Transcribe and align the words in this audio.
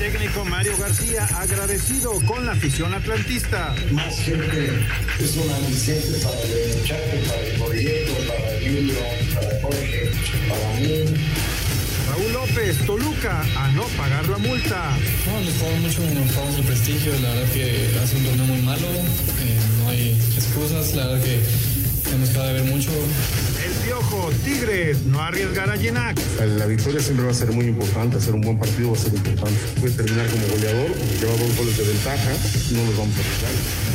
técnico 0.00 0.46
Mario 0.46 0.74
García 0.78 1.28
agradecido 1.36 2.12
con 2.24 2.46
la 2.46 2.52
afición 2.52 2.94
atlantista. 2.94 3.74
Más 3.92 4.18
gente 4.18 4.70
es 5.18 5.36
un 5.36 5.50
aliciente 5.50 6.18
para 6.24 6.40
el 6.40 6.78
muchacho, 6.78 7.28
para 7.28 7.42
el 7.42 7.60
proyecto, 7.60 8.12
para 8.26 8.48
Julio, 8.60 8.94
para 9.34 9.60
Jorge, 9.60 10.10
para 10.48 10.80
mí. 10.80 11.04
Raúl 12.08 12.32
López, 12.32 12.78
Toluca, 12.86 13.44
a 13.58 13.72
no 13.72 13.82
pagar 13.98 14.26
la 14.26 14.38
multa. 14.38 14.96
No, 15.26 15.40
les 15.42 15.54
pago 15.56 15.76
mucho, 15.76 16.00
nos 16.14 16.32
pagamos 16.32 16.58
el 16.58 16.64
prestigio, 16.64 17.12
la 17.20 17.34
verdad 17.34 17.52
que 17.52 17.98
hace 18.02 18.16
un 18.16 18.24
torneo 18.24 18.46
muy 18.46 18.62
malo, 18.62 18.88
eh, 18.88 19.60
no 19.82 19.90
hay 19.90 20.18
excusas, 20.34 20.94
la 20.94 21.08
verdad 21.08 21.24
que 21.24 21.40
hemos 22.14 22.30
cada 22.30 22.52
ver 22.52 22.64
mucho. 22.64 22.90
Piojo, 23.90 24.30
Tigres, 24.44 25.02
no 25.06 25.20
arriesgar 25.20 25.68
a 25.68 25.76
Ginac. 25.76 26.16
La 26.38 26.66
victoria 26.66 27.00
siempre 27.00 27.24
va 27.26 27.32
a 27.32 27.34
ser 27.34 27.50
muy 27.50 27.64
importante, 27.64 28.18
hacer 28.18 28.36
un 28.36 28.40
buen 28.40 28.56
partido 28.56 28.92
va 28.92 28.96
a 28.96 29.00
ser 29.00 29.12
importante. 29.12 29.58
Puede 29.80 29.94
terminar 29.94 30.28
como 30.28 30.46
goleador, 30.46 30.90
lleva 31.18 31.32
dos 31.32 31.56
goles 31.56 31.76
de 31.76 31.82
ventaja, 31.82 32.30
no 32.70 32.84
los 32.84 32.96
vamos 32.96 33.16
a 33.16 33.20
arriesgar. 33.20 33.50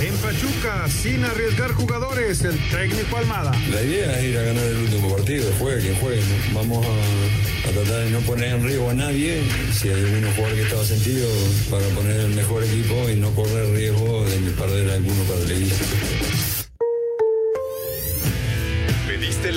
En 0.06 0.16
Pachuca, 0.18 0.90
sin 0.90 1.24
arriesgar 1.24 1.72
jugadores, 1.72 2.44
el 2.44 2.60
técnico 2.72 3.16
Almada. 3.16 3.54
La 3.72 3.82
idea 3.82 4.20
es 4.20 4.26
ir 4.26 4.38
a 4.38 4.42
ganar 4.42 4.66
el 4.66 4.78
último 4.80 5.16
partido, 5.16 5.50
juegue 5.60 5.82
quien 5.82 5.96
juegue. 5.96 6.22
¿no? 6.22 6.60
Vamos 6.60 6.86
a, 6.86 7.70
a, 7.70 7.72
tratar 7.72 8.04
de 8.04 8.10
no 8.12 8.20
poner 8.20 8.50
en 8.50 8.64
riesgo 8.66 8.90
a 8.90 8.94
nadie. 8.96 9.44
Si 9.72 9.88
hay 9.88 10.04
alguno 10.04 10.30
jugador 10.34 10.58
que 10.58 10.64
estaba 10.64 10.84
sentido 10.84 11.26
para 11.72 11.88
poner 11.96 12.20
el 12.20 12.36
mejor 12.36 12.66
equipo 12.66 13.10
y 13.10 13.16
no 13.16 13.32
correr 13.32 13.72
riesgo 13.72 14.26
de 14.26 14.52
perder 14.52 14.90
alguno 14.90 15.24
para 15.24 15.40
el 15.40 15.52
equipo. 15.52 15.76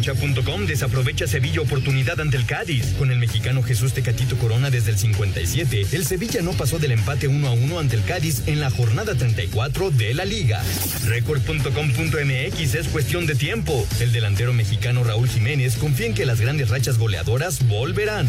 Cancha.com 0.00 0.64
desaprovecha 0.64 1.26
Sevilla 1.26 1.60
oportunidad 1.60 2.18
ante 2.22 2.38
el 2.38 2.46
Cádiz. 2.46 2.94
Con 2.98 3.10
el 3.10 3.18
mexicano 3.18 3.62
Jesús 3.62 3.92
Tecatito 3.92 4.38
Corona 4.38 4.70
desde 4.70 4.92
el 4.92 4.96
57, 4.96 5.88
el 5.92 6.06
Sevilla 6.06 6.40
no 6.40 6.52
pasó 6.52 6.78
del 6.78 6.92
empate 6.92 7.28
1 7.28 7.46
a 7.46 7.50
1 7.50 7.78
ante 7.78 7.96
el 7.96 8.04
Cádiz 8.04 8.44
en 8.46 8.60
la 8.60 8.70
jornada 8.70 9.14
34 9.14 9.90
de 9.90 10.14
la 10.14 10.24
liga. 10.24 10.62
Record.com.mx 11.04 12.74
es 12.74 12.88
cuestión 12.88 13.26
de 13.26 13.34
tiempo. 13.34 13.86
El 14.00 14.12
delantero 14.12 14.54
mexicano 14.54 15.04
Raúl 15.04 15.28
Jiménez 15.28 15.76
confía 15.76 16.06
en 16.06 16.14
que 16.14 16.24
las 16.24 16.40
grandes 16.40 16.70
rachas 16.70 16.96
goleadoras 16.96 17.66
volverán. 17.68 18.26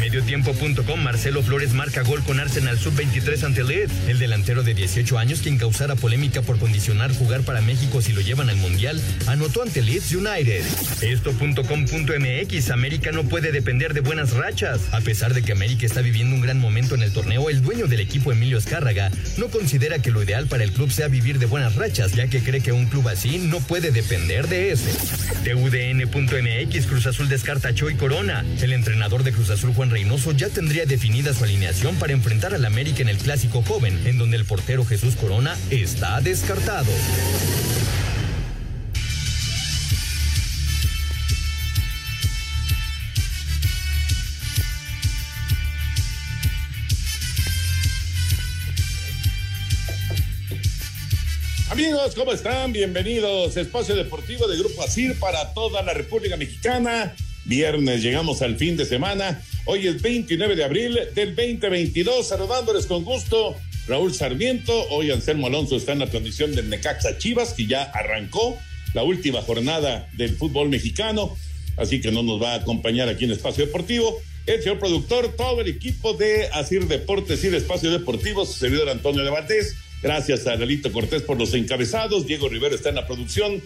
Mediotiempo.com 0.00 1.00
Marcelo 1.00 1.44
Flores 1.44 1.72
marca 1.72 2.02
gol 2.02 2.24
con 2.24 2.40
Arsenal 2.40 2.80
Sub-23 2.80 3.44
ante 3.44 3.62
Led. 3.62 3.88
El 4.08 4.18
delantero 4.18 4.64
de 4.64 4.74
18 4.74 5.18
años 5.18 5.38
quien 5.40 5.56
causara 5.56 5.94
polémica 5.94 6.42
por 6.42 6.58
condicionar 6.58 7.14
jugar 7.14 7.42
para 7.42 7.60
México 7.60 8.02
si 8.02 8.12
lo 8.12 8.22
llevan 8.22 8.50
al 8.50 8.56
Mundial, 8.56 9.00
anotó 9.28 9.62
ante 9.62 9.82
Leeds 9.82 10.12
United. 10.12 10.64
Esto.com.mx 11.12 12.70
América 12.70 13.12
no 13.12 13.24
puede 13.24 13.52
depender 13.52 13.92
de 13.92 14.00
buenas 14.00 14.32
rachas. 14.32 14.80
A 14.92 15.00
pesar 15.00 15.34
de 15.34 15.42
que 15.42 15.52
América 15.52 15.84
está 15.84 16.00
viviendo 16.00 16.34
un 16.34 16.40
gran 16.40 16.58
momento 16.58 16.94
en 16.94 17.02
el 17.02 17.12
torneo, 17.12 17.50
el 17.50 17.60
dueño 17.60 17.86
del 17.86 18.00
equipo 18.00 18.32
Emilio 18.32 18.56
Escárraga 18.56 19.10
no 19.36 19.48
considera 19.48 19.98
que 19.98 20.10
lo 20.10 20.22
ideal 20.22 20.46
para 20.46 20.64
el 20.64 20.72
club 20.72 20.90
sea 20.90 21.08
vivir 21.08 21.38
de 21.38 21.44
buenas 21.46 21.76
rachas, 21.76 22.12
ya 22.12 22.28
que 22.28 22.40
cree 22.40 22.62
que 22.62 22.72
un 22.72 22.86
club 22.86 23.08
así 23.08 23.36
no 23.38 23.60
puede 23.60 23.90
depender 23.90 24.48
de 24.48 24.72
eso. 24.72 24.88
TUDN.mx 25.44 26.86
Cruz 26.86 27.06
Azul 27.06 27.28
descarta 27.28 27.68
a 27.68 27.74
Choy 27.74 27.94
Corona. 27.96 28.44
El 28.62 28.72
entrenador 28.72 29.22
de 29.22 29.32
Cruz 29.32 29.50
Azul 29.50 29.74
Juan 29.74 29.90
Reynoso 29.90 30.32
ya 30.32 30.48
tendría 30.48 30.86
definida 30.86 31.34
su 31.34 31.44
alineación 31.44 31.96
para 31.96 32.14
enfrentar 32.14 32.54
al 32.54 32.64
América 32.64 33.02
en 33.02 33.10
el 33.10 33.18
clásico 33.18 33.62
joven, 33.62 34.00
en 34.06 34.16
donde 34.16 34.38
el 34.38 34.46
portero 34.46 34.84
Jesús 34.84 35.16
Corona 35.16 35.56
está 35.70 36.20
descartado. 36.22 36.90
Amigos, 51.72 52.14
¿cómo 52.14 52.34
están? 52.34 52.70
Bienvenidos. 52.70 53.56
Espacio 53.56 53.96
Deportivo 53.96 54.46
de 54.46 54.58
Grupo 54.58 54.82
Asir 54.82 55.18
para 55.18 55.54
toda 55.54 55.82
la 55.82 55.94
República 55.94 56.36
Mexicana. 56.36 57.14
Viernes 57.46 58.02
llegamos 58.02 58.42
al 58.42 58.58
fin 58.58 58.76
de 58.76 58.84
semana. 58.84 59.42
Hoy 59.64 59.86
es 59.86 60.02
29 60.02 60.54
de 60.54 60.64
abril 60.64 61.00
del 61.14 61.34
2022. 61.34 62.28
Saludándoles 62.28 62.84
con 62.84 63.04
gusto. 63.04 63.56
Raúl 63.88 64.12
Sarmiento. 64.12 64.86
Hoy 64.90 65.10
Anselmo 65.12 65.46
Alonso 65.46 65.76
está 65.76 65.92
en 65.92 66.00
la 66.00 66.10
transmisión 66.10 66.54
del 66.54 66.68
Necaxa 66.68 67.16
Chivas, 67.16 67.54
que 67.54 67.66
ya 67.66 67.84
arrancó 67.84 68.58
la 68.92 69.02
última 69.02 69.40
jornada 69.40 70.10
del 70.12 70.36
fútbol 70.36 70.68
mexicano. 70.68 71.34
Así 71.78 72.02
que 72.02 72.12
no 72.12 72.22
nos 72.22 72.40
va 72.42 72.52
a 72.52 72.56
acompañar 72.56 73.08
aquí 73.08 73.24
en 73.24 73.30
Espacio 73.30 73.64
Deportivo. 73.64 74.20
El 74.44 74.62
señor 74.62 74.78
productor, 74.78 75.34
todo 75.38 75.62
el 75.62 75.68
equipo 75.68 76.12
de 76.12 76.48
Asir 76.52 76.86
Deportes 76.86 77.42
y 77.44 77.48
de 77.48 77.56
Espacio 77.56 77.90
Deportivo, 77.90 78.44
su 78.44 78.58
servidor 78.58 78.90
Antonio 78.90 79.24
de. 79.24 79.30
Gracias 80.02 80.46
a 80.46 80.56
Lelito 80.56 80.90
Cortés 80.90 81.22
por 81.22 81.38
los 81.38 81.54
encabezados. 81.54 82.26
Diego 82.26 82.48
Rivero 82.48 82.74
está 82.74 82.88
en 82.88 82.96
la 82.96 83.06
producción. 83.06 83.62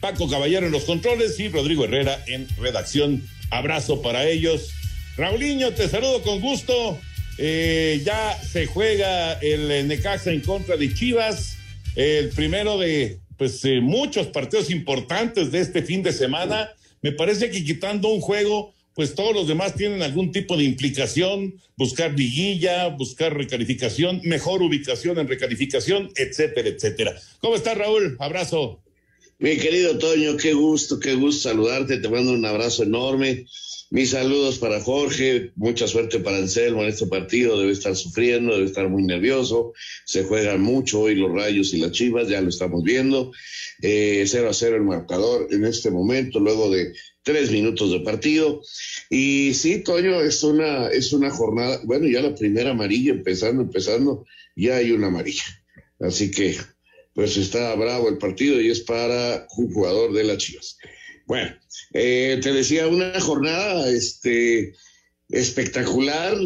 Paco 0.00 0.28
Caballero 0.28 0.66
en 0.66 0.72
los 0.72 0.84
controles 0.84 1.38
y 1.40 1.48
Rodrigo 1.48 1.84
Herrera 1.84 2.22
en 2.26 2.46
redacción. 2.58 3.22
Abrazo 3.50 4.00
para 4.00 4.26
ellos. 4.26 4.70
Raulinho, 5.16 5.72
te 5.72 5.88
saludo 5.88 6.22
con 6.22 6.40
gusto. 6.40 6.98
Eh, 7.38 8.00
ya 8.04 8.40
se 8.40 8.66
juega 8.66 9.34
el 9.34 9.88
Necaxa 9.88 10.30
en 10.30 10.40
contra 10.40 10.76
de 10.76 10.94
Chivas. 10.94 11.56
El 11.96 12.28
primero 12.30 12.78
de 12.78 13.18
pues 13.36 13.64
eh, 13.64 13.80
muchos 13.80 14.26
partidos 14.26 14.70
importantes 14.70 15.50
de 15.50 15.60
este 15.60 15.82
fin 15.82 16.02
de 16.02 16.12
semana. 16.12 16.70
Me 17.02 17.12
parece 17.12 17.50
que 17.50 17.64
quitando 17.64 18.08
un 18.08 18.20
juego, 18.20 18.74
pues 19.00 19.14
todos 19.14 19.34
los 19.34 19.48
demás 19.48 19.76
tienen 19.76 20.02
algún 20.02 20.30
tipo 20.30 20.58
de 20.58 20.64
implicación, 20.64 21.54
buscar 21.74 22.12
liguilla, 22.12 22.88
buscar 22.88 23.34
recalificación, 23.34 24.20
mejor 24.24 24.60
ubicación 24.60 25.18
en 25.18 25.26
recalificación, 25.26 26.10
etcétera, 26.16 26.68
etcétera. 26.68 27.18
¿Cómo 27.40 27.54
estás, 27.54 27.78
Raúl? 27.78 28.18
Abrazo. 28.20 28.78
Mi 29.38 29.56
querido 29.56 29.96
Toño, 29.96 30.36
qué 30.36 30.52
gusto, 30.52 31.00
qué 31.00 31.14
gusto 31.14 31.48
saludarte, 31.48 31.96
te 31.96 32.10
mando 32.10 32.32
un 32.32 32.44
abrazo 32.44 32.82
enorme. 32.82 33.46
Mis 33.88 34.10
saludos 34.10 34.58
para 34.58 34.82
Jorge, 34.82 35.50
mucha 35.56 35.88
suerte 35.88 36.20
para 36.20 36.36
Anselmo 36.36 36.82
en 36.82 36.90
este 36.90 37.06
partido, 37.06 37.58
debe 37.58 37.72
estar 37.72 37.96
sufriendo, 37.96 38.52
debe 38.52 38.66
estar 38.66 38.90
muy 38.90 39.02
nervioso, 39.02 39.72
se 40.04 40.24
juegan 40.24 40.60
mucho 40.60 41.00
hoy 41.00 41.14
los 41.14 41.32
rayos 41.32 41.72
y 41.72 41.78
las 41.78 41.92
chivas, 41.92 42.28
ya 42.28 42.42
lo 42.42 42.50
estamos 42.50 42.84
viendo. 42.84 43.32
Eh, 43.80 44.24
0 44.26 44.50
a 44.50 44.52
0 44.52 44.76
el 44.76 44.82
marcador 44.82 45.48
en 45.50 45.64
este 45.64 45.90
momento, 45.90 46.38
luego 46.38 46.70
de 46.70 46.92
tres 47.22 47.50
minutos 47.50 47.90
de 47.90 48.00
partido. 48.00 48.62
Y 49.08 49.54
sí, 49.54 49.82
Toño, 49.82 50.20
es 50.20 50.42
una, 50.42 50.88
es 50.88 51.12
una 51.12 51.30
jornada, 51.30 51.80
bueno, 51.84 52.06
ya 52.06 52.22
la 52.22 52.34
primera 52.34 52.70
amarilla, 52.70 53.12
empezando, 53.12 53.62
empezando, 53.62 54.26
ya 54.56 54.76
hay 54.76 54.92
una 54.92 55.08
amarilla. 55.08 55.44
Así 56.00 56.30
que, 56.30 56.56
pues 57.14 57.36
está 57.36 57.74
bravo 57.74 58.08
el 58.08 58.18
partido 58.18 58.60
y 58.60 58.70
es 58.70 58.80
para 58.80 59.46
un 59.56 59.72
jugador 59.72 60.12
de 60.12 60.24
las 60.24 60.38
Chivas. 60.38 60.78
Bueno, 61.26 61.54
eh, 61.92 62.40
te 62.42 62.52
decía, 62.52 62.88
una 62.88 63.20
jornada 63.20 63.88
este, 63.90 64.74
espectacular 65.28 66.36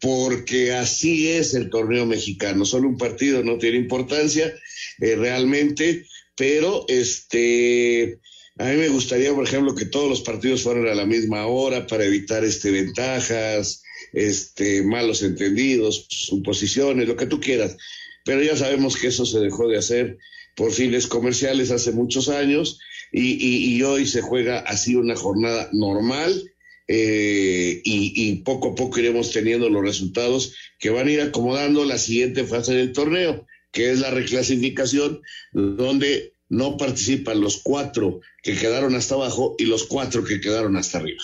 porque 0.00 0.72
así 0.72 1.28
es 1.28 1.54
el 1.54 1.70
torneo 1.70 2.06
mexicano. 2.06 2.64
Solo 2.64 2.88
un 2.88 2.98
partido 2.98 3.42
no 3.42 3.58
tiene 3.58 3.78
importancia 3.78 4.52
eh, 5.00 5.16
realmente, 5.16 6.06
pero 6.36 6.84
este, 6.88 8.20
a 8.58 8.64
mí 8.64 8.76
me 8.76 8.88
gustaría, 8.88 9.34
por 9.34 9.44
ejemplo, 9.44 9.74
que 9.74 9.84
todos 9.84 10.08
los 10.08 10.22
partidos 10.22 10.62
fueran 10.62 10.88
a 10.88 10.94
la 10.94 11.04
misma 11.04 11.46
hora 11.46 11.86
para 11.86 12.04
evitar 12.04 12.42
este, 12.42 12.70
ventajas, 12.70 13.82
este, 14.12 14.82
malos 14.82 15.22
entendidos, 15.22 16.06
suposiciones, 16.08 17.06
lo 17.06 17.16
que 17.16 17.26
tú 17.26 17.38
quieras. 17.38 17.76
Pero 18.24 18.42
ya 18.42 18.56
sabemos 18.56 18.96
que 18.96 19.08
eso 19.08 19.26
se 19.26 19.40
dejó 19.40 19.68
de 19.68 19.76
hacer 19.76 20.18
por 20.54 20.72
fines 20.72 21.06
comerciales 21.06 21.70
hace 21.70 21.92
muchos 21.92 22.30
años 22.30 22.80
y, 23.12 23.76
y, 23.76 23.82
hoy 23.82 24.06
se 24.06 24.22
juega 24.22 24.60
así 24.60 24.96
una 24.96 25.14
jornada 25.14 25.68
normal 25.72 26.50
eh, 26.88 27.82
y, 27.84 28.12
y, 28.16 28.36
poco 28.36 28.70
a 28.70 28.74
poco 28.74 28.98
iremos 28.98 29.32
teniendo 29.32 29.68
los 29.68 29.82
resultados 29.82 30.54
que 30.78 30.90
van 30.90 31.08
a 31.08 31.12
ir 31.12 31.20
acomodando 31.20 31.84
la 31.84 31.98
siguiente 31.98 32.44
fase 32.44 32.74
del 32.74 32.92
torneo, 32.92 33.46
que 33.70 33.90
es 33.90 34.00
la 34.00 34.10
reclasificación, 34.10 35.20
donde 35.52 36.35
no 36.48 36.76
participan 36.76 37.40
los 37.40 37.58
cuatro 37.62 38.20
que 38.42 38.56
quedaron 38.56 38.94
hasta 38.94 39.14
abajo 39.14 39.54
y 39.58 39.66
los 39.66 39.84
cuatro 39.84 40.24
que 40.24 40.40
quedaron 40.40 40.76
hasta 40.76 40.98
arriba. 40.98 41.22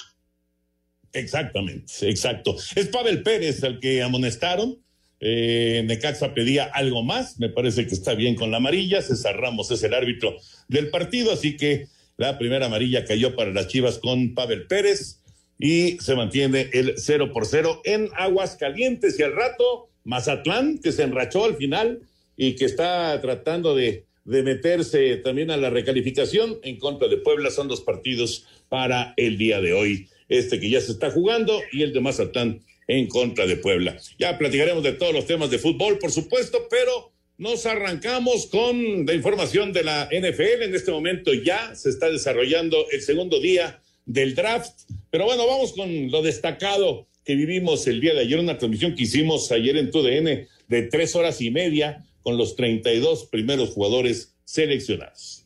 Exactamente, 1.12 1.92
exacto. 2.08 2.56
Es 2.74 2.88
Pavel 2.88 3.22
Pérez 3.22 3.62
el 3.62 3.78
que 3.78 4.02
amonestaron. 4.02 4.78
Eh, 5.20 5.82
Necaxa 5.86 6.34
pedía 6.34 6.64
algo 6.64 7.04
más, 7.04 7.38
me 7.38 7.48
parece 7.48 7.86
que 7.86 7.94
está 7.94 8.14
bien 8.14 8.34
con 8.34 8.50
la 8.50 8.56
amarilla. 8.56 9.02
César 9.02 9.36
Ramos 9.36 9.70
es 9.70 9.82
el 9.84 9.94
árbitro 9.94 10.36
del 10.68 10.90
partido, 10.90 11.32
así 11.32 11.56
que 11.56 11.86
la 12.16 12.38
primera 12.38 12.66
amarilla 12.66 13.04
cayó 13.04 13.36
para 13.36 13.52
las 13.52 13.68
Chivas 13.68 13.98
con 13.98 14.34
Pavel 14.34 14.66
Pérez 14.66 15.20
y 15.58 15.98
se 16.00 16.16
mantiene 16.16 16.70
el 16.72 16.94
0 16.96 17.30
por 17.32 17.46
0 17.46 17.82
en 17.84 18.08
Aguas 18.16 18.56
Calientes 18.56 19.18
y 19.18 19.22
al 19.22 19.36
rato 19.36 19.90
Mazatlán, 20.04 20.78
que 20.78 20.90
se 20.90 21.04
enrachó 21.04 21.44
al 21.44 21.56
final 21.56 22.00
y 22.36 22.56
que 22.56 22.64
está 22.64 23.20
tratando 23.20 23.76
de, 23.76 24.06
de 24.24 24.42
meterse 24.42 25.16
también 25.16 25.50
a 25.50 25.56
la 25.56 25.70
recalificación 25.70 26.58
en 26.62 26.78
contra 26.78 27.08
de 27.08 27.16
Puebla. 27.16 27.50
Son 27.50 27.68
dos 27.68 27.80
partidos 27.80 28.46
para 28.68 29.14
el 29.16 29.38
día 29.38 29.60
de 29.60 29.72
hoy. 29.72 30.08
Este 30.28 30.60
que 30.60 30.70
ya 30.70 30.80
se 30.80 30.92
está 30.92 31.10
jugando 31.10 31.60
y 31.72 31.82
el 31.82 31.92
de 31.92 32.00
Mazatlán 32.00 32.62
en 32.88 33.06
contra 33.08 33.46
de 33.46 33.56
Puebla. 33.56 33.96
Ya 34.18 34.38
platicaremos 34.38 34.82
de 34.82 34.92
todos 34.92 35.12
los 35.14 35.26
temas 35.26 35.50
de 35.50 35.58
fútbol, 35.58 35.98
por 35.98 36.10
supuesto, 36.10 36.66
pero 36.70 37.12
nos 37.38 37.66
arrancamos 37.66 38.46
con 38.46 39.06
la 39.06 39.14
información 39.14 39.72
de 39.72 39.82
la 39.82 40.08
NFL. 40.10 40.62
En 40.62 40.74
este 40.74 40.90
momento 40.90 41.32
ya 41.32 41.74
se 41.74 41.90
está 41.90 42.10
desarrollando 42.10 42.86
el 42.90 43.02
segundo 43.02 43.40
día 43.40 43.80
del 44.06 44.34
draft. 44.34 44.72
Pero 45.10 45.24
bueno, 45.24 45.46
vamos 45.46 45.72
con 45.72 46.10
lo 46.10 46.22
destacado 46.22 47.06
que 47.24 47.34
vivimos 47.34 47.86
el 47.86 48.00
día 48.00 48.14
de 48.14 48.20
ayer, 48.20 48.38
una 48.38 48.58
transmisión 48.58 48.94
que 48.94 49.04
hicimos 49.04 49.50
ayer 49.52 49.76
en 49.76 49.90
TUDN 49.90 50.48
de 50.68 50.82
tres 50.90 51.14
horas 51.14 51.40
y 51.40 51.50
media 51.50 52.04
con 52.22 52.36
los 52.36 52.56
32 52.56 53.26
primeros 53.26 53.70
jugadores 53.70 54.34
seleccionados. 54.44 55.41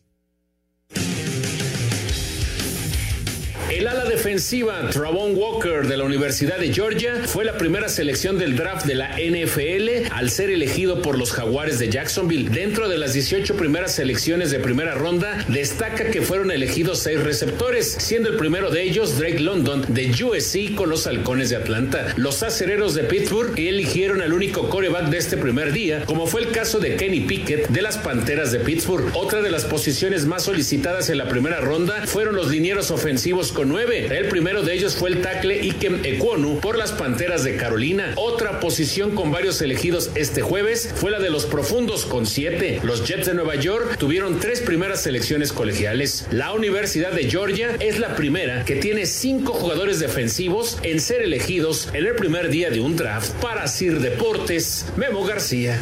El 3.77 3.89
ala 3.89 4.07
defensiva 4.07 4.89
Travon 4.89 5.37
Walker 5.37 5.87
de 5.87 5.99
la 5.99 6.05
Universidad 6.05 6.59
de 6.59 6.73
Georgia 6.73 7.25
fue 7.27 7.45
la 7.45 7.59
primera 7.59 7.91
selección 7.91 8.39
del 8.39 8.57
draft 8.57 8.87
de 8.87 8.95
la 8.95 9.19
NFL 9.19 10.11
al 10.11 10.31
ser 10.31 10.49
elegido 10.49 11.03
por 11.03 11.19
los 11.19 11.31
Jaguares 11.31 11.79
de 11.79 11.91
Jacksonville. 11.91 12.49
Dentro 12.49 12.89
de 12.89 12.97
las 12.97 13.13
18 13.13 13.55
primeras 13.55 13.95
selecciones 13.95 14.51
de 14.51 14.61
primera 14.61 14.95
ronda, 14.95 15.45
destaca 15.49 16.11
que 16.11 16.23
fueron 16.23 16.51
elegidos 16.51 17.01
seis 17.01 17.23
receptores, 17.23 17.87
siendo 17.87 18.31
el 18.31 18.37
primero 18.37 18.71
de 18.71 18.83
ellos 18.83 19.19
Drake 19.19 19.41
London 19.41 19.85
de 19.89 20.11
USC 20.25 20.75
con 20.75 20.89
los 20.89 21.07
Halcones 21.07 21.51
de 21.51 21.57
Atlanta. 21.57 22.15
Los 22.17 22.43
acereros 22.43 22.95
de 22.95 23.05
Pittsburgh 23.05 23.59
eligieron 23.59 24.23
al 24.23 24.33
único 24.33 24.71
coreback 24.71 25.11
de 25.11 25.19
este 25.19 25.37
primer 25.37 25.73
día, 25.73 26.07
como 26.07 26.27
fue 26.27 26.41
el 26.41 26.51
caso 26.51 26.79
de 26.79 26.97
Kenny 26.97 27.21
Pickett 27.21 27.69
de 27.69 27.83
las 27.83 27.99
Panteras 27.99 28.53
de 28.53 28.61
Pittsburgh. 28.61 29.11
Otra 29.13 29.43
de 29.43 29.51
las 29.51 29.67
posiciones 29.67 30.25
más 30.25 30.45
solicitadas 30.45 31.11
en 31.11 31.19
la 31.19 31.29
primera 31.29 31.61
ronda 31.61 32.07
fueron 32.07 32.37
los 32.37 32.51
linieros 32.51 32.91
ofensivos 32.91 33.53
con 33.53 33.66
El 33.69 34.29
primero 34.29 34.63
de 34.63 34.75
ellos 34.75 34.95
fue 34.95 35.11
el 35.11 35.23
tackle 35.23 35.67
Ikem 35.67 36.05
Ekwonu 36.05 36.61
por 36.61 36.79
las 36.79 36.93
Panteras 36.93 37.43
de 37.43 37.57
Carolina. 37.57 38.13
Otra 38.15 38.61
posición 38.61 39.17
con 39.17 39.33
varios 39.33 39.61
elegidos 39.61 40.11
este 40.15 40.41
jueves 40.41 40.95
fue 40.95 41.11
la 41.11 41.19
de 41.19 41.31
los 41.31 41.47
profundos 41.47 42.07
con 42.07 42.27
siete. 42.27 42.81
Los 42.85 43.07
Jets 43.09 43.27
de 43.27 43.35
Nueva 43.35 43.57
York 43.57 43.97
tuvieron 43.99 44.39
tres 44.39 44.61
primeras 44.61 45.03
selecciones 45.03 45.53
colegiales. 45.53 46.27
La 46.31 46.53
Universidad 46.53 47.11
de 47.11 47.29
Georgia 47.29 47.77
es 47.81 47.99
la 47.99 48.15
primera 48.15 48.65
que 48.65 48.77
tiene 48.77 49.05
cinco 49.05 49.53
jugadores 49.53 49.99
defensivos 49.99 50.79
en 50.85 51.01
ser 51.01 51.23
elegidos 51.23 51.89
en 51.93 52.07
el 52.07 52.15
primer 52.15 52.49
día 52.51 52.71
de 52.71 52.81
un 52.81 52.95
draft 52.95 53.33
para 53.43 53.67
Sir 53.67 53.99
Deportes. 53.99 54.87
Memo 54.97 55.25
García. 55.25 55.81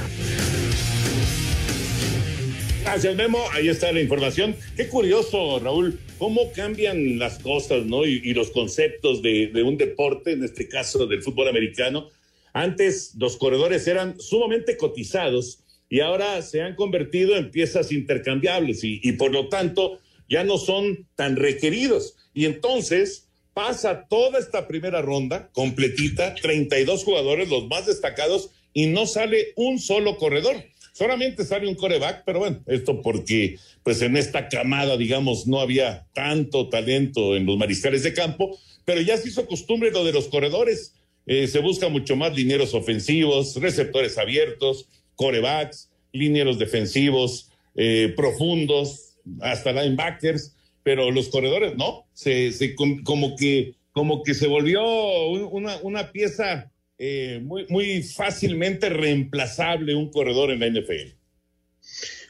Gracias, 2.84 3.16
Memo. 3.16 3.42
Ahí 3.52 3.68
está 3.68 3.90
la 3.92 4.02
información. 4.02 4.54
Qué 4.76 4.88
curioso, 4.88 5.58
Raúl, 5.58 5.98
cómo 6.18 6.52
cambian 6.52 7.18
las 7.18 7.38
cosas, 7.38 7.86
¿no? 7.86 8.04
Y, 8.04 8.34
los 8.34 8.50
conceptos 8.50 9.22
de, 9.22 9.50
un 9.64 9.78
deporte, 9.78 10.32
en 10.32 10.44
este 10.44 10.68
caso 10.68 11.06
del 11.06 11.22
fútbol 11.22 11.48
americano. 11.48 12.10
Antes 12.52 13.14
los 13.18 13.38
corredores 13.38 13.88
eran 13.88 14.20
sumamente 14.20 14.76
cotizados 14.76 15.60
y 15.88 16.00
ahora 16.00 16.42
se 16.42 16.60
han 16.60 16.76
convertido 16.76 17.36
en 17.36 17.50
piezas 17.50 17.90
intercambiables 17.90 18.84
y, 18.84 19.00
y 19.02 19.12
por 19.12 19.32
lo 19.32 19.48
tanto 19.48 19.98
ya 20.28 20.44
no 20.44 20.58
son 20.58 21.08
tan 21.16 21.36
requeridos. 21.36 22.16
Y 22.34 22.44
entonces 22.44 23.30
pasa 23.54 24.06
toda 24.08 24.38
esta 24.38 24.68
primera 24.68 25.00
ronda 25.00 25.48
completita, 25.52 26.34
32 26.34 27.02
jugadores, 27.02 27.48
los 27.48 27.66
más 27.66 27.86
destacados, 27.86 28.50
y 28.74 28.88
no 28.88 29.06
sale 29.06 29.54
un 29.56 29.78
solo 29.78 30.18
corredor. 30.18 30.56
Solamente 30.94 31.44
sale 31.44 31.66
un 31.66 31.74
coreback, 31.74 32.22
pero 32.24 32.38
bueno, 32.38 32.62
esto 32.66 33.02
porque 33.02 33.58
pues 33.82 34.00
en 34.00 34.16
esta 34.16 34.48
camada, 34.48 34.96
digamos, 34.96 35.44
no 35.48 35.58
había 35.58 36.06
tanto 36.12 36.68
talento 36.68 37.34
en 37.34 37.46
los 37.46 37.58
mariscales 37.58 38.04
de 38.04 38.14
campo, 38.14 38.56
pero 38.84 39.00
ya 39.00 39.16
se 39.16 39.28
hizo 39.28 39.44
costumbre 39.48 39.90
lo 39.90 40.04
de 40.04 40.12
los 40.12 40.28
corredores. 40.28 40.94
Eh, 41.26 41.48
se 41.48 41.58
busca 41.58 41.88
mucho 41.88 42.14
más 42.14 42.36
linieros 42.36 42.74
ofensivos, 42.74 43.56
receptores 43.56 44.18
abiertos, 44.18 44.86
corebacks, 45.16 45.90
linieros 46.12 46.60
defensivos, 46.60 47.50
eh, 47.74 48.12
profundos, 48.14 49.16
hasta 49.40 49.72
linebackers, 49.72 50.54
pero 50.84 51.10
los 51.10 51.26
corredores 51.28 51.74
no, 51.76 52.06
se, 52.12 52.52
se 52.52 52.76
como 52.76 53.34
que 53.34 53.74
como 53.90 54.22
que 54.22 54.34
se 54.34 54.46
volvió 54.46 54.84
una, 55.48 55.76
una 55.82 56.12
pieza 56.12 56.70
eh, 56.98 57.40
muy, 57.42 57.66
muy 57.68 58.02
fácilmente 58.02 58.88
reemplazable 58.88 59.94
un 59.94 60.10
corredor 60.10 60.50
en 60.50 60.60
la 60.60 60.68
NFL. 60.68 61.14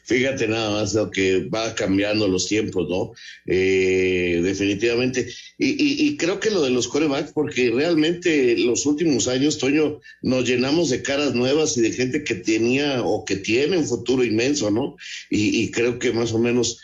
Fíjate 0.07 0.49
nada 0.49 0.71
más 0.71 0.93
lo 0.93 1.11
que 1.11 1.45
va 1.47 1.75
cambiando 1.75 2.29
los 2.29 2.47
tiempos, 2.47 2.87
¿no? 2.91 3.13
Eh, 3.47 4.41
definitivamente. 4.43 5.27
Y, 5.57 5.71
y, 5.71 6.09
y, 6.09 6.17
creo 6.19 6.41
que 6.41 6.51
lo 6.51 6.63
de 6.63 6.69
los 6.69 6.89
corebacks, 6.89 7.33
porque 7.33 7.71
realmente 7.71 8.59
los 8.59 8.85
últimos 8.85 9.29
años, 9.29 9.57
Toño, 9.57 10.01
nos 10.21 10.47
llenamos 10.47 10.91
de 10.91 11.03
caras 11.03 11.35
nuevas 11.35 11.79
y 11.79 11.81
de 11.81 11.93
gente 11.93 12.23
que 12.23 12.35
tenía 12.35 13.03
o 13.03 13.25
que 13.25 13.37
tiene 13.37 13.79
un 13.79 13.87
futuro 13.87 14.23
inmenso, 14.23 14.71
¿no? 14.71 14.97
Y, 15.31 15.63
y 15.63 15.71
creo 15.71 15.99
que 15.99 16.13
más 16.13 16.33
o 16.35 16.39
menos 16.39 16.81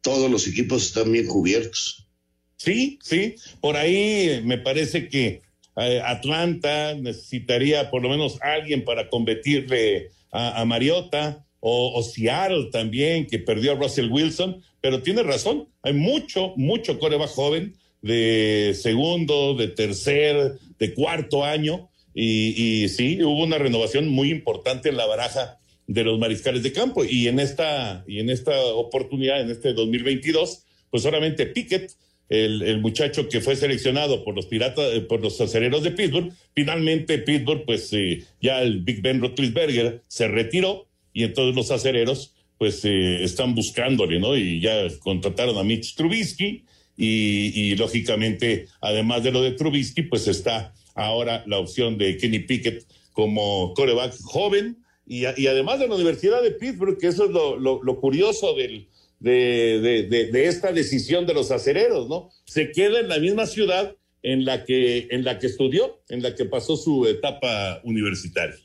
todos 0.00 0.30
los 0.30 0.48
equipos 0.48 0.86
están 0.86 1.12
bien 1.12 1.26
cubiertos. 1.26 2.08
Sí, 2.56 2.98
sí. 3.02 3.36
Por 3.60 3.76
ahí 3.76 4.40
me 4.42 4.56
parece 4.56 5.08
que 5.08 5.42
Atlanta 5.78 6.94
necesitaría 6.94 7.90
por 7.90 8.02
lo 8.02 8.08
menos 8.08 8.38
alguien 8.42 8.84
para 8.84 9.08
competirle 9.08 10.10
a, 10.32 10.60
a 10.60 10.64
Mariota 10.64 11.44
o, 11.60 11.98
o, 11.98 12.02
Seattle 12.02 12.68
también, 12.72 13.26
que 13.26 13.38
perdió 13.38 13.72
a 13.72 13.74
Russell 13.74 14.10
Wilson, 14.10 14.62
pero 14.80 15.02
tiene 15.02 15.22
razón, 15.22 15.68
hay 15.82 15.92
mucho, 15.92 16.52
mucho 16.56 16.98
coreback 16.98 17.30
joven 17.30 17.74
de 18.02 18.76
segundo, 18.80 19.54
de 19.54 19.68
tercer, 19.68 20.58
de 20.78 20.94
cuarto 20.94 21.44
año, 21.44 21.90
y, 22.14 22.82
y, 22.82 22.88
sí, 22.88 23.22
hubo 23.22 23.44
una 23.44 23.58
renovación 23.58 24.08
muy 24.08 24.30
importante 24.30 24.88
en 24.88 24.96
la 24.96 25.06
baraja 25.06 25.58
de 25.86 26.04
los 26.04 26.18
mariscales 26.18 26.62
de 26.62 26.72
campo, 26.72 27.04
y 27.04 27.28
en 27.28 27.40
esta, 27.40 28.04
y 28.06 28.20
en 28.20 28.30
esta 28.30 28.56
oportunidad, 28.66 29.40
en 29.40 29.50
este 29.50 29.72
2022, 29.72 30.64
pues 30.90 31.02
solamente 31.02 31.46
Pickett, 31.46 31.92
el, 32.28 32.80
muchacho 32.80 33.28
que 33.28 33.40
fue 33.40 33.56
seleccionado 33.56 34.24
por 34.24 34.34
los 34.34 34.46
piratas, 34.46 34.92
eh, 34.92 35.00
por 35.00 35.20
los 35.20 35.40
acereros 35.40 35.82
de 35.82 35.92
Pittsburgh, 35.92 36.32
finalmente 36.54 37.18
Pittsburgh, 37.18 37.64
pues 37.64 37.92
eh, 37.92 38.24
ya 38.40 38.62
el 38.62 38.80
Big 38.80 39.00
Ben 39.00 39.20
Roethlisberger 39.20 40.02
se 40.08 40.28
retiró 40.28 40.86
y 41.12 41.24
entonces 41.24 41.54
los 41.54 41.70
acereros, 41.70 42.34
pues 42.58 42.84
eh, 42.84 43.24
están 43.24 43.54
buscándole, 43.54 44.20
¿no? 44.20 44.36
Y 44.36 44.60
ya 44.60 44.86
contrataron 44.98 45.56
a 45.56 45.62
Mitch 45.62 45.94
Trubisky 45.94 46.64
y, 47.00 47.76
lógicamente, 47.76 48.66
además 48.80 49.22
de 49.22 49.30
lo 49.30 49.40
de 49.40 49.52
Trubisky, 49.52 50.02
pues 50.02 50.26
está 50.26 50.74
ahora 50.96 51.44
la 51.46 51.58
opción 51.58 51.96
de 51.96 52.16
Kenny 52.16 52.40
Pickett 52.40 52.84
como 53.12 53.72
coreback 53.74 54.16
joven 54.22 54.78
y, 55.06 55.24
además 55.24 55.78
de 55.78 55.86
la 55.86 55.94
Universidad 55.94 56.42
de 56.42 56.50
Pittsburgh, 56.50 56.98
que 56.98 57.06
eso 57.06 57.26
es 57.26 57.30
lo 57.30 58.00
curioso 58.00 58.54
del 58.54 58.88
de, 59.20 59.80
de, 59.80 60.02
de, 60.04 60.30
de, 60.30 60.46
esta 60.46 60.72
decisión 60.72 61.26
de 61.26 61.34
los 61.34 61.50
acereros, 61.50 62.08
¿no? 62.08 62.30
Se 62.44 62.70
queda 62.70 63.00
en 63.00 63.08
la 63.08 63.18
misma 63.18 63.46
ciudad 63.46 63.96
en 64.22 64.44
la 64.44 64.64
que, 64.64 65.08
en 65.10 65.24
la 65.24 65.38
que 65.38 65.46
estudió, 65.46 66.00
en 66.08 66.22
la 66.22 66.34
que 66.34 66.44
pasó 66.44 66.76
su 66.76 67.06
etapa 67.06 67.80
universitaria. 67.84 68.56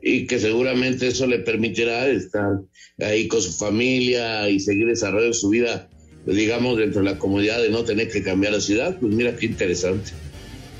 Y 0.00 0.26
que 0.26 0.38
seguramente 0.38 1.08
eso 1.08 1.26
le 1.26 1.40
permitirá 1.40 2.06
estar 2.08 2.60
ahí 2.98 3.26
con 3.26 3.42
su 3.42 3.52
familia 3.52 4.48
y 4.48 4.60
seguir 4.60 4.86
desarrollando 4.86 5.34
su 5.34 5.48
vida, 5.48 5.88
digamos, 6.24 6.78
dentro 6.78 7.02
de 7.02 7.10
la 7.10 7.18
comunidad 7.18 7.60
de 7.60 7.70
no 7.70 7.84
tener 7.84 8.08
que 8.08 8.22
cambiar 8.22 8.52
la 8.52 8.60
ciudad. 8.60 8.96
Pues 9.00 9.12
mira 9.12 9.34
qué 9.36 9.46
interesante. 9.46 10.12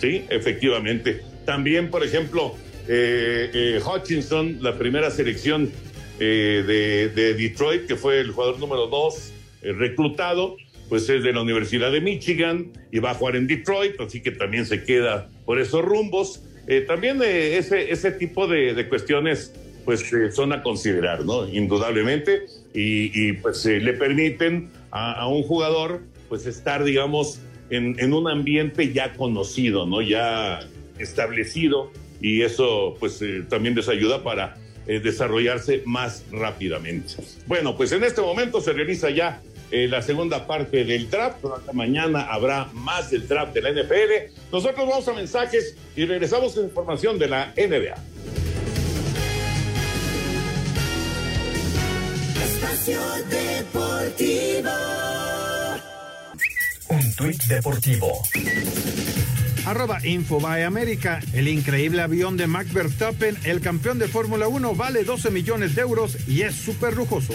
Sí, 0.01 0.25
efectivamente. 0.31 1.21
También, 1.45 1.91
por 1.91 2.05
ejemplo, 2.05 2.55
eh, 2.87 3.51
eh, 3.53 3.81
Hutchinson, 3.85 4.63
la 4.63 4.79
primera 4.79 5.11
selección 5.11 5.71
eh, 6.21 6.65
de, 6.67 7.09
de, 7.11 7.35
Detroit, 7.35 7.87
que 7.87 7.97
fue 7.97 8.21
el 8.21 8.33
jugador 8.33 8.59
número 8.59 8.87
dos 8.89 9.33
eh, 9.63 9.73
reclutado, 9.73 10.57
pues 10.89 11.09
es 11.09 11.23
de 11.23 11.33
la 11.33 11.43
Universidad 11.43 11.93
de 11.93 12.01
Michigan 12.01 12.73
y 12.91 12.99
va 12.99 13.11
a 13.11 13.15
jugar 13.15 13.37
en 13.37 13.47
Detroit, 13.47 14.01
así 14.01 14.21
que 14.21 14.33
también 14.33 14.67
se 14.67 14.83
queda 14.85 15.29
por 15.45 15.61
esos 15.61 15.85
rumbos. 15.85 16.43
Eh, 16.67 16.81
también 16.81 17.21
ese, 17.23 17.93
ese 17.93 18.11
tipo 18.13 18.47
de, 18.47 18.87
cuestiones 18.89 19.55
pues 19.85 20.05
son 20.33 20.53
a 20.53 20.63
considerar, 20.63 21.25
¿no? 21.25 21.49
Indudablemente. 21.49 22.47
y, 22.75 23.33
pues 23.35 23.65
le 23.65 23.93
permiten 23.95 24.71
a, 24.91 25.27
un 25.29 25.43
jugador 25.43 26.03
pues 26.29 26.47
estar, 26.47 26.85
digamos, 26.85 27.41
en, 27.71 28.13
un 28.13 28.29
ambiente 28.29 28.93
ya 28.93 29.15
conocido, 29.15 29.87
¿no? 29.87 30.03
Ya 30.03 30.61
establecido 30.99 31.91
y 32.21 32.43
eso 32.43 32.97
pues 32.99 33.23
también 33.49 33.75
les 33.75 33.89
ayuda 33.89 34.23
para 34.23 34.57
desarrollarse 35.01 35.83
más 35.85 36.25
rápidamente. 36.33 37.15
Bueno, 37.47 37.77
pues 37.77 37.93
en 37.93 38.05
este 38.05 38.21
momento 38.21 38.61
se 38.61 38.73
realiza 38.73 39.11
ya 39.11 39.41
eh, 39.71 39.87
la 39.89 40.01
segunda 40.01 40.47
parte 40.47 40.85
del 40.85 41.11
draft. 41.11 41.45
Hasta 41.45 41.73
mañana 41.73 42.23
habrá 42.23 42.69
más 42.73 43.11
del 43.11 43.29
draft 43.29 43.53
de 43.53 43.63
la 43.63 43.71
NFL. 43.71 44.33
Nosotros 44.51 44.89
vamos 44.89 45.07
a 45.09 45.13
mensajes 45.13 45.77
y 45.95 46.07
regresamos 46.07 46.55
con 46.55 46.65
información 46.65 47.19
de 47.19 47.29
la 47.29 47.53
NBA. 47.57 47.95
Espacio 52.43 53.01
Deportivo. 53.29 54.71
Un 56.89 57.15
tuit 57.15 57.43
deportivo. 57.45 58.23
Arroba 59.69 59.99
Info 60.03 60.41
by 60.41 60.63
América. 60.63 61.21
El 61.35 61.47
increíble 61.47 62.01
avión 62.01 62.39
de 62.39 62.47
Max 62.47 62.73
Verstappen, 62.73 63.37
el 63.45 63.61
campeón 63.61 63.99
de 63.99 64.09
Fórmula 64.09 64.49
1, 64.49 64.75
vale 64.75 65.05
12 65.05 65.31
millones 65.31 65.75
de 65.75 65.83
euros 65.83 66.17
y 66.27 66.41
es 66.41 66.55
súper 66.55 66.97
lujoso. 66.97 67.35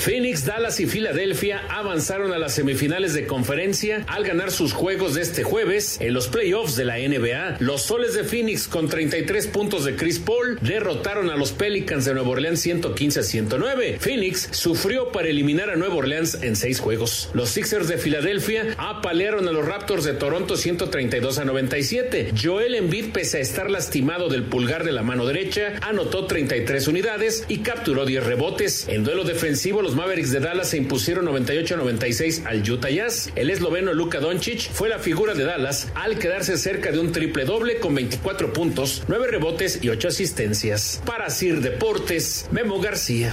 Phoenix, 0.00 0.46
Dallas 0.46 0.80
y 0.80 0.86
Filadelfia 0.86 1.60
avanzaron 1.68 2.32
a 2.32 2.38
las 2.38 2.54
semifinales 2.54 3.12
de 3.12 3.26
conferencia 3.26 4.02
al 4.06 4.24
ganar 4.24 4.50
sus 4.50 4.72
juegos 4.72 5.14
de 5.14 5.20
este 5.20 5.42
jueves 5.42 5.98
en 6.00 6.14
los 6.14 6.28
playoffs 6.28 6.74
de 6.74 6.86
la 6.86 6.96
NBA. 6.96 7.58
Los 7.60 7.82
soles 7.82 8.14
de 8.14 8.24
Phoenix 8.24 8.66
con 8.66 8.88
33 8.88 9.48
puntos 9.48 9.84
de 9.84 9.96
Chris 9.96 10.18
Paul 10.18 10.58
derrotaron 10.62 11.28
a 11.28 11.36
los 11.36 11.52
Pelicans 11.52 12.06
de 12.06 12.14
Nueva 12.14 12.30
Orleans 12.30 12.60
115 12.60 13.20
a 13.20 13.22
109. 13.22 13.98
Phoenix 14.00 14.48
sufrió 14.52 15.12
para 15.12 15.28
eliminar 15.28 15.68
a 15.68 15.76
Nueva 15.76 15.96
Orleans 15.96 16.38
en 16.42 16.56
seis 16.56 16.80
juegos. 16.80 17.28
Los 17.34 17.50
Sixers 17.50 17.86
de 17.86 17.98
Filadelfia 17.98 18.74
apalearon 18.78 19.48
a 19.48 19.52
los 19.52 19.66
Raptors 19.66 20.04
de 20.04 20.14
Toronto 20.14 20.56
132 20.56 21.38
a 21.38 21.44
97. 21.44 22.32
Joel 22.42 22.74
Embiid, 22.74 23.12
pese 23.12 23.36
a 23.36 23.40
estar 23.40 23.70
lastimado 23.70 24.30
del 24.30 24.44
pulgar 24.44 24.84
de 24.84 24.92
la 24.92 25.02
mano 25.02 25.26
derecha, 25.26 25.74
anotó 25.82 26.24
33 26.26 26.88
unidades 26.88 27.44
y 27.48 27.58
capturó 27.58 28.06
10 28.06 28.24
rebotes. 28.24 28.88
En 28.88 29.04
duelo 29.04 29.24
defensivo, 29.24 29.82
los 29.82 29.89
Mavericks 29.94 30.30
de 30.30 30.40
Dallas 30.40 30.70
se 30.70 30.76
impusieron 30.76 31.26
98-96 31.26 32.44
al 32.46 32.68
Utah 32.70 32.90
Jazz. 32.90 33.32
El 33.36 33.50
esloveno 33.50 33.92
Luka 33.92 34.20
Doncic 34.20 34.70
fue 34.70 34.88
la 34.88 34.98
figura 34.98 35.34
de 35.34 35.44
Dallas 35.44 35.90
al 35.94 36.18
quedarse 36.18 36.56
cerca 36.58 36.92
de 36.92 36.98
un 36.98 37.12
triple 37.12 37.44
doble 37.44 37.78
con 37.78 37.94
24 37.94 38.52
puntos, 38.52 39.04
9 39.08 39.26
rebotes 39.28 39.82
y 39.82 39.88
8 39.88 40.08
asistencias. 40.08 41.02
Para 41.06 41.30
Sir 41.30 41.60
Deportes, 41.60 42.48
Memo 42.50 42.80
García. 42.80 43.32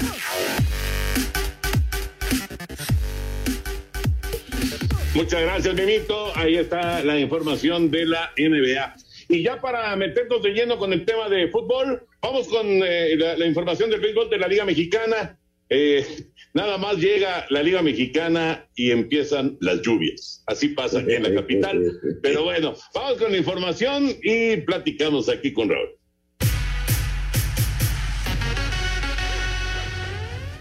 Muchas 5.14 5.42
gracias, 5.42 5.74
Memito. 5.74 6.32
Ahí 6.36 6.58
está 6.58 7.04
la 7.04 7.20
información 7.20 7.90
de 7.90 8.06
la 8.06 8.32
NBA. 8.38 8.96
Y 9.30 9.44
ya 9.44 9.60
para 9.60 9.96
meternos 9.96 10.44
de 10.44 10.52
lleno 10.52 10.78
con 10.78 10.94
el 10.94 11.06
tema 11.06 11.28
de 11.28 11.48
fútbol, 11.50 12.06
vamos 12.22 12.48
con 12.48 12.66
eh, 12.66 13.16
la, 13.18 13.36
la, 13.36 13.46
información 13.46 13.90
del 13.90 14.00
béisbol 14.00 14.30
de 14.30 14.38
la 14.38 14.48
Liga 14.48 14.64
Mexicana. 14.64 15.38
Eh, 15.70 16.06
nada 16.54 16.78
más 16.78 16.98
llega 16.98 17.46
la 17.50 17.64
Liga 17.64 17.82
Mexicana 17.82 18.68
y 18.76 18.92
empiezan 18.92 19.58
las 19.62 19.82
lluvias. 19.82 20.44
Así 20.48 20.70
pasa 20.70 21.00
en 21.00 21.24
la 21.24 21.34
capital. 21.34 21.84
Pero 22.22 22.44
bueno, 22.44 22.76
vamos 22.94 23.18
con 23.18 23.32
la 23.32 23.38
información 23.38 24.10
y 24.24 24.58
platicamos 24.58 25.30
aquí 25.30 25.54
con 25.54 25.70
Raúl. 25.70 25.97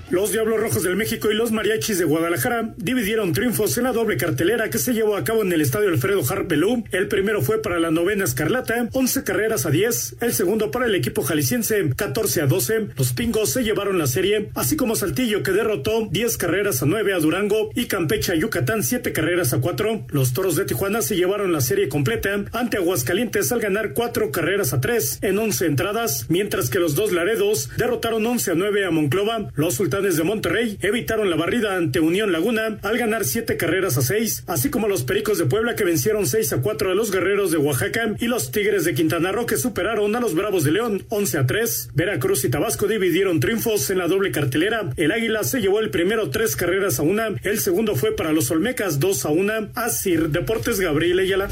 Los 0.08 0.30
Diablos 0.30 0.60
Rojos 0.60 0.84
del 0.84 0.94
México 0.94 1.32
y 1.32 1.34
los 1.34 1.50
Mariachis 1.50 1.98
de 1.98 2.04
Guadalajara 2.04 2.74
dividieron 2.76 3.32
triunfos 3.32 3.76
en 3.76 3.84
la 3.84 3.92
doble 3.92 4.16
cartelera 4.16 4.70
que 4.70 4.78
se 4.78 4.94
llevó 4.94 5.16
a 5.16 5.24
cabo 5.24 5.42
en 5.42 5.52
el 5.52 5.60
estadio 5.60 5.88
Alfredo 5.88 6.22
Harp 6.30 6.52
El 6.92 7.08
primero 7.08 7.42
fue 7.42 7.60
para 7.60 7.80
la 7.80 7.90
novena 7.90 8.22
Escarlata, 8.22 8.88
11 8.92 9.24
carreras 9.24 9.66
a 9.66 9.70
10. 9.70 10.18
El 10.20 10.32
segundo 10.32 10.70
para 10.70 10.86
el 10.86 10.94
equipo 10.94 11.22
jalisciense, 11.22 11.90
14 11.96 12.42
a 12.42 12.46
12. 12.46 12.88
Los 12.96 13.14
Pingos 13.14 13.50
se 13.50 13.64
llevaron 13.64 13.98
la 13.98 14.06
serie, 14.06 14.50
así 14.54 14.76
como 14.76 14.94
Saltillo 14.94 15.42
que 15.42 15.50
derrotó 15.50 16.06
10 16.08 16.36
carreras 16.36 16.84
a 16.84 16.86
9 16.86 17.12
a 17.12 17.18
Durango 17.18 17.70
y 17.74 17.86
Campeche 17.86 18.30
a 18.30 18.36
Yucatán 18.36 18.84
7 18.84 19.12
carreras 19.12 19.54
a 19.54 19.60
4. 19.60 20.06
Los 20.10 20.32
Toros 20.32 20.54
de 20.54 20.66
Tijuana 20.66 21.02
se 21.02 21.16
llevaron 21.16 21.52
la 21.52 21.60
serie 21.60 21.88
completa 21.88 22.44
ante 22.52 22.76
Aguascalientes 22.76 23.50
al 23.50 23.58
ganar 23.58 23.92
4 23.92 24.30
carreras 24.30 24.72
a 24.72 24.80
3 24.80 25.18
en 25.22 25.36
11 25.36 25.66
entradas, 25.66 26.26
mientras 26.28 26.70
que 26.70 26.78
los 26.78 26.94
dos 26.94 27.10
Laredos 27.10 27.70
derrotaron 27.76 28.24
11 28.24 28.52
a 28.52 28.54
9 28.54 28.86
a 28.86 28.90
Monclova. 28.92 29.50
Los 29.56 29.80
de 30.02 30.24
Monterrey 30.24 30.76
evitaron 30.82 31.30
la 31.30 31.36
barrida 31.36 31.74
ante 31.74 32.00
Unión 32.00 32.30
Laguna 32.30 32.78
al 32.82 32.98
ganar 32.98 33.24
siete 33.24 33.56
carreras 33.56 33.96
a 33.96 34.02
seis, 34.02 34.44
así 34.46 34.68
como 34.68 34.88
los 34.88 35.04
Pericos 35.04 35.38
de 35.38 35.46
Puebla 35.46 35.74
que 35.74 35.84
vencieron 35.84 36.26
6 36.26 36.52
a 36.52 36.60
4 36.60 36.90
a 36.90 36.94
los 36.94 37.10
Guerreros 37.10 37.50
de 37.50 37.56
Oaxaca 37.56 38.14
y 38.18 38.26
los 38.26 38.50
Tigres 38.50 38.84
de 38.84 38.92
Quintana 38.92 39.32
Roo 39.32 39.46
que 39.46 39.56
superaron 39.56 40.14
a 40.14 40.20
los 40.20 40.34
Bravos 40.34 40.64
de 40.64 40.72
León 40.72 41.06
11 41.08 41.38
a 41.38 41.46
3. 41.46 41.90
Veracruz 41.94 42.44
y 42.44 42.50
Tabasco 42.50 42.86
dividieron 42.86 43.40
triunfos 43.40 43.88
en 43.88 43.96
la 43.96 44.06
doble 44.06 44.32
cartelera. 44.32 44.90
El 44.98 45.12
Águila 45.12 45.44
se 45.44 45.60
llevó 45.60 45.80
el 45.80 45.88
primero 45.88 46.28
tres 46.28 46.56
carreras 46.56 46.98
a 46.98 47.02
una, 47.02 47.28
el 47.42 47.58
segundo 47.58 47.96
fue 47.96 48.14
para 48.14 48.32
los 48.32 48.50
Olmecas 48.50 49.00
2 49.00 49.24
a 49.24 49.28
1. 49.30 49.52
Asir 49.74 50.28
Deportes 50.28 50.78
Gabriel 50.78 51.20
Ayala. 51.20 51.48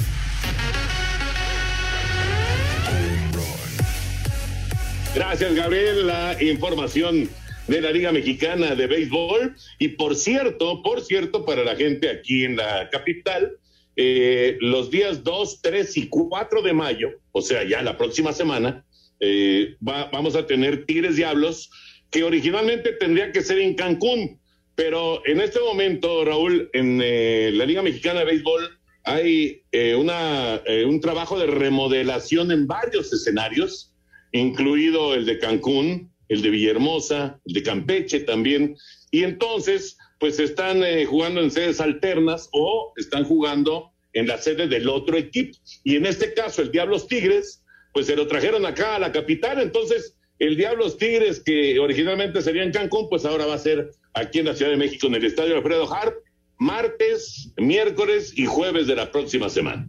Gracias, 5.14 5.54
Gabriel. 5.54 6.06
La 6.06 6.36
información 6.42 7.30
de 7.66 7.80
la 7.80 7.90
Liga 7.90 8.12
Mexicana 8.12 8.74
de 8.74 8.86
Béisbol. 8.86 9.54
Y 9.78 9.88
por 9.88 10.16
cierto, 10.16 10.82
por 10.82 11.00
cierto, 11.00 11.44
para 11.44 11.64
la 11.64 11.76
gente 11.76 12.10
aquí 12.10 12.44
en 12.44 12.56
la 12.56 12.88
capital, 12.90 13.52
eh, 13.96 14.56
los 14.60 14.90
días 14.90 15.22
2, 15.22 15.60
3 15.62 15.96
y 15.96 16.08
4 16.08 16.62
de 16.62 16.72
mayo, 16.72 17.10
o 17.32 17.42
sea, 17.42 17.64
ya 17.64 17.82
la 17.82 17.96
próxima 17.96 18.32
semana, 18.32 18.84
eh, 19.20 19.76
vamos 19.80 20.34
a 20.36 20.46
tener 20.46 20.84
Tigres 20.84 21.16
Diablos, 21.16 21.70
que 22.10 22.24
originalmente 22.24 22.92
tendría 22.92 23.32
que 23.32 23.42
ser 23.42 23.58
en 23.58 23.74
Cancún, 23.74 24.40
pero 24.74 25.24
en 25.26 25.40
este 25.40 25.60
momento, 25.60 26.24
Raúl, 26.24 26.68
en 26.72 27.00
eh, 27.02 27.50
la 27.54 27.64
Liga 27.64 27.82
Mexicana 27.82 28.20
de 28.20 28.26
Béisbol 28.26 28.78
hay 29.06 29.62
una, 29.98 30.62
un 30.86 30.98
trabajo 30.98 31.38
de 31.38 31.46
remodelación 31.46 32.50
en 32.50 32.66
varios 32.66 33.12
escenarios, 33.12 33.94
incluido 34.32 35.14
el 35.14 35.26
de 35.26 35.38
Cancún, 35.38 36.13
el 36.28 36.42
de 36.42 36.50
Villahermosa, 36.50 37.40
el 37.44 37.54
de 37.54 37.62
Campeche 37.62 38.20
también, 38.20 38.76
y 39.10 39.22
entonces 39.22 39.96
pues 40.18 40.38
están 40.38 40.82
eh, 40.82 41.04
jugando 41.04 41.40
en 41.40 41.50
sedes 41.50 41.80
alternas 41.80 42.48
o 42.52 42.92
están 42.96 43.24
jugando 43.24 43.92
en 44.12 44.26
la 44.26 44.38
sede 44.38 44.68
del 44.68 44.88
otro 44.88 45.16
equipo. 45.16 45.58
Y 45.82 45.96
en 45.96 46.06
este 46.06 46.32
caso 46.34 46.62
el 46.62 46.70
Diablos 46.70 47.06
Tigres, 47.08 47.62
pues 47.92 48.06
se 48.06 48.16
lo 48.16 48.26
trajeron 48.26 48.64
acá 48.64 48.96
a 48.96 48.98
la 48.98 49.12
capital, 49.12 49.60
entonces 49.60 50.16
el 50.38 50.56
Diablos 50.56 50.98
Tigres 50.98 51.40
que 51.44 51.78
originalmente 51.78 52.42
sería 52.42 52.62
en 52.62 52.72
Cancún, 52.72 53.08
pues 53.08 53.24
ahora 53.24 53.46
va 53.46 53.54
a 53.54 53.58
ser 53.58 53.90
aquí 54.14 54.40
en 54.40 54.46
la 54.46 54.54
Ciudad 54.54 54.70
de 54.70 54.76
México 54.76 55.06
en 55.06 55.14
el 55.14 55.24
Estadio 55.24 55.56
Alfredo 55.56 55.92
Harp, 55.92 56.14
martes, 56.58 57.52
miércoles 57.56 58.32
y 58.36 58.46
jueves 58.46 58.86
de 58.86 58.96
la 58.96 59.10
próxima 59.10 59.48
semana. 59.48 59.86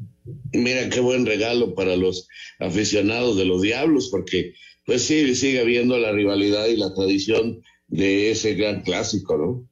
Mira 0.54 0.90
qué 0.90 1.00
buen 1.00 1.26
regalo 1.26 1.76
para 1.76 1.96
los 1.96 2.28
aficionados 2.60 3.38
de 3.38 3.46
los 3.46 3.62
Diablos, 3.62 4.10
porque 4.10 4.54
pues 4.86 5.04
sí, 5.04 5.36
sigue 5.36 5.60
habiendo 5.60 5.98
la 5.98 6.12
rivalidad 6.12 6.68
y 6.68 6.78
la 6.78 6.94
tradición 6.94 7.64
de 7.88 8.32
ese 8.32 8.54
gran 8.56 8.82
clásico, 8.82 9.38
¿no? 9.38 9.70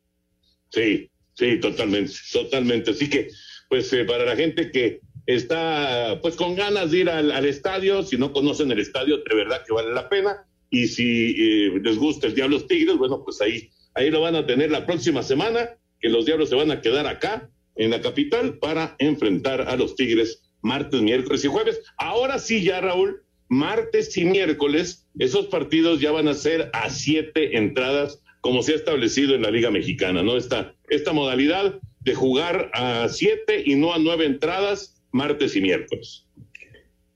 Sí, 0.69 1.09
sí, 1.35 1.59
totalmente, 1.59 2.13
totalmente. 2.31 2.91
Así 2.91 3.09
que, 3.09 3.29
pues 3.69 3.91
eh, 3.93 4.05
para 4.05 4.25
la 4.25 4.35
gente 4.35 4.71
que 4.71 5.01
está 5.25 6.19
pues 6.21 6.35
con 6.35 6.55
ganas 6.55 6.91
de 6.91 6.99
ir 6.99 7.09
al, 7.09 7.45
estadio, 7.45 8.03
si 8.03 8.17
no 8.17 8.33
conocen 8.33 8.71
el 8.71 8.79
estadio, 8.79 9.17
de 9.17 9.35
verdad 9.35 9.63
que 9.65 9.73
vale 9.73 9.93
la 9.93 10.09
pena. 10.09 10.45
Y 10.69 10.87
si 10.87 11.35
eh, 11.37 11.79
les 11.83 11.97
gusta 11.97 12.27
el 12.27 12.33
Diablos 12.33 12.67
Tigres, 12.67 12.97
bueno, 12.97 13.23
pues 13.23 13.39
ahí, 13.41 13.69
ahí 13.93 14.09
lo 14.09 14.21
van 14.21 14.35
a 14.35 14.45
tener 14.47 14.71
la 14.71 14.85
próxima 14.85 15.21
semana, 15.21 15.77
que 15.99 16.09
los 16.09 16.25
Diablos 16.25 16.49
se 16.49 16.55
van 16.55 16.71
a 16.71 16.81
quedar 16.81 17.05
acá 17.05 17.49
en 17.75 17.91
la 17.91 18.01
capital 18.01 18.57
para 18.57 18.95
enfrentar 18.97 19.61
a 19.61 19.75
los 19.75 19.95
Tigres 19.95 20.41
martes, 20.61 21.01
miércoles 21.01 21.45
y 21.45 21.47
jueves. 21.47 21.81
Ahora 21.97 22.39
sí, 22.39 22.63
ya 22.63 22.81
Raúl, 22.81 23.22
martes 23.53 24.17
y 24.17 24.25
miércoles, 24.25 25.07
esos 25.19 25.45
partidos 25.47 26.01
ya 26.01 26.11
van 26.11 26.27
a 26.27 26.33
ser 26.33 26.69
a 26.73 26.89
siete 26.89 27.57
entradas, 27.57 28.21
como 28.41 28.63
se 28.63 28.73
ha 28.73 28.75
establecido 28.75 29.35
en 29.35 29.43
la 29.43 29.51
Liga 29.51 29.71
Mexicana, 29.71 30.23
¿no? 30.23 30.35
Esta, 30.35 30.75
esta 30.89 31.13
modalidad 31.13 31.79
de 32.01 32.15
jugar 32.15 32.69
a 32.73 33.07
siete 33.09 33.63
y 33.65 33.75
no 33.75 33.93
a 33.93 33.99
nueve 33.99 34.25
entradas, 34.25 35.01
martes 35.11 35.55
y 35.55 35.61
miércoles. 35.61 36.25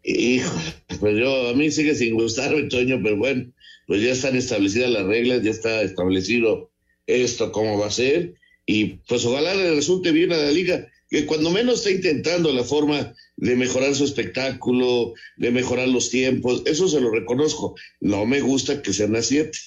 Hijo, 0.03 0.57
pues 1.01 1.17
yo, 1.17 1.49
a 1.49 1.53
mí 1.53 1.69
sigue 1.69 1.95
sin 1.95 2.15
gustarme, 2.15 2.63
Toño, 2.63 3.01
pero 3.03 3.17
bueno, 3.17 3.51
pues 3.87 4.01
ya 4.01 4.11
están 4.11 4.37
establecidas 4.37 4.91
las 4.91 5.05
reglas, 5.05 5.43
ya 5.43 5.51
está 5.51 5.81
establecido 5.81 6.71
esto, 7.07 7.51
cómo 7.51 7.77
va 7.77 7.87
a 7.87 7.91
ser, 7.91 8.35
y 8.65 8.99
pues 9.07 9.25
ojalá 9.25 9.53
le 9.53 9.75
resulte 9.75 10.11
bien 10.11 10.31
a 10.31 10.37
la 10.37 10.51
liga. 10.51 10.87
Que 11.09 11.25
cuando 11.25 11.49
menos 11.49 11.79
está 11.79 11.91
intentando 11.91 12.51
la 12.51 12.63
forma 12.63 13.13
de 13.37 13.55
mejorar 13.55 13.95
su 13.95 14.03
espectáculo, 14.03 15.13
de 15.37 15.51
mejorar 15.51 15.87
los 15.87 16.09
tiempos, 16.09 16.63
eso 16.65 16.87
se 16.87 16.99
lo 16.99 17.11
reconozco. 17.11 17.75
No 18.01 18.25
me 18.25 18.41
gusta 18.41 18.81
que 18.81 18.93
sean 18.93 19.13
las 19.13 19.27
siete. 19.27 19.57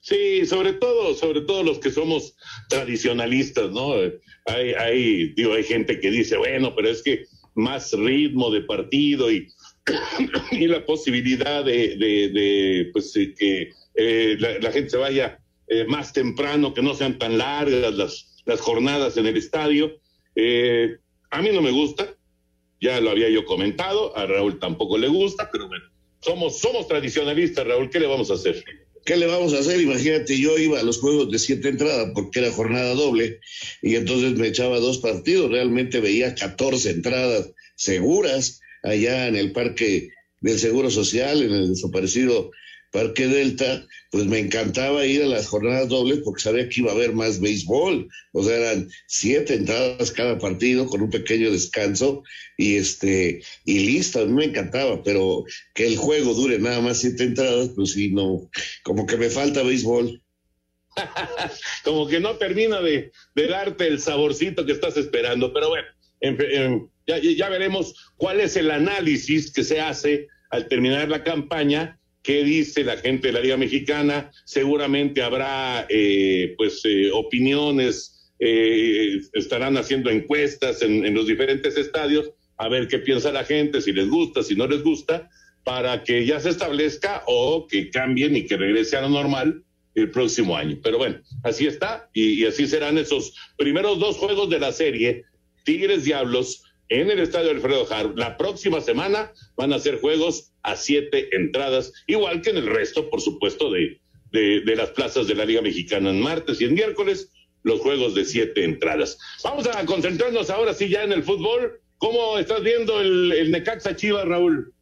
Sí, 0.00 0.46
sobre 0.46 0.74
todo, 0.74 1.14
sobre 1.14 1.40
todo 1.40 1.64
los 1.64 1.78
que 1.78 1.90
somos 1.90 2.36
tradicionalistas, 2.68 3.72
¿no? 3.72 3.94
Hay, 4.44 4.72
hay, 4.78 5.32
digo, 5.34 5.54
hay 5.54 5.64
gente 5.64 5.98
que 5.98 6.10
dice, 6.10 6.36
bueno, 6.36 6.74
pero 6.76 6.90
es 6.90 7.02
que 7.02 7.24
más 7.54 7.92
ritmo 7.92 8.50
de 8.50 8.60
partido 8.60 9.32
y, 9.32 9.48
y 10.52 10.66
la 10.68 10.84
posibilidad 10.84 11.64
de, 11.64 11.96
de, 11.96 12.90
pues, 12.92 13.12
que 13.36 13.70
eh, 13.94 14.36
la, 14.38 14.70
gente 14.70 14.90
se 14.90 14.96
vaya 14.96 15.40
eh, 15.66 15.84
más 15.88 16.12
temprano, 16.12 16.72
que 16.72 16.82
no 16.82 16.94
sean 16.94 17.18
tan 17.18 17.38
largas 17.38 17.94
las, 17.94 18.42
las 18.44 18.60
jornadas 18.60 19.16
en 19.16 19.26
el 19.26 19.36
estadio. 19.36 19.98
Eh, 20.36 20.98
a 21.30 21.42
mí 21.42 21.48
no 21.52 21.62
me 21.62 21.70
gusta, 21.72 22.14
ya 22.80 23.00
lo 23.00 23.10
había 23.10 23.28
yo 23.30 23.44
comentado, 23.44 24.16
a 24.16 24.26
Raúl 24.26 24.60
tampoco 24.60 24.98
le 24.98 25.08
gusta, 25.08 25.48
pero 25.50 25.66
bueno, 25.66 25.84
somos, 26.20 26.58
somos 26.60 26.86
tradicionalistas, 26.86 27.66
Raúl, 27.66 27.90
¿qué 27.90 27.98
le 27.98 28.06
vamos 28.06 28.30
a 28.30 28.34
hacer? 28.34 28.62
¿Qué 29.06 29.16
le 29.16 29.26
vamos 29.26 29.54
a 29.54 29.60
hacer? 29.60 29.80
Imagínate, 29.80 30.38
yo 30.38 30.58
iba 30.58 30.80
a 30.80 30.82
los 30.82 30.98
juegos 30.98 31.30
de 31.30 31.38
siete 31.38 31.68
entradas 31.68 32.10
porque 32.12 32.40
era 32.40 32.50
jornada 32.50 32.92
doble 32.94 33.38
y 33.80 33.94
entonces 33.94 34.34
me 34.34 34.48
echaba 34.48 34.80
dos 34.80 34.98
partidos. 34.98 35.48
Realmente 35.48 36.00
veía 36.00 36.34
14 36.34 36.90
entradas 36.90 37.52
seguras 37.76 38.60
allá 38.82 39.28
en 39.28 39.36
el 39.36 39.52
parque 39.52 40.10
del 40.40 40.58
Seguro 40.58 40.90
Social, 40.90 41.40
en 41.40 41.52
el 41.52 41.68
desaparecido 41.68 42.50
Parque 42.92 43.26
Delta, 43.26 43.86
pues 44.10 44.26
me 44.26 44.38
encantaba 44.38 45.04
ir 45.04 45.22
a 45.22 45.26
las 45.26 45.46
jornadas 45.46 45.88
dobles 45.88 46.20
porque 46.24 46.42
sabía 46.42 46.68
que 46.68 46.80
iba 46.80 46.90
a 46.90 46.94
haber 46.94 47.12
más 47.12 47.40
béisbol. 47.40 48.08
O 48.32 48.42
sea, 48.42 48.56
eran 48.56 48.88
siete 49.06 49.54
entradas 49.54 50.12
cada 50.12 50.38
partido 50.38 50.86
con 50.86 51.02
un 51.02 51.10
pequeño 51.10 51.50
descanso 51.50 52.22
y 52.56 52.76
este, 52.76 53.42
y 53.64 53.78
listo, 53.80 54.20
a 54.20 54.26
mí 54.26 54.32
me 54.32 54.44
encantaba, 54.44 55.02
pero 55.02 55.44
que 55.74 55.86
el 55.86 55.96
juego 55.96 56.34
dure 56.34 56.58
nada 56.58 56.80
más 56.80 57.00
siete 57.00 57.24
entradas, 57.24 57.70
pues 57.74 57.92
sí, 57.92 58.10
no, 58.10 58.48
como 58.82 59.06
que 59.06 59.16
me 59.16 59.30
falta 59.30 59.62
béisbol. 59.62 60.22
como 61.84 62.06
que 62.06 62.20
no 62.20 62.36
termina 62.36 62.80
de, 62.80 63.12
darte 63.34 63.86
el 63.86 64.00
saborcito 64.00 64.64
que 64.64 64.72
estás 64.72 64.96
esperando, 64.96 65.52
pero 65.52 65.68
bueno, 65.68 66.90
ya, 67.06 67.18
ya 67.18 67.48
veremos 67.48 68.12
cuál 68.16 68.40
es 68.40 68.56
el 68.56 68.70
análisis 68.70 69.52
que 69.52 69.62
se 69.62 69.80
hace 69.80 70.28
al 70.50 70.68
terminar 70.68 71.08
la 71.08 71.22
campaña 71.22 71.98
qué 72.26 72.42
dice 72.42 72.82
la 72.82 72.96
gente 72.96 73.28
de 73.28 73.34
la 73.34 73.40
Liga 73.40 73.56
Mexicana, 73.56 74.32
seguramente 74.44 75.22
habrá 75.22 75.86
eh, 75.88 76.54
pues 76.58 76.80
eh, 76.84 77.08
opiniones, 77.12 78.32
eh, 78.40 79.20
estarán 79.32 79.76
haciendo 79.76 80.10
encuestas 80.10 80.82
en, 80.82 81.14
los 81.14 81.28
diferentes 81.28 81.76
estadios, 81.76 82.32
a 82.56 82.68
ver 82.68 82.88
qué 82.88 82.98
piensa 82.98 83.30
la 83.30 83.44
gente, 83.44 83.80
si 83.80 83.92
les 83.92 84.08
gusta, 84.08 84.42
si 84.42 84.56
no 84.56 84.66
les 84.66 84.82
gusta, 84.82 85.30
para 85.62 86.02
que 86.02 86.26
ya 86.26 86.40
se 86.40 86.50
establezca 86.50 87.22
o 87.28 87.68
que 87.68 87.90
cambien 87.90 88.34
y 88.34 88.44
que 88.44 88.56
regrese 88.56 88.96
a 88.96 89.02
lo 89.02 89.10
normal 89.10 89.62
el 89.94 90.10
próximo 90.10 90.56
año. 90.56 90.80
Pero 90.82 90.98
bueno, 90.98 91.20
así 91.44 91.68
está 91.68 92.10
y, 92.12 92.44
así 92.44 92.66
serán 92.66 92.98
esos 92.98 93.34
primeros 93.56 94.00
dos 94.00 94.16
juegos 94.16 94.50
de 94.50 94.58
la 94.58 94.72
serie, 94.72 95.22
Tigres 95.64 96.02
Diablos, 96.02 96.64
en 96.88 97.08
el 97.08 97.20
estadio 97.20 97.50
Alfredo 97.50 97.84
Jaro. 97.86 98.14
La 98.16 98.36
próxima 98.36 98.80
semana 98.80 99.32
van 99.56 99.72
a 99.72 99.78
ser 99.78 100.00
juegos 100.00 100.52
a 100.66 100.76
siete 100.76 101.34
entradas, 101.34 101.92
igual 102.06 102.42
que 102.42 102.50
en 102.50 102.58
el 102.58 102.66
resto, 102.66 103.08
por 103.08 103.20
supuesto, 103.20 103.70
de, 103.70 104.00
de, 104.32 104.76
las 104.76 104.90
plazas 104.90 105.28
de 105.28 105.34
la 105.34 105.44
Liga 105.44 105.62
Mexicana 105.62 106.10
en 106.10 106.20
martes 106.20 106.60
y 106.60 106.64
en 106.64 106.74
miércoles, 106.74 107.30
los 107.62 107.80
juegos 107.80 108.14
de 108.14 108.24
siete 108.24 108.64
entradas. 108.64 109.16
Vamos 109.44 109.66
a 109.68 109.86
concentrarnos 109.86 110.50
ahora 110.50 110.74
sí 110.74 110.88
ya 110.88 111.04
en 111.04 111.12
el 111.12 111.22
fútbol. 111.22 111.80
¿Cómo 111.98 112.36
estás 112.38 112.62
viendo 112.62 113.00
el, 113.00 113.32
el 113.32 113.50
Necaxa 113.52 113.96
Chivas, 113.96 114.26
Raúl? 114.26 114.74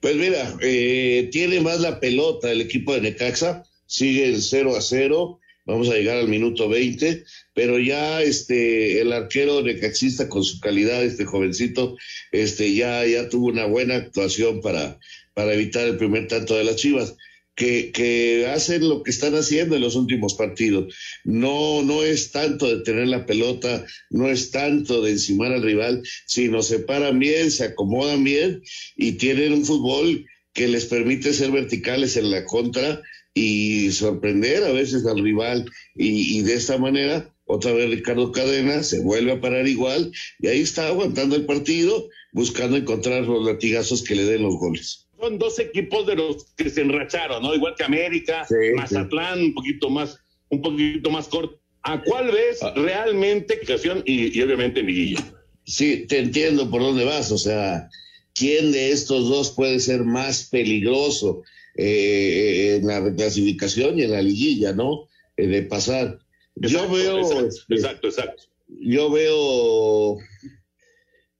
Pues 0.00 0.16
mira, 0.16 0.56
eh, 0.60 1.28
tiene 1.32 1.60
más 1.60 1.80
la 1.80 1.98
pelota 1.98 2.52
el 2.52 2.60
equipo 2.60 2.94
de 2.94 3.00
Necaxa, 3.00 3.64
sigue 3.86 4.26
el 4.26 4.40
0 4.40 4.76
a 4.76 4.80
0 4.80 5.40
vamos 5.70 5.88
a 5.88 5.94
llegar 5.94 6.16
al 6.16 6.28
minuto 6.28 6.68
20, 6.68 7.24
pero 7.60 7.78
ya 7.78 8.22
este 8.22 9.02
el 9.02 9.12
arquero 9.12 9.60
necaxista 9.60 10.30
con 10.30 10.42
su 10.42 10.60
calidad, 10.60 11.04
este 11.04 11.26
jovencito, 11.26 11.94
este 12.32 12.72
ya, 12.72 13.04
ya 13.04 13.28
tuvo 13.28 13.48
una 13.48 13.66
buena 13.66 13.96
actuación 13.96 14.62
para, 14.62 14.98
para 15.34 15.52
evitar 15.52 15.86
el 15.86 15.98
primer 15.98 16.26
tanto 16.26 16.56
de 16.56 16.64
las 16.64 16.76
Chivas. 16.76 17.16
Que, 17.54 17.92
que, 17.92 18.46
hacen 18.46 18.88
lo 18.88 19.02
que 19.02 19.10
están 19.10 19.34
haciendo 19.34 19.76
en 19.76 19.82
los 19.82 19.94
últimos 19.94 20.32
partidos. 20.32 20.94
No, 21.24 21.82
no 21.82 22.02
es 22.02 22.30
tanto 22.30 22.66
de 22.74 22.82
tener 22.82 23.08
la 23.08 23.26
pelota, 23.26 23.84
no 24.08 24.30
es 24.30 24.50
tanto 24.50 25.02
de 25.02 25.10
encimar 25.10 25.52
al 25.52 25.62
rival, 25.62 26.02
sino 26.24 26.62
se 26.62 26.78
paran 26.78 27.18
bien, 27.18 27.50
se 27.50 27.64
acomodan 27.64 28.24
bien 28.24 28.62
y 28.96 29.12
tienen 29.18 29.52
un 29.52 29.66
fútbol 29.66 30.24
que 30.54 30.66
les 30.66 30.86
permite 30.86 31.34
ser 31.34 31.50
verticales 31.50 32.16
en 32.16 32.30
la 32.30 32.46
contra 32.46 33.02
y 33.34 33.90
sorprender 33.92 34.64
a 34.64 34.72
veces 34.72 35.06
al 35.06 35.22
rival 35.22 35.70
y, 35.94 36.42
de 36.42 36.54
esta 36.54 36.78
manera 36.78 37.29
otra 37.50 37.72
vez 37.72 37.90
Ricardo 37.90 38.32
Cadena 38.32 38.82
se 38.82 39.00
vuelve 39.00 39.32
a 39.32 39.40
parar 39.40 39.66
igual 39.66 40.12
y 40.38 40.48
ahí 40.48 40.60
está 40.60 40.86
aguantando 40.88 41.36
el 41.36 41.46
partido 41.46 42.08
buscando 42.32 42.76
encontrar 42.76 43.24
los 43.24 43.44
latigazos 43.44 44.02
que 44.02 44.14
le 44.14 44.24
den 44.24 44.42
los 44.42 44.56
goles. 44.56 45.08
Son 45.18 45.38
dos 45.38 45.58
equipos 45.58 46.06
de 46.06 46.16
los 46.16 46.46
que 46.56 46.70
se 46.70 46.80
enracharon, 46.80 47.42
¿no? 47.42 47.54
Igual 47.54 47.74
que 47.76 47.84
América, 47.84 48.46
Mazatlán, 48.76 49.40
un 49.40 49.54
poquito 49.54 49.90
más, 49.90 50.18
un 50.48 50.62
poquito 50.62 51.10
más 51.10 51.28
corto. 51.28 51.60
¿A 51.82 52.02
cuál 52.02 52.30
ves 52.30 52.62
ah. 52.62 52.72
realmente 52.76 53.60
y, 54.06 54.38
y 54.38 54.42
obviamente 54.42 54.82
Miguel? 54.82 55.18
Sí, 55.64 56.06
te 56.08 56.18
entiendo 56.18 56.70
por 56.70 56.82
dónde 56.82 57.04
vas, 57.04 57.32
o 57.32 57.38
sea, 57.38 57.88
¿quién 58.34 58.72
de 58.72 58.92
estos 58.92 59.28
dos 59.28 59.50
puede 59.52 59.80
ser 59.80 60.04
más 60.04 60.48
peligroso? 60.48 61.42
Eh, 61.76 62.76
en 62.76 62.86
la 62.86 63.00
reclasificación 63.00 63.98
y 63.98 64.02
en 64.02 64.10
la 64.10 64.22
liguilla, 64.22 64.72
¿no? 64.72 65.08
Eh, 65.36 65.46
de 65.46 65.62
pasar. 65.62 66.18
Yo 66.68 66.88
veo. 66.90 67.48
Exacto, 67.68 68.08
exacto, 68.08 68.42
Yo 68.68 69.10
veo 69.10 70.18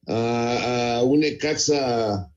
a, 0.06 1.02
un 1.04 1.24
Ecaxa 1.24 2.32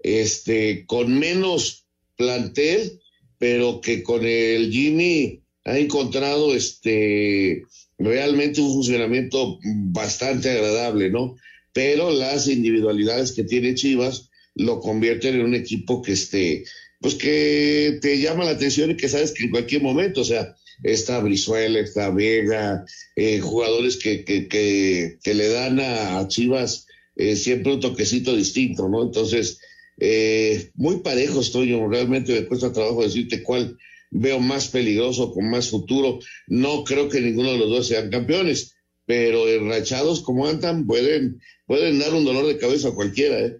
este, 0.00 0.84
con 0.86 1.18
menos 1.18 1.86
plantel, 2.16 3.00
pero 3.38 3.80
que 3.80 4.02
con 4.02 4.24
el 4.24 4.70
Jimmy 4.70 5.42
ha 5.64 5.78
encontrado 5.78 6.54
este 6.54 7.62
realmente 7.98 8.60
un 8.60 8.72
funcionamiento 8.72 9.58
bastante 9.90 10.50
agradable, 10.50 11.10
¿no? 11.10 11.36
Pero 11.72 12.10
las 12.10 12.48
individualidades 12.48 13.32
que 13.32 13.44
tiene 13.44 13.74
Chivas 13.74 14.30
lo 14.54 14.80
convierten 14.80 15.36
en 15.36 15.42
un 15.42 15.54
equipo 15.54 16.02
que 16.02 16.12
este 16.12 16.64
pues 17.00 17.14
que 17.14 17.98
te 18.02 18.18
llama 18.18 18.44
la 18.44 18.52
atención 18.52 18.90
y 18.90 18.96
que 18.96 19.08
sabes 19.08 19.32
que 19.32 19.44
en 19.44 19.50
cualquier 19.50 19.82
momento, 19.82 20.22
o 20.22 20.24
sea, 20.24 20.56
está 20.82 21.20
Brizuela, 21.20 21.80
está 21.80 22.10
Vega, 22.10 22.84
eh, 23.16 23.40
jugadores 23.40 23.96
que, 23.96 24.24
que, 24.24 24.48
que, 24.48 25.34
le 25.34 25.48
dan 25.48 25.80
a, 25.80 26.26
Chivas 26.28 26.86
eh, 27.16 27.36
siempre 27.36 27.74
un 27.74 27.80
toquecito 27.80 28.34
distinto, 28.36 28.88
¿no? 28.88 29.02
Entonces, 29.02 29.60
eh, 29.98 30.70
muy 30.74 31.00
parejo 31.00 31.40
estoy 31.40 31.68
yo, 31.68 31.88
realmente 31.88 32.32
me 32.32 32.46
cuesta 32.46 32.72
trabajo 32.72 33.02
decirte 33.02 33.42
cuál 33.42 33.76
veo 34.10 34.40
más 34.40 34.68
peligroso, 34.68 35.32
con 35.32 35.50
más 35.50 35.68
futuro. 35.68 36.20
No 36.46 36.84
creo 36.84 37.08
que 37.08 37.20
ninguno 37.20 37.52
de 37.52 37.58
los 37.58 37.70
dos 37.70 37.88
sean 37.88 38.10
campeones, 38.10 38.76
pero 39.04 39.48
enrachados 39.48 40.20
como 40.20 40.46
andan 40.46 40.86
pueden, 40.86 41.40
pueden 41.66 41.98
dar 41.98 42.14
un 42.14 42.24
dolor 42.24 42.46
de 42.46 42.58
cabeza 42.58 42.88
a 42.88 42.94
cualquiera, 42.94 43.40
¿eh? 43.40 43.58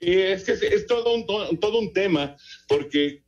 Es 0.00 0.44
que 0.44 0.52
es, 0.52 0.86
todo, 0.86 1.14
un, 1.14 1.26
todo 1.60 1.78
un 1.78 1.92
tema, 1.92 2.34
porque 2.66 3.22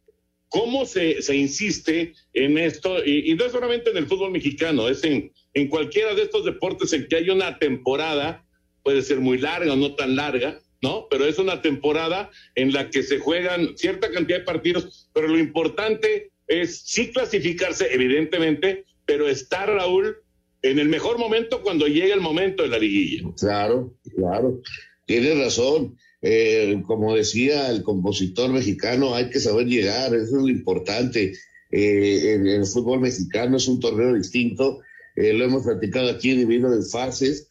cómo 0.53 0.85
se, 0.85 1.23
se 1.23 1.35
insiste 1.35 2.13
en 2.35 2.59
esto, 2.59 3.03
y, 3.05 3.35
no 3.35 3.47
es 3.47 3.53
solamente 3.53 3.91
en 3.91 3.97
el 3.97 4.07
fútbol 4.07 4.31
mexicano, 4.31 4.87
es 4.87 5.03
en, 5.03 5.33
en 5.55 5.69
cualquiera 5.69 6.15
de 6.15 6.23
estos 6.23 6.45
deportes 6.45 6.93
en 6.93 7.09
que 7.09 7.17
hay 7.17 7.31
una 7.31 7.59
temporada, 7.59 8.45
puede 8.83 9.01
ser 9.01 9.21
muy 9.21 9.39
larga 9.39 9.73
o 9.73 9.77
no 9.77 9.95
tan 9.95 10.15
larga, 10.15 10.61
¿no? 10.83 11.07
Pero 11.11 11.25
es 11.25 11.39
una 11.39 11.63
temporada 11.63 12.31
en 12.55 12.75
la 12.75 12.91
que 12.91 13.03
se 13.03 13.19
juegan 13.19 13.79
cierta 13.79 14.11
cantidad 14.11 14.41
de 14.41 14.45
partidos, 14.45 15.09
pero 15.15 15.27
lo 15.27 15.39
importante 15.39 16.33
es 16.49 16.83
sí 16.83 17.11
clasificarse, 17.13 17.89
evidentemente, 17.95 18.85
pero 19.07 19.29
estar, 19.29 19.71
Raúl, 19.71 20.19
en 20.61 20.79
el 20.79 20.89
mejor 20.91 21.19
momento 21.19 21.63
cuando 21.63 21.87
llegue 21.87 22.13
el 22.13 22.21
momento 22.21 22.63
de 22.63 22.69
la 22.69 22.79
liguilla. 22.79 23.23
Claro, 23.39 23.95
claro, 24.15 24.61
tienes 25.07 25.39
razón. 25.39 25.97
Eh, 26.25 26.81
como 26.87 27.17
decía 27.17 27.69
el 27.69 27.83
compositor 27.83 28.51
mexicano, 28.53 29.17
hay 29.17 29.29
que 29.29 29.41
saber 29.41 29.67
llegar, 29.67 30.15
eso 30.15 30.37
es 30.37 30.43
lo 30.43 30.49
importante. 30.49 31.33
Eh, 31.71 32.35
el, 32.35 32.65
fútbol 32.67 33.01
mexicano 33.01 33.57
es 33.57 33.67
un 33.67 33.81
torneo 33.81 34.15
distinto, 34.15 34.81
eh, 35.17 35.33
lo 35.33 35.45
hemos 35.45 35.65
platicado 35.65 36.11
aquí 36.11 36.33
dividido 36.35 36.73
en 36.73 36.85
fases, 36.85 37.49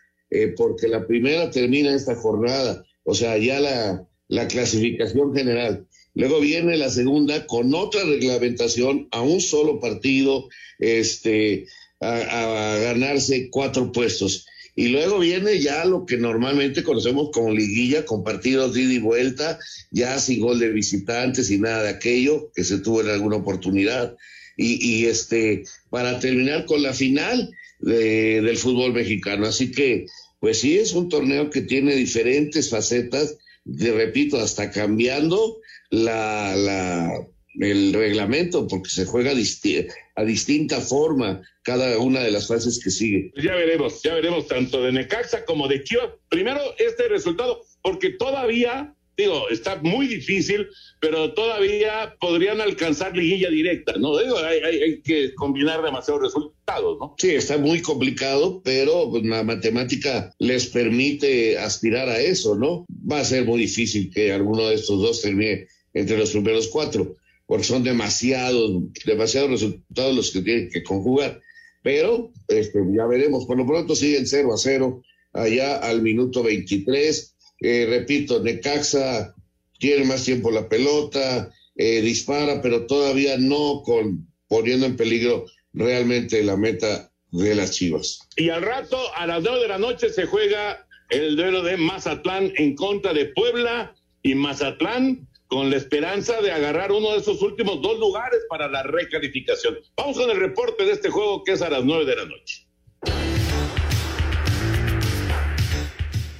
porque 0.55 0.87
la 0.87 1.05
primera 1.05 1.51
termina 1.51 1.93
esta 1.93 2.15
jornada, 2.15 2.85
o 3.03 3.13
sea, 3.13 3.37
ya 3.37 3.59
la 3.59 4.47
clasificación 4.47 5.35
general. 5.35 5.87
Luego 6.13 6.39
viene 6.39 6.77
la 6.77 6.89
segunda 6.89 7.45
con 7.47 7.75
otra 7.75 8.05
reglamentación 8.05 9.09
a 9.11 9.21
un 9.21 9.41
solo 9.41 9.81
partido, 9.81 10.47
este, 10.79 11.67
a 11.99 12.77
ganarse 12.81 13.49
cuatro 13.49 13.91
puestos 13.91 14.45
Y 14.75 14.87
luego 14.87 15.19
viene 15.19 15.59
ya 15.59 15.83
lo 15.85 16.05
que 16.05 16.17
normalmente 16.17 16.83
conocemos 16.83 17.29
como 17.33 17.51
liguilla, 17.51 18.05
con 18.05 18.23
partidos 18.23 18.73
de 18.73 18.81
ida 18.83 18.93
y 18.93 18.99
vuelta, 18.99 19.59
ya 19.91 20.17
sin 20.19 20.39
gol 20.39 20.59
de 20.59 20.69
visitantes 20.69 21.51
y 21.51 21.59
nada 21.59 21.83
de 21.83 21.89
aquello 21.89 22.51
que 22.55 22.63
se 22.63 22.79
tuvo 22.79 23.01
en 23.01 23.09
alguna 23.09 23.37
oportunidad. 23.37 24.15
Y, 24.55 24.83
y 24.85 25.05
este, 25.07 25.63
para 25.89 26.19
terminar 26.19 26.65
con 26.65 26.81
la 26.83 26.93
final 26.93 27.51
de, 27.79 28.41
del 28.41 28.57
fútbol 28.57 28.93
mexicano. 28.93 29.45
Así 29.45 29.71
que, 29.71 30.05
pues 30.39 30.59
sí, 30.59 30.77
es 30.77 30.93
un 30.93 31.09
torneo 31.09 31.49
que 31.49 31.61
tiene 31.61 31.95
diferentes 31.95 32.69
facetas, 32.69 33.37
de, 33.65 33.91
repito, 33.91 34.37
hasta 34.37 34.71
cambiando 34.71 35.59
la, 35.89 36.55
la, 36.55 37.27
el 37.59 37.93
reglamento, 37.93 38.67
porque 38.67 38.89
se 38.89 39.05
juega 39.05 39.33
disti 39.33 39.85
a 40.15 40.23
distinta 40.23 40.79
forma 40.79 41.41
cada 41.63 41.97
una 41.99 42.21
de 42.21 42.31
las 42.31 42.47
fases 42.47 42.81
que 42.83 42.89
sigue. 42.89 43.31
Ya 43.41 43.55
veremos, 43.55 44.01
ya 44.01 44.13
veremos 44.13 44.47
tanto 44.47 44.81
de 44.83 44.91
Necaxa 44.91 45.45
como 45.45 45.67
de 45.67 45.83
Chivas. 45.83 46.09
Primero, 46.29 46.61
este 46.79 47.07
resultado, 47.07 47.61
porque 47.81 48.11
todavía, 48.11 48.95
digo, 49.17 49.49
está 49.49 49.77
muy 49.77 50.07
difícil, 50.07 50.67
pero 50.99 51.33
todavía 51.33 52.15
podrían 52.19 52.61
alcanzar 52.61 53.15
liguilla 53.15 53.49
directa, 53.49 53.93
¿no? 53.97 54.17
Digo, 54.17 54.37
hay, 54.39 54.59
hay, 54.59 54.81
hay 54.81 55.01
que 55.01 55.33
combinar 55.35 55.83
demasiados 55.83 56.23
resultados, 56.23 56.97
¿no? 56.99 57.15
Sí, 57.17 57.31
está 57.31 57.57
muy 57.57 57.81
complicado, 57.81 58.61
pero 58.63 59.09
pues, 59.11 59.23
la 59.23 59.43
matemática 59.43 60.33
les 60.39 60.67
permite 60.67 61.57
aspirar 61.59 62.09
a 62.09 62.19
eso, 62.19 62.55
¿no? 62.55 62.85
Va 62.89 63.19
a 63.19 63.25
ser 63.25 63.45
muy 63.45 63.59
difícil 63.59 64.11
que 64.11 64.31
alguno 64.31 64.67
de 64.67 64.75
estos 64.75 65.01
dos 65.01 65.21
termine 65.21 65.67
entre 65.93 66.17
los 66.17 66.31
primeros 66.31 66.67
cuatro 66.69 67.17
porque 67.51 67.65
son 67.65 67.83
demasiados, 67.83 68.81
demasiados 69.03 69.51
resultados 69.51 70.15
los 70.15 70.31
que 70.31 70.41
tienen 70.41 70.69
que 70.69 70.83
conjugar. 70.83 71.41
Pero 71.83 72.31
este, 72.47 72.79
ya 72.95 73.05
veremos, 73.07 73.45
por 73.45 73.57
lo 73.57 73.67
pronto 73.67 73.93
siguen 73.93 74.25
0 74.25 74.53
a 74.53 74.57
0 74.57 75.03
allá 75.33 75.75
al 75.79 76.01
minuto 76.01 76.43
23. 76.43 77.35
Eh, 77.59 77.87
repito, 77.89 78.41
Necaxa 78.41 79.35
tiene 79.79 80.05
más 80.05 80.23
tiempo 80.23 80.49
la 80.49 80.69
pelota, 80.69 81.51
eh, 81.75 81.99
dispara, 81.99 82.61
pero 82.61 82.85
todavía 82.85 83.37
no 83.37 83.81
con, 83.83 84.33
poniendo 84.47 84.85
en 84.85 84.95
peligro 84.95 85.45
realmente 85.73 86.41
la 86.45 86.55
meta 86.55 87.11
de 87.31 87.53
las 87.53 87.71
Chivas. 87.71 88.19
Y 88.37 88.47
al 88.47 88.61
rato, 88.61 88.97
a 89.17 89.27
las 89.27 89.43
9 89.43 89.59
de 89.59 89.67
la 89.67 89.77
noche, 89.77 90.09
se 90.09 90.25
juega 90.25 90.87
el 91.09 91.35
duelo 91.35 91.63
de 91.63 91.75
Mazatlán 91.75 92.53
en 92.55 92.75
contra 92.75 93.13
de 93.13 93.25
Puebla 93.25 93.93
y 94.23 94.35
Mazatlán 94.35 95.27
con 95.51 95.69
la 95.69 95.75
esperanza 95.75 96.41
de 96.41 96.49
agarrar 96.49 96.93
uno 96.93 97.11
de 97.11 97.17
esos 97.17 97.41
últimos 97.41 97.81
dos 97.81 97.99
lugares 97.99 98.39
para 98.49 98.69
la 98.69 98.83
recalificación. 98.83 99.79
Vamos 99.97 100.17
con 100.17 100.29
el 100.31 100.39
reporte 100.39 100.85
de 100.85 100.93
este 100.93 101.09
juego 101.09 101.43
que 101.43 101.51
es 101.51 101.61
a 101.61 101.69
las 101.69 101.83
nueve 101.83 102.05
de 102.05 102.15
la 102.15 102.23
noche. 102.23 102.67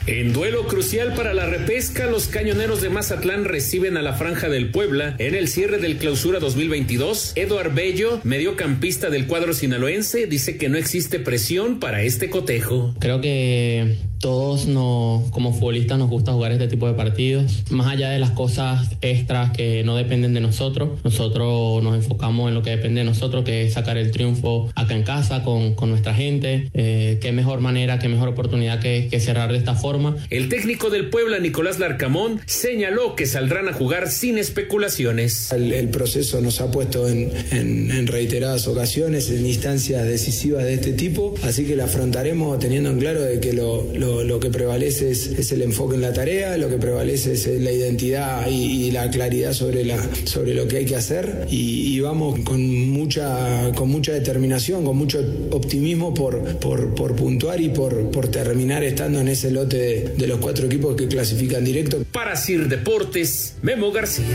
En 0.08 0.32
duelo 0.32 0.66
crucial 0.66 1.14
para 1.14 1.34
la 1.34 1.46
repesca, 1.46 2.08
los 2.08 2.28
cañoneros 2.28 2.82
de 2.82 2.90
Mazatlán 2.90 3.44
reciben 3.44 3.98
a 3.98 4.02
la 4.02 4.14
Franja 4.14 4.48
del 4.48 4.72
Puebla 4.72 5.18
en 5.20 5.36
el 5.36 5.50
cierre 5.50 5.78
del 5.78 5.98
clausura 5.98 6.40
2022. 6.40 7.34
Eduard 7.36 7.74
Bello, 7.74 8.22
mediocampista 8.24 9.10
del 9.10 9.28
cuadro 9.28 9.54
sinaloense, 9.54 10.26
dice 10.26 10.58
que 10.58 10.70
no 10.70 10.78
existe 10.78 11.20
presión 11.20 11.82
para 11.82 12.02
este 12.04 12.30
cotejo. 12.30 12.96
Creo 13.00 13.20
que 13.20 13.98
todos 14.22 14.68
no, 14.68 15.24
como 15.32 15.54
futbolistas 15.54 15.98
nos 15.98 16.10
gusta 16.10 16.32
jugar 16.34 16.52
este 16.52 16.68
tipo 16.68 16.88
de 16.88 16.94
partidos. 16.94 17.64
Más 17.72 17.88
allá 17.88 18.10
de 18.10 18.20
las 18.20 18.32
cosas 18.32 18.90
extras 19.02 19.52
que 19.52 19.84
no 19.84 19.96
dependen 19.96 20.34
de 20.34 20.40
nosotros, 20.40 21.00
nosotros 21.04 21.84
nos 21.84 21.96
enfocamos 21.96 22.48
en 22.48 22.56
lo 22.56 22.62
que 22.62 22.70
depende 22.70 23.02
de 23.02 23.06
nosotros, 23.06 23.44
que 23.44 23.66
es 23.66 23.74
sacar 23.74 23.98
el 23.98 24.12
triunfo 24.12 24.70
acá 24.76 24.96
en 24.96 25.04
casa 25.04 25.44
con, 25.44 25.76
con 25.76 25.90
nuestra 25.90 26.14
gente. 26.14 26.70
Eh, 26.74 27.20
qué 27.22 27.32
mejor 27.32 27.60
manera, 27.60 28.00
qué 28.00 28.08
mejor 28.08 28.30
oportunidad 28.30 28.80
que, 28.80 29.08
que 29.10 29.20
cerrar 29.20 29.52
de 29.52 29.58
esta 29.58 29.76
forma. 29.76 30.16
El 30.30 30.50
técnico 30.50 30.90
del 30.90 31.10
Puebla, 31.10 31.40
Nicolás 31.40 31.80
Larcamón, 31.80 32.40
señaló 32.46 33.16
que 33.16 33.26
saldrán 33.26 33.68
a 33.68 33.74
jugar 33.74 34.10
sin 34.10 34.38
especulaciones. 34.38 35.52
El, 35.52 35.74
el 35.74 35.90
proceso 35.90 36.42
nos 36.42 36.62
ha 36.62 36.70
puesto 36.70 37.08
en, 37.08 37.32
en, 37.52 37.92
en, 37.92 38.08
reiteradas 38.08 38.68
ocasiones 38.68 39.30
en 39.32 39.46
instancias 39.46 40.06
decisivas 40.06 40.64
de 40.64 40.76
este 40.76 40.94
tipo, 40.94 41.34
así 41.44 41.66
que 41.66 41.76
la 41.76 41.86
afrontaremos 41.86 42.60
teniendo 42.60 42.92
en 42.92 43.00
claro 43.00 43.22
de 43.22 43.40
que 43.40 43.54
lo, 43.54 43.88
lo, 43.94 44.11
lo 44.24 44.40
que 44.40 44.50
prevalece 44.50 45.12
es, 45.12 45.52
el 45.52 45.62
enfoque 45.62 45.96
en 45.96 46.02
la 46.02 46.14
tarea, 46.14 46.58
lo 46.58 46.70
que 46.70 46.78
prevalece 46.78 47.34
es 47.34 47.48
la 47.48 47.72
identidad 47.72 48.48
y, 48.50 48.92
la 48.92 49.10
claridad 49.10 49.54
sobre, 49.54 49.86
sobre 50.26 50.54
lo 50.54 50.68
que 50.68 50.78
hay 50.78 50.86
que 50.86 50.96
hacer 50.98 51.48
y, 51.50 51.96
y, 51.96 52.00
vamos 52.02 52.40
con 52.42 52.62
mucha, 52.90 53.72
con 53.74 53.90
mucha 53.90 54.12
determinación, 54.12 54.84
con 54.84 54.98
mucho 54.98 55.20
optimismo 55.52 56.14
por, 56.14 56.58
por, 56.60 56.94
por 56.94 57.16
puntuar 57.16 57.62
y 57.62 57.70
por, 57.70 58.12
por 58.12 58.28
terminar 58.28 58.84
estando 58.84 59.22
en 59.22 59.30
ese 59.30 59.50
lote 59.50 59.78
de 59.78 60.02
de, 60.18 60.28
los 60.28 60.40
cuatro 60.40 60.66
equipos 60.66 60.96
que 60.96 61.08
clasifican 61.08 61.64
directo. 61.64 62.04
Para 62.12 62.36
Sir 62.36 62.68
Deportes, 62.68 63.56
Memo 63.62 63.92
García. 63.92 64.26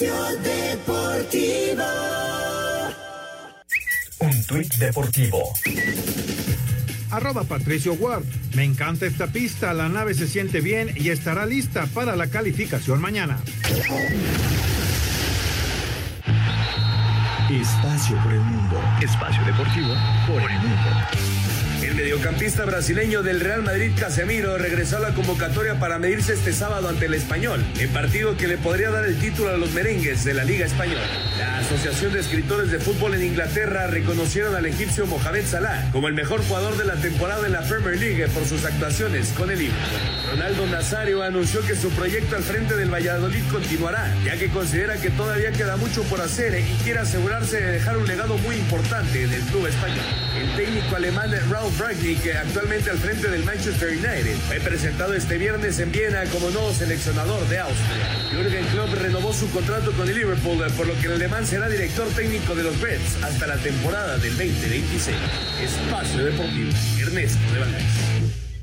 Espacio 0.00 0.40
Deportivo. 0.40 1.84
Un 4.20 4.46
tuit 4.46 4.74
deportivo. 4.76 5.52
Arroba 7.10 7.44
Patricio 7.44 7.92
Ward. 7.92 8.24
Me 8.54 8.64
encanta 8.64 9.04
esta 9.04 9.26
pista, 9.26 9.74
la 9.74 9.90
nave 9.90 10.14
se 10.14 10.26
siente 10.26 10.62
bien 10.62 10.90
y 10.96 11.10
estará 11.10 11.44
lista 11.44 11.84
para 11.92 12.16
la 12.16 12.28
calificación 12.28 12.98
mañana. 12.98 13.38
Espacio 17.50 18.16
por 18.22 18.32
el 18.32 18.40
mundo. 18.40 18.80
Espacio 19.02 19.44
deportivo 19.44 19.92
por 20.26 20.50
el 20.50 20.58
mundo. 20.60 21.29
Mediocampista 22.00 22.64
brasileño 22.64 23.22
del 23.22 23.40
Real 23.40 23.62
Madrid, 23.62 23.92
Casemiro, 23.94 24.56
regresó 24.56 24.96
a 24.96 25.00
la 25.00 25.10
convocatoria 25.10 25.78
para 25.78 25.98
medirse 25.98 26.32
este 26.32 26.50
sábado 26.50 26.88
ante 26.88 27.04
el 27.04 27.12
Español, 27.12 27.62
en 27.78 27.90
partido 27.90 28.38
que 28.38 28.48
le 28.48 28.56
podría 28.56 28.90
dar 28.90 29.04
el 29.04 29.18
título 29.18 29.50
a 29.50 29.58
los 29.58 29.72
merengues 29.72 30.24
de 30.24 30.32
la 30.32 30.44
Liga 30.44 30.64
Española. 30.64 31.02
La 31.38 31.58
Asociación 31.58 32.14
de 32.14 32.20
Escritores 32.20 32.70
de 32.70 32.78
Fútbol 32.78 33.16
en 33.16 33.24
Inglaterra 33.24 33.86
reconocieron 33.86 34.56
al 34.56 34.64
egipcio 34.64 35.06
Mohamed 35.06 35.44
Salah 35.44 35.90
como 35.92 36.08
el 36.08 36.14
mejor 36.14 36.42
jugador 36.42 36.78
de 36.78 36.86
la 36.86 36.94
temporada 36.94 37.46
en 37.46 37.52
la 37.52 37.60
Premier 37.68 37.98
League 37.98 38.28
por 38.28 38.46
sus 38.46 38.64
actuaciones 38.64 39.28
con 39.36 39.50
el 39.50 39.58
Liverpool. 39.58 40.00
Ronaldo 40.30 40.66
Nazario 40.68 41.22
anunció 41.22 41.60
que 41.66 41.76
su 41.76 41.90
proyecto 41.90 42.34
al 42.34 42.42
frente 42.42 42.76
del 42.76 42.88
Valladolid 42.88 43.44
continuará, 43.52 44.10
ya 44.24 44.38
que 44.38 44.48
considera 44.48 44.96
que 44.96 45.10
todavía 45.10 45.52
queda 45.52 45.76
mucho 45.76 46.02
por 46.04 46.22
hacer 46.22 46.58
y 46.58 46.82
quiere 46.82 47.00
asegurarse 47.00 47.60
de 47.60 47.72
dejar 47.72 47.98
un 47.98 48.06
legado 48.06 48.38
muy 48.38 48.56
importante 48.56 49.22
en 49.22 49.32
el 49.34 49.42
club 49.42 49.66
español. 49.66 50.06
El 50.40 50.56
técnico 50.56 50.96
alemán 50.96 51.30
Ralf 51.50 51.78
Ragnick, 51.90 52.24
actualmente 52.36 52.88
al 52.88 52.98
frente 52.98 53.28
del 53.28 53.42
Manchester 53.42 53.88
United, 53.88 54.36
fue 54.46 54.60
presentado 54.60 55.12
este 55.12 55.38
viernes 55.38 55.80
en 55.80 55.90
Viena 55.90 56.22
como 56.26 56.48
nuevo 56.50 56.72
seleccionador 56.72 57.44
de 57.48 57.58
Austria. 57.58 58.30
Jürgen 58.30 58.64
Klopp 58.66 58.94
renovó 58.94 59.32
su 59.32 59.50
contrato 59.50 59.90
con 59.90 60.08
el 60.08 60.14
Liverpool, 60.14 60.58
por 60.76 60.86
lo 60.86 60.94
que 61.00 61.08
el 61.08 61.14
alemán 61.14 61.44
será 61.44 61.68
director 61.68 62.06
técnico 62.14 62.54
de 62.54 62.62
los 62.62 62.80
Reds 62.80 63.20
hasta 63.24 63.48
la 63.48 63.56
temporada 63.56 64.18
del 64.18 64.30
2026. 64.36 65.16
Espacio 65.64 66.26
Deportivo, 66.26 66.70
Ernesto 67.00 67.52
de 67.54 67.58
Valdés. 67.58 67.82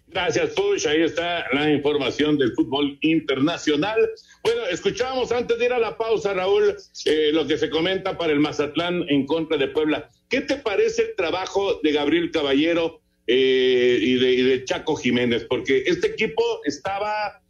Gracias, 0.07 0.49
Push. 0.51 0.87
Ahí 0.87 1.01
está 1.01 1.47
la 1.51 1.69
información 1.69 2.37
del 2.37 2.53
fútbol 2.53 2.97
internacional. 3.01 4.09
Bueno, 4.41 4.61
escuchábamos 4.71 5.33
antes 5.33 5.59
de 5.59 5.65
ir 5.65 5.73
a 5.73 5.79
la 5.79 5.97
pausa, 5.97 6.33
Raúl, 6.33 6.77
eh, 7.03 7.31
lo 7.33 7.45
que 7.45 7.57
se 7.57 7.69
comenta 7.69 8.17
para 8.17 8.31
el 8.31 8.39
Mazatlán 8.39 9.03
en 9.09 9.25
contra 9.25 9.57
de 9.57 9.67
Puebla. 9.67 10.09
¿Qué 10.29 10.39
te 10.39 10.55
parece 10.55 11.01
el 11.01 11.15
trabajo 11.17 11.81
de 11.83 11.91
Gabriel 11.91 12.31
Caballero 12.31 13.01
eh, 13.27 13.99
y, 14.01 14.15
de, 14.15 14.65
Chaco 14.65 14.95
Jiménez? 14.95 15.45
Porque 15.47 15.83
este 15.85 16.07
equipo 16.07 16.43
estaba, 16.65 17.41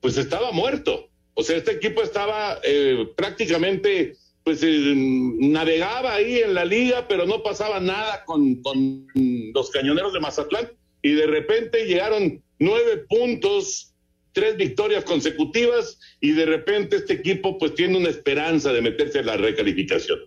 pues 0.00 0.16
estaba 0.16 0.52
muerto. 0.52 1.10
O 1.34 1.42
sea, 1.42 1.56
este 1.56 1.72
equipo 1.72 2.02
estaba 2.02 2.60
eh, 2.62 3.08
prácticamente, 3.16 4.16
pues 4.44 4.62
navegaba 4.62 6.14
ahí 6.14 6.38
en 6.38 6.54
la 6.54 6.64
liga, 6.64 7.08
pero 7.08 7.26
no 7.26 7.42
pasaba 7.42 7.80
nada 7.80 8.24
con, 8.24 8.62
con 8.62 9.06
los 9.52 9.70
cañoneros 9.70 10.12
de 10.12 10.20
Mazatlán 10.20 10.70
y 11.04 11.12
de 11.12 11.26
repente 11.26 11.84
llegaron 11.84 12.42
nueve 12.58 13.04
puntos, 13.08 13.92
tres 14.32 14.56
victorias 14.56 15.04
consecutivas 15.04 15.98
y 16.20 16.32
de 16.32 16.46
repente 16.46 16.96
este 16.96 17.12
equipo 17.12 17.58
pues 17.58 17.74
tiene 17.74 17.98
una 17.98 18.08
esperanza 18.08 18.72
de 18.72 18.80
meterse 18.80 19.18
en 19.18 19.26
la 19.26 19.36
recalificación. 19.36 20.20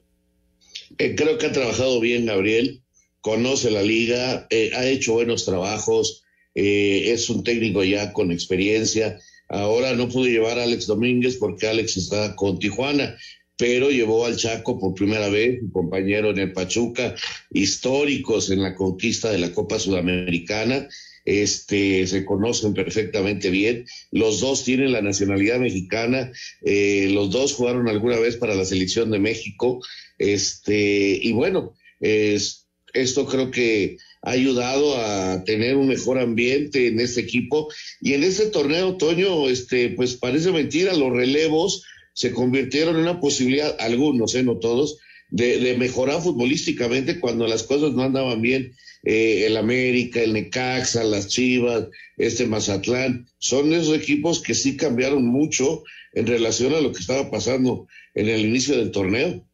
Eh, 0.99 1.15
creo 1.15 1.37
que 1.37 1.47
ha 1.47 1.51
trabajado 1.51 1.99
bien 1.99 2.27
Gabriel, 2.27 2.81
conoce 3.21 3.71
la 3.71 3.81
liga, 3.81 4.47
eh, 4.49 4.71
ha 4.75 4.85
hecho 4.85 5.13
buenos 5.13 5.45
trabajos, 5.45 6.23
eh, 6.55 7.11
es 7.11 7.29
un 7.29 7.43
técnico 7.43 7.83
ya 7.83 8.13
con 8.13 8.31
experiencia. 8.31 9.19
Ahora 9.47 9.95
no 9.95 10.09
pude 10.09 10.31
llevar 10.31 10.59
a 10.59 10.63
Alex 10.63 10.87
Domínguez 10.87 11.37
porque 11.37 11.67
Alex 11.67 11.97
está 11.97 12.35
con 12.35 12.59
Tijuana, 12.59 13.15
pero 13.57 13.89
llevó 13.89 14.25
al 14.25 14.37
Chaco 14.37 14.79
por 14.79 14.93
primera 14.93 15.29
vez, 15.29 15.59
su 15.59 15.71
compañero 15.71 16.29
en 16.29 16.39
el 16.39 16.53
Pachuca, 16.53 17.15
históricos 17.51 18.49
en 18.51 18.61
la 18.61 18.75
conquista 18.75 19.31
de 19.31 19.39
la 19.39 19.51
Copa 19.51 19.79
Sudamericana, 19.79 20.87
este, 21.25 22.07
se 22.07 22.23
conocen 22.23 22.73
perfectamente 22.73 23.49
bien. 23.49 23.85
Los 24.11 24.39
dos 24.39 24.63
tienen 24.63 24.93
la 24.93 25.01
nacionalidad 25.01 25.59
mexicana, 25.59 26.31
eh, 26.63 27.09
los 27.11 27.31
dos 27.31 27.53
jugaron 27.53 27.89
alguna 27.89 28.17
vez 28.17 28.37
para 28.37 28.55
la 28.55 28.63
selección 28.63 29.11
de 29.11 29.19
México, 29.19 29.81
este, 30.17 31.19
y 31.21 31.33
bueno, 31.33 31.73
es, 31.99 32.66
esto 32.93 33.25
creo 33.25 33.51
que 33.51 33.97
ha 34.21 34.31
ayudado 34.31 34.97
a 34.97 35.43
tener 35.43 35.77
un 35.77 35.87
mejor 35.87 36.19
ambiente 36.19 36.87
en 36.87 36.99
este 36.99 37.21
equipo. 37.21 37.69
Y 38.01 38.13
en 38.13 38.23
este 38.23 38.47
torneo, 38.47 38.97
Toño, 38.97 39.49
este, 39.49 39.89
pues 39.89 40.15
parece 40.15 40.51
mentira, 40.51 40.93
los 40.93 41.11
relevos 41.11 41.83
se 42.13 42.31
convirtieron 42.31 42.95
en 42.95 43.01
una 43.03 43.19
posibilidad, 43.19 43.75
algunos, 43.79 44.33
eh, 44.35 44.43
no 44.43 44.57
todos, 44.57 44.97
de, 45.29 45.59
de 45.59 45.77
mejorar 45.77 46.21
futbolísticamente 46.21 47.19
cuando 47.19 47.47
las 47.47 47.63
cosas 47.63 47.93
no 47.93 48.03
andaban 48.03 48.41
bien 48.41 48.73
eh, 49.03 49.45
el 49.45 49.55
América, 49.57 50.21
el 50.21 50.33
Necaxa, 50.33 51.03
las 51.03 51.27
Chivas, 51.27 51.87
este 52.17 52.45
Mazatlán, 52.45 53.27
son 53.37 53.71
esos 53.73 53.95
equipos 53.95 54.41
que 54.41 54.53
sí 54.53 54.75
cambiaron 54.75 55.25
mucho 55.25 55.83
en 56.13 56.27
relación 56.27 56.73
a 56.73 56.81
lo 56.81 56.91
que 56.91 56.99
estaba 56.99 57.29
pasando 57.29 57.87
en 58.15 58.27
el 58.27 58.41
inicio 58.41 58.77
del 58.77 58.91
torneo. 58.91 59.47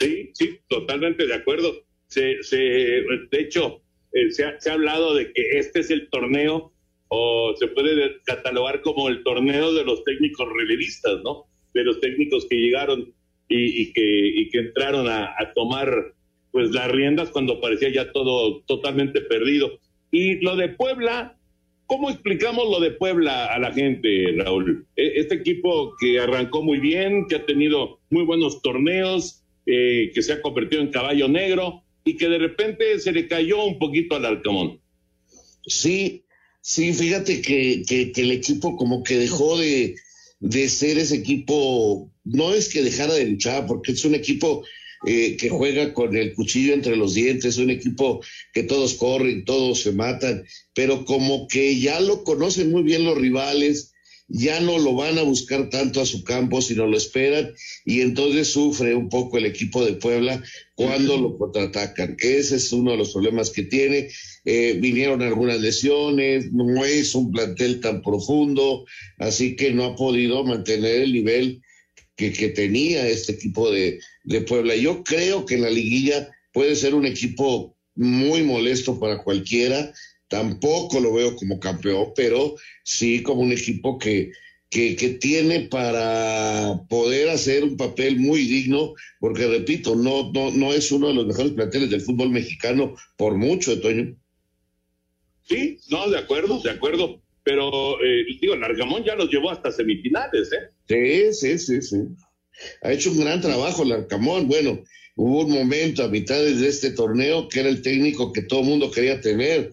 Sí, 0.00 0.30
sí, 0.34 0.58
totalmente 0.68 1.26
de 1.26 1.34
acuerdo. 1.34 1.72
Se, 2.08 2.42
se, 2.42 2.56
de 2.56 3.40
hecho, 3.40 3.82
eh, 4.12 4.30
se, 4.30 4.44
ha, 4.44 4.60
se 4.60 4.70
ha 4.70 4.74
hablado 4.74 5.14
de 5.14 5.32
que 5.32 5.58
este 5.58 5.80
es 5.80 5.90
el 5.90 6.08
torneo 6.08 6.72
o 7.08 7.54
se 7.58 7.68
puede 7.68 8.20
catalogar 8.24 8.82
como 8.82 9.08
el 9.08 9.22
torneo 9.22 9.72
de 9.72 9.84
los 9.84 10.04
técnicos 10.04 10.48
relevistas, 10.54 11.20
¿no? 11.22 11.46
De 11.74 11.84
los 11.84 12.00
técnicos 12.00 12.46
que 12.48 12.56
llegaron 12.56 13.12
y, 13.48 13.82
y, 13.82 13.92
que, 13.92 14.28
y 14.28 14.50
que 14.50 14.58
entraron 14.58 15.08
a, 15.08 15.34
tomar 15.54 16.14
pues 16.50 16.70
las 16.70 16.90
riendas 16.90 17.30
cuando 17.30 17.60
parecía 17.60 17.90
ya 17.90 18.12
todo 18.12 18.62
totalmente 18.62 19.20
perdido. 19.22 19.78
Y 20.10 20.36
lo 20.40 20.56
de 20.56 20.68
Puebla, 20.70 21.36
¿cómo 21.86 22.10
explicamos 22.10 22.68
lo 22.70 22.80
de 22.80 22.90
Puebla 22.92 23.46
a 23.46 23.58
la 23.58 23.72
gente, 23.72 24.34
Raúl? 24.36 24.86
E, 24.96 25.20
este 25.20 25.36
equipo 25.36 25.94
que 26.00 26.18
arrancó 26.18 26.62
muy 26.62 26.78
bien, 26.78 27.26
que 27.28 27.36
ha 27.36 27.46
tenido 27.46 28.00
muy 28.10 28.24
buenos 28.24 28.62
torneos, 28.62 29.44
eh, 29.66 30.10
que 30.14 30.22
se 30.22 30.32
ha 30.32 30.42
convertido 30.42 30.82
en 30.82 30.90
caballo 30.90 31.28
negro 31.28 31.84
y 32.08 32.16
que 32.16 32.28
de 32.28 32.38
repente 32.38 32.98
se 33.00 33.12
le 33.12 33.28
cayó 33.28 33.64
un 33.64 33.78
poquito 33.78 34.16
al 34.16 34.24
Alcamón. 34.24 34.80
Sí, 35.66 36.24
sí, 36.60 36.92
fíjate 36.92 37.42
que, 37.42 37.82
que, 37.86 38.12
que 38.12 38.22
el 38.22 38.30
equipo 38.30 38.76
como 38.76 39.02
que 39.02 39.18
dejó 39.18 39.58
de, 39.58 39.94
de 40.40 40.68
ser 40.68 40.98
ese 40.98 41.16
equipo, 41.16 42.10
no 42.24 42.54
es 42.54 42.68
que 42.68 42.82
dejara 42.82 43.14
de 43.14 43.26
luchar, 43.26 43.66
porque 43.66 43.92
es 43.92 44.04
un 44.04 44.14
equipo 44.14 44.64
eh, 45.06 45.36
que 45.36 45.50
juega 45.50 45.92
con 45.92 46.16
el 46.16 46.34
cuchillo 46.34 46.72
entre 46.72 46.96
los 46.96 47.14
dientes, 47.14 47.58
un 47.58 47.70
equipo 47.70 48.20
que 48.52 48.62
todos 48.62 48.94
corren, 48.94 49.44
todos 49.44 49.82
se 49.82 49.92
matan, 49.92 50.44
pero 50.74 51.04
como 51.04 51.46
que 51.46 51.78
ya 51.78 52.00
lo 52.00 52.24
conocen 52.24 52.70
muy 52.70 52.82
bien 52.82 53.04
los 53.04 53.18
rivales, 53.18 53.92
ya 54.28 54.60
no 54.60 54.78
lo 54.78 54.94
van 54.94 55.18
a 55.18 55.22
buscar 55.22 55.70
tanto 55.70 56.00
a 56.00 56.06
su 56.06 56.22
campo, 56.22 56.60
sino 56.60 56.86
lo 56.86 56.96
esperan, 56.96 57.52
y 57.84 58.02
entonces 58.02 58.48
sufre 58.48 58.94
un 58.94 59.08
poco 59.08 59.38
el 59.38 59.46
equipo 59.46 59.84
de 59.84 59.94
Puebla 59.94 60.42
cuando 60.74 61.16
lo 61.16 61.36
contraatacan. 61.38 62.16
Ese 62.20 62.56
es 62.56 62.72
uno 62.72 62.92
de 62.92 62.98
los 62.98 63.12
problemas 63.12 63.50
que 63.50 63.64
tiene. 63.64 64.10
Eh, 64.44 64.76
vinieron 64.80 65.22
algunas 65.22 65.60
lesiones, 65.60 66.52
no 66.52 66.84
es 66.84 67.14
un 67.14 67.32
plantel 67.32 67.80
tan 67.80 68.02
profundo, 68.02 68.84
así 69.18 69.56
que 69.56 69.72
no 69.72 69.84
ha 69.84 69.96
podido 69.96 70.44
mantener 70.44 71.02
el 71.02 71.12
nivel 71.12 71.62
que, 72.14 72.32
que 72.32 72.48
tenía 72.50 73.08
este 73.08 73.32
equipo 73.32 73.70
de, 73.70 73.98
de 74.24 74.40
Puebla. 74.42 74.76
Yo 74.76 75.02
creo 75.04 75.46
que 75.46 75.54
en 75.54 75.62
la 75.62 75.70
liguilla 75.70 76.28
puede 76.52 76.76
ser 76.76 76.94
un 76.94 77.06
equipo 77.06 77.76
muy 77.94 78.42
molesto 78.42 79.00
para 79.00 79.22
cualquiera. 79.22 79.92
Tampoco 80.28 81.00
lo 81.00 81.14
veo 81.14 81.36
como 81.36 81.58
campeón, 81.58 82.12
pero 82.14 82.54
sí 82.84 83.22
como 83.22 83.42
un 83.42 83.52
equipo 83.52 83.98
que, 83.98 84.30
que, 84.70 84.94
que, 84.96 85.10
tiene 85.10 85.60
para 85.68 86.80
poder 86.88 87.30
hacer 87.30 87.64
un 87.64 87.76
papel 87.76 88.18
muy 88.18 88.40
digno, 88.40 88.94
porque 89.20 89.46
repito, 89.46 89.94
no, 89.94 90.30
no, 90.32 90.50
no 90.50 90.72
es 90.72 90.92
uno 90.92 91.08
de 91.08 91.14
los 91.14 91.26
mejores 91.26 91.52
planteles 91.52 91.90
del 91.90 92.02
fútbol 92.02 92.30
mexicano 92.30 92.94
por 93.16 93.36
mucho, 93.36 93.80
Toño. 93.80 94.14
Sí, 95.44 95.80
no, 95.88 96.10
de 96.10 96.18
acuerdo, 96.18 96.60
de 96.60 96.70
acuerdo. 96.70 97.22
Pero 97.42 97.98
eh, 98.04 98.26
digo, 98.42 98.54
Largamón 98.56 99.04
ya 99.04 99.14
los 99.14 99.30
llevó 99.30 99.50
hasta 99.50 99.72
semifinales, 99.72 100.50
¿eh? 100.52 100.70
Sí, 100.86 101.32
sí, 101.32 101.58
sí, 101.58 101.80
sí 101.80 101.96
ha 102.82 102.92
hecho 102.92 103.10
un 103.10 103.20
gran 103.20 103.40
trabajo 103.40 103.82
el 103.82 103.92
Arcamón. 103.92 104.48
Bueno, 104.48 104.82
hubo 105.16 105.44
un 105.44 105.52
momento 105.52 106.04
a 106.04 106.08
mitad 106.08 106.36
de 106.36 106.66
este 106.66 106.90
torneo 106.90 107.48
que 107.48 107.60
era 107.60 107.68
el 107.68 107.82
técnico 107.82 108.32
que 108.32 108.42
todo 108.42 108.60
el 108.60 108.66
mundo 108.66 108.90
quería 108.90 109.20
tener. 109.20 109.72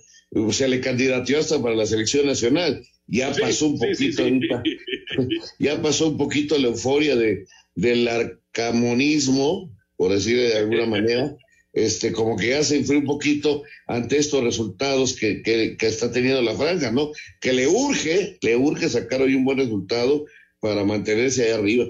Se 0.52 0.68
le 0.68 0.82
candidateó 0.82 1.40
hasta 1.40 1.62
para 1.62 1.76
la 1.76 1.86
selección 1.86 2.26
nacional. 2.26 2.86
Ya 3.08 3.34
sí, 3.34 3.42
pasó 3.42 3.68
un 3.68 3.80
poquito, 3.80 4.26
sí, 4.26 4.40
sí, 4.40 5.40
ya 5.60 5.82
pasó 5.82 6.08
un 6.10 6.18
poquito 6.18 6.58
la 6.58 6.68
euforia 6.68 7.16
de, 7.16 7.46
del 7.76 8.08
arcamonismo, 8.08 9.72
por 9.96 10.12
decir 10.12 10.38
de 10.38 10.58
alguna 10.58 10.88
manera. 10.88 11.36
Este, 11.74 12.14
como 12.14 12.38
que 12.38 12.50
ya 12.50 12.64
se 12.64 12.78
enfrió 12.78 13.00
un 13.00 13.06
poquito 13.06 13.64
ante 13.86 14.18
estos 14.18 14.42
resultados 14.44 15.14
que, 15.14 15.42
que, 15.42 15.76
que 15.78 15.88
está 15.88 16.10
teniendo 16.10 16.42
la 16.42 16.56
franja, 16.56 16.90
¿no? 16.90 17.12
Que 17.42 17.52
le 17.52 17.68
urge, 17.68 18.38
le 18.42 18.56
urge 18.56 18.88
sacar 18.88 19.22
hoy 19.22 19.36
un 19.36 19.44
buen 19.44 19.58
resultado 19.58 20.26
para 20.62 20.86
mantenerse 20.86 21.44
ahí 21.44 21.52
arriba. 21.52 21.86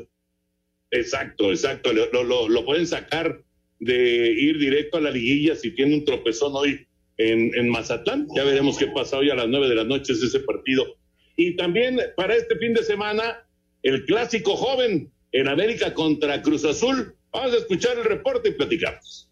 Exacto, 0.89 1.51
exacto. 1.51 1.93
Lo, 1.93 2.23
lo, 2.23 2.49
lo, 2.49 2.65
pueden 2.65 2.87
sacar 2.87 3.43
de 3.79 4.31
ir 4.31 4.57
directo 4.57 4.97
a 4.97 5.01
la 5.01 5.11
liguilla 5.11 5.55
si 5.55 5.71
tiene 5.71 5.95
un 5.95 6.05
tropezón 6.05 6.53
hoy 6.55 6.87
en, 7.17 7.69
Mazatlán. 7.69 8.27
Ya 8.35 8.43
veremos 8.43 8.77
qué 8.77 8.87
pasa 8.87 9.17
hoy 9.17 9.29
a 9.29 9.35
las 9.35 9.47
nueve 9.47 9.69
de 9.69 9.75
la 9.75 9.83
noche 9.83 10.13
es 10.13 10.21
ese 10.21 10.39
partido. 10.41 10.97
Y 11.37 11.55
también 11.55 11.99
para 12.15 12.35
este 12.35 12.57
fin 12.57 12.73
de 12.73 12.83
semana, 12.83 13.45
el 13.83 14.05
clásico 14.05 14.55
joven 14.55 15.11
en 15.31 15.47
América 15.47 15.93
contra 15.93 16.41
Cruz 16.41 16.65
Azul. 16.65 17.15
Vamos 17.31 17.53
a 17.53 17.57
escuchar 17.57 17.97
el 17.97 18.05
reporte 18.05 18.49
y 18.49 18.51
platicamos. 18.53 19.24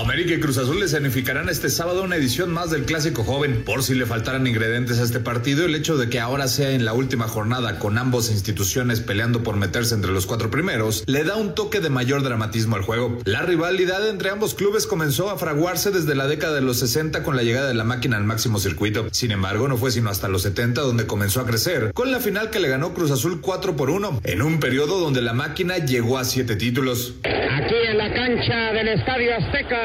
América 0.00 0.34
y 0.34 0.40
Cruz 0.40 0.58
Azul 0.58 0.80
le 0.80 0.88
significarán 0.88 1.48
este 1.48 1.68
sábado 1.70 2.02
una 2.02 2.16
edición 2.16 2.52
más 2.52 2.70
del 2.70 2.84
Clásico 2.84 3.24
Joven. 3.24 3.62
Por 3.64 3.82
si 3.82 3.94
le 3.94 4.06
faltaran 4.06 4.46
ingredientes 4.46 4.98
a 4.98 5.04
este 5.04 5.20
partido, 5.20 5.64
el 5.64 5.74
hecho 5.74 5.96
de 5.96 6.08
que 6.08 6.18
ahora 6.18 6.48
sea 6.48 6.70
en 6.70 6.84
la 6.84 6.92
última 6.92 7.28
jornada 7.28 7.78
con 7.78 7.98
ambas 7.98 8.30
instituciones 8.30 9.00
peleando 9.00 9.42
por 9.42 9.56
meterse 9.56 9.94
entre 9.94 10.10
los 10.12 10.26
cuatro 10.26 10.50
primeros, 10.50 11.04
le 11.06 11.24
da 11.24 11.36
un 11.36 11.54
toque 11.54 11.80
de 11.80 11.90
mayor 11.90 12.22
dramatismo 12.22 12.76
al 12.76 12.82
juego. 12.82 13.18
La 13.24 13.42
rivalidad 13.42 14.08
entre 14.08 14.30
ambos 14.30 14.54
clubes 14.54 14.86
comenzó 14.86 15.30
a 15.30 15.38
fraguarse 15.38 15.90
desde 15.90 16.14
la 16.14 16.26
década 16.26 16.54
de 16.54 16.62
los 16.62 16.78
60 16.78 17.22
con 17.22 17.36
la 17.36 17.42
llegada 17.42 17.68
de 17.68 17.74
la 17.74 17.84
máquina 17.84 18.16
al 18.16 18.24
máximo 18.24 18.58
circuito. 18.58 19.06
Sin 19.12 19.30
embargo, 19.30 19.68
no 19.68 19.76
fue 19.76 19.90
sino 19.90 20.10
hasta 20.10 20.28
los 20.28 20.42
70 20.42 20.80
donde 20.80 21.06
comenzó 21.06 21.40
a 21.40 21.46
crecer, 21.46 21.92
con 21.94 22.10
la 22.10 22.20
final 22.20 22.50
que 22.50 22.60
le 22.60 22.68
ganó 22.68 22.94
Cruz 22.94 23.10
Azul 23.10 23.40
4 23.40 23.76
por 23.76 23.90
1, 23.90 24.20
en 24.24 24.42
un 24.42 24.58
periodo 24.58 24.98
donde 24.98 25.22
la 25.22 25.32
máquina 25.32 25.78
llegó 25.78 26.18
a 26.18 26.24
siete 26.24 26.56
títulos. 26.56 27.14
Aquí 27.24 27.74
en 27.88 27.98
la 27.98 28.12
cancha 28.12 28.72
del 28.72 28.88
Estadio 28.88 29.36
Azteca 29.36 29.81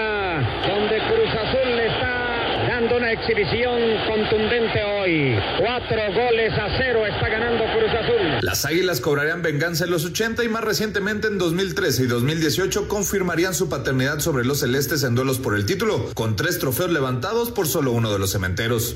donde 0.67 0.97
Cruz 0.97 1.29
Azul 1.33 1.75
le 1.75 1.87
está 1.87 2.65
dando 2.67 2.97
una 2.97 3.11
exhibición 3.11 3.79
contundente 4.07 4.83
hoy. 4.83 5.35
Cuatro 5.59 5.97
goles 6.13 6.53
a 6.53 6.77
cero 6.77 7.05
está 7.05 7.29
ganando 7.29 7.63
Cruz 7.65 7.91
Azul. 7.93 8.39
Las 8.41 8.65
Águilas 8.65 9.01
cobrarían 9.01 9.41
venganza 9.41 9.85
en 9.85 9.91
los 9.91 10.05
80 10.05 10.43
y 10.43 10.49
más 10.49 10.63
recientemente 10.63 11.27
en 11.27 11.37
2013 11.37 12.03
y 12.03 12.07
2018 12.07 12.87
confirmarían 12.87 13.53
su 13.53 13.69
paternidad 13.69 14.19
sobre 14.19 14.45
los 14.45 14.59
celestes 14.59 15.03
en 15.03 15.15
duelos 15.15 15.39
por 15.39 15.55
el 15.55 15.65
título, 15.65 16.11
con 16.13 16.35
tres 16.35 16.59
trofeos 16.59 16.91
levantados 16.91 17.51
por 17.51 17.67
solo 17.67 17.91
uno 17.91 18.11
de 18.11 18.19
los 18.19 18.31
cementeros. 18.31 18.95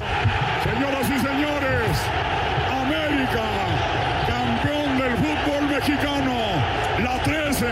Señoras 0.63 1.07
y 1.09 1.19
señores, 1.19 1.97
América, 2.69 3.43
campeón 4.27 4.97
del 4.97 5.15
fútbol 5.17 5.69
mexicano, 5.69 6.35
la 7.03 7.23
13 7.23 7.65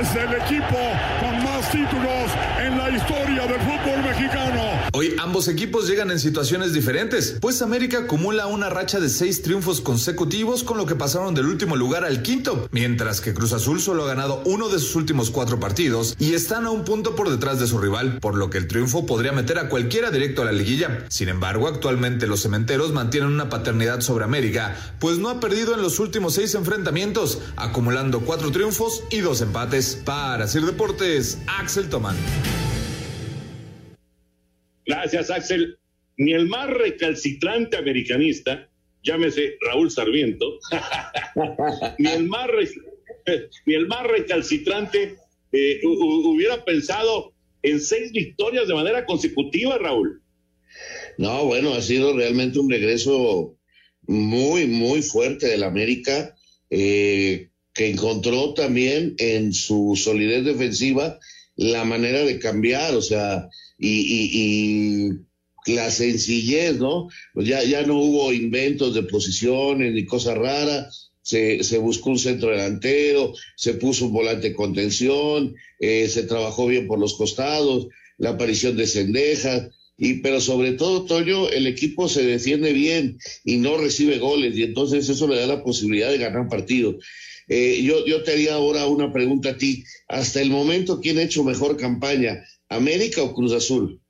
es 0.00 0.14
el 0.16 0.34
equipo 0.34 0.78
con 1.20 1.44
más 1.44 1.70
títulos 1.70 2.30
en 2.58 2.78
la 2.78 2.90
historia 2.90 3.46
del 3.46 3.60
fútbol 3.60 4.02
mexicano. 4.02 4.78
Ambos 5.18 5.48
equipos 5.48 5.88
llegan 5.88 6.10
en 6.10 6.18
situaciones 6.18 6.72
diferentes, 6.72 7.36
pues 7.40 7.62
América 7.62 7.98
acumula 8.00 8.46
una 8.46 8.70
racha 8.70 9.00
de 9.00 9.08
seis 9.08 9.42
triunfos 9.42 9.80
consecutivos 9.80 10.62
con 10.62 10.78
lo 10.78 10.86
que 10.86 10.94
pasaron 10.94 11.34
del 11.34 11.46
último 11.46 11.76
lugar 11.76 12.04
al 12.04 12.22
quinto, 12.22 12.68
mientras 12.70 13.20
que 13.20 13.34
Cruz 13.34 13.52
Azul 13.52 13.80
solo 13.80 14.04
ha 14.04 14.08
ganado 14.08 14.42
uno 14.44 14.68
de 14.68 14.78
sus 14.78 14.96
últimos 14.96 15.30
cuatro 15.30 15.60
partidos 15.60 16.16
y 16.18 16.34
están 16.34 16.66
a 16.66 16.70
un 16.70 16.84
punto 16.84 17.14
por 17.14 17.30
detrás 17.30 17.60
de 17.60 17.66
su 17.66 17.78
rival, 17.78 18.18
por 18.20 18.36
lo 18.36 18.50
que 18.50 18.58
el 18.58 18.68
triunfo 18.68 19.06
podría 19.06 19.32
meter 19.32 19.58
a 19.58 19.68
cualquiera 19.68 20.10
directo 20.10 20.42
a 20.42 20.46
la 20.46 20.52
liguilla. 20.52 21.04
Sin 21.08 21.28
embargo, 21.28 21.68
actualmente 21.68 22.26
los 22.26 22.42
cementeros 22.42 22.92
mantienen 22.92 23.30
una 23.30 23.48
paternidad 23.48 24.00
sobre 24.00 24.24
América, 24.24 24.76
pues 24.98 25.18
no 25.18 25.28
ha 25.28 25.40
perdido 25.40 25.74
en 25.74 25.82
los 25.82 25.98
últimos 25.98 26.34
seis 26.34 26.54
enfrentamientos, 26.54 27.40
acumulando 27.56 28.20
cuatro 28.20 28.50
triunfos 28.50 29.02
y 29.10 29.20
dos 29.20 29.40
empates. 29.40 29.98
Para 30.04 30.46
Sir 30.48 30.64
Deportes, 30.64 31.38
Axel 31.46 31.88
Tomán. 31.88 32.16
Gracias, 34.86 35.30
Axel. 35.30 35.78
Ni 36.16 36.32
el 36.32 36.46
más 36.46 36.70
recalcitrante 36.70 37.76
americanista 37.76 38.68
llámese 39.04 39.56
Raúl 39.60 39.90
Sarmiento, 39.90 40.58
ni 41.98 42.08
el 42.08 42.24
más 42.24 42.48
ni 43.66 43.74
el 43.74 43.86
más 43.86 44.06
recalcitrante 44.06 45.16
eh, 45.52 45.80
hubiera 45.84 46.64
pensado 46.64 47.32
en 47.62 47.80
seis 47.80 48.12
victorias 48.12 48.66
de 48.66 48.74
manera 48.74 49.06
consecutiva, 49.06 49.78
Raúl. 49.78 50.22
No, 51.16 51.44
bueno, 51.44 51.74
ha 51.74 51.80
sido 51.80 52.14
realmente 52.16 52.58
un 52.58 52.68
regreso 52.68 53.56
muy, 54.02 54.66
muy 54.66 55.00
fuerte 55.02 55.46
del 55.46 55.62
América, 55.62 56.34
eh, 56.70 57.50
que 57.72 57.88
encontró 57.88 58.52
también 58.54 59.14
en 59.18 59.52
su 59.52 59.94
solidez 59.96 60.44
defensiva 60.44 61.18
la 61.56 61.84
manera 61.84 62.20
de 62.24 62.38
cambiar, 62.38 62.94
o 62.94 63.02
sea, 63.02 63.48
y, 63.78 65.10
la 65.66 65.90
sencillez, 65.90 66.76
¿no? 66.76 67.08
Pues 67.32 67.48
ya, 67.48 67.64
ya 67.64 67.86
no 67.86 67.98
hubo 67.98 68.32
inventos 68.32 68.94
de 68.94 69.02
posiciones 69.04 69.94
ni 69.94 70.04
cosas 70.04 70.36
raras, 70.36 71.12
se, 71.22 71.64
se, 71.64 71.78
buscó 71.78 72.10
un 72.10 72.18
centro 72.18 72.50
delantero, 72.50 73.32
se 73.56 73.72
puso 73.74 74.06
un 74.06 74.12
volante 74.12 74.50
de 74.50 74.54
contención, 74.54 75.54
eh, 75.80 76.06
se 76.08 76.24
trabajó 76.24 76.66
bien 76.66 76.86
por 76.86 76.98
los 76.98 77.14
costados, 77.14 77.88
la 78.18 78.30
aparición 78.30 78.76
de 78.76 78.86
Cendejas, 78.86 79.70
y 79.96 80.14
pero 80.14 80.40
sobre 80.40 80.72
todo, 80.72 81.04
Toño, 81.04 81.48
el 81.48 81.66
equipo 81.66 82.08
se 82.08 82.24
defiende 82.24 82.72
bien 82.74 83.18
y 83.44 83.56
no 83.56 83.78
recibe 83.78 84.18
goles, 84.18 84.56
y 84.56 84.64
entonces 84.64 85.08
eso 85.08 85.26
le 85.26 85.36
da 85.36 85.46
la 85.46 85.64
posibilidad 85.64 86.10
de 86.10 86.18
ganar 86.18 86.48
partidos. 86.48 86.96
Eh, 87.48 87.82
yo, 87.82 88.04
yo 88.06 88.22
te 88.22 88.32
haría 88.32 88.54
ahora 88.54 88.86
una 88.86 89.12
pregunta 89.12 89.50
a 89.50 89.58
ti. 89.58 89.84
Hasta 90.08 90.40
el 90.40 90.50
momento, 90.50 91.00
¿quién 91.00 91.18
ha 91.18 91.22
hecho 91.22 91.44
mejor 91.44 91.76
campaña? 91.76 92.42
¿América 92.68 93.22
o 93.22 93.34
Cruz 93.34 93.52
Azul? 93.52 94.00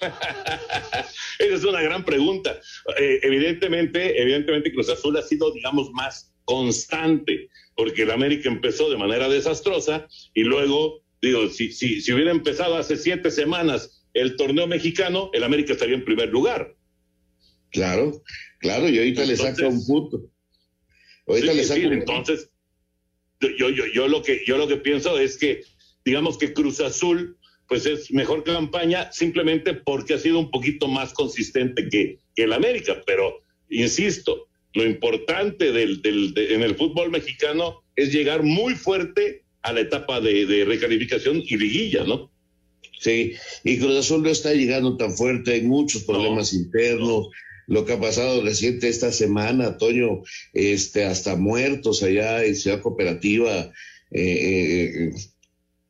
Esa 1.38 1.54
es 1.54 1.64
una 1.64 1.82
gran 1.82 2.04
pregunta. 2.04 2.58
Eh, 2.98 3.20
evidentemente, 3.22 4.20
evidentemente 4.20 4.72
Cruz 4.72 4.88
Azul 4.88 5.16
ha 5.16 5.22
sido, 5.22 5.52
digamos, 5.52 5.90
más 5.92 6.32
constante, 6.44 7.48
porque 7.76 8.02
el 8.02 8.10
América 8.10 8.48
empezó 8.48 8.90
de 8.90 8.96
manera 8.96 9.28
desastrosa 9.28 10.08
y 10.34 10.42
luego, 10.42 11.02
digo, 11.20 11.48
si, 11.48 11.72
si, 11.72 12.00
si 12.00 12.12
hubiera 12.12 12.30
empezado 12.30 12.76
hace 12.76 12.96
siete 12.96 13.30
semanas 13.30 14.04
el 14.14 14.36
torneo 14.36 14.66
mexicano, 14.66 15.30
el 15.32 15.44
América 15.44 15.72
estaría 15.72 15.94
en 15.94 16.04
primer 16.04 16.28
lugar. 16.28 16.74
Claro, 17.70 18.22
claro, 18.58 18.88
y 18.88 18.98
ahorita 18.98 19.24
le 19.24 19.36
saca 19.36 19.66
un 19.66 19.86
punto. 19.86 20.30
Ahorita 21.26 21.52
le 21.54 21.64
saca 21.64 21.86
un 21.86 21.92
entonces, 21.94 22.50
yo, 23.40 23.70
yo, 23.70 23.86
yo, 23.86 24.08
lo 24.08 24.22
que, 24.22 24.42
yo 24.46 24.58
lo 24.58 24.68
que 24.68 24.76
pienso 24.76 25.18
es 25.18 25.38
que, 25.38 25.64
digamos 26.04 26.36
que 26.36 26.52
Cruz 26.52 26.80
Azul 26.80 27.38
pues 27.72 27.86
es 27.86 28.12
mejor 28.12 28.44
campaña 28.44 29.10
simplemente 29.12 29.72
porque 29.72 30.12
ha 30.12 30.18
sido 30.18 30.38
un 30.38 30.50
poquito 30.50 30.88
más 30.88 31.14
consistente 31.14 31.88
que, 31.88 32.18
el 32.36 32.52
América. 32.52 33.00
Pero, 33.06 33.42
insisto, 33.70 34.46
lo 34.74 34.84
importante 34.84 35.72
del, 35.72 36.02
del, 36.02 36.34
en 36.36 36.60
el 36.60 36.74
fútbol 36.74 37.10
mexicano 37.10 37.82
es 37.96 38.12
llegar 38.12 38.42
muy 38.42 38.74
fuerte 38.74 39.44
a 39.62 39.72
la 39.72 39.80
etapa 39.80 40.20
de, 40.20 40.66
recalificación 40.66 41.42
y 41.46 41.56
liguilla, 41.56 42.04
¿no? 42.04 42.30
Sí, 43.00 43.32
y 43.64 43.78
Cruz 43.78 43.96
Azul 43.96 44.22
no 44.22 44.28
está 44.28 44.52
llegando 44.52 44.98
tan 44.98 45.16
fuerte, 45.16 45.54
hay 45.54 45.62
muchos 45.62 46.02
problemas 46.02 46.52
internos. 46.52 47.28
Lo 47.68 47.86
que 47.86 47.94
ha 47.94 48.00
pasado 48.00 48.42
reciente 48.42 48.90
esta 48.90 49.12
semana, 49.12 49.78
Toño, 49.78 50.20
este, 50.52 51.04
hasta 51.04 51.36
muertos 51.36 52.02
allá 52.02 52.44
en 52.44 52.54
Ciudad 52.54 52.82
Cooperativa, 52.82 53.72
eh, 54.10 55.10
eh, 55.10 55.10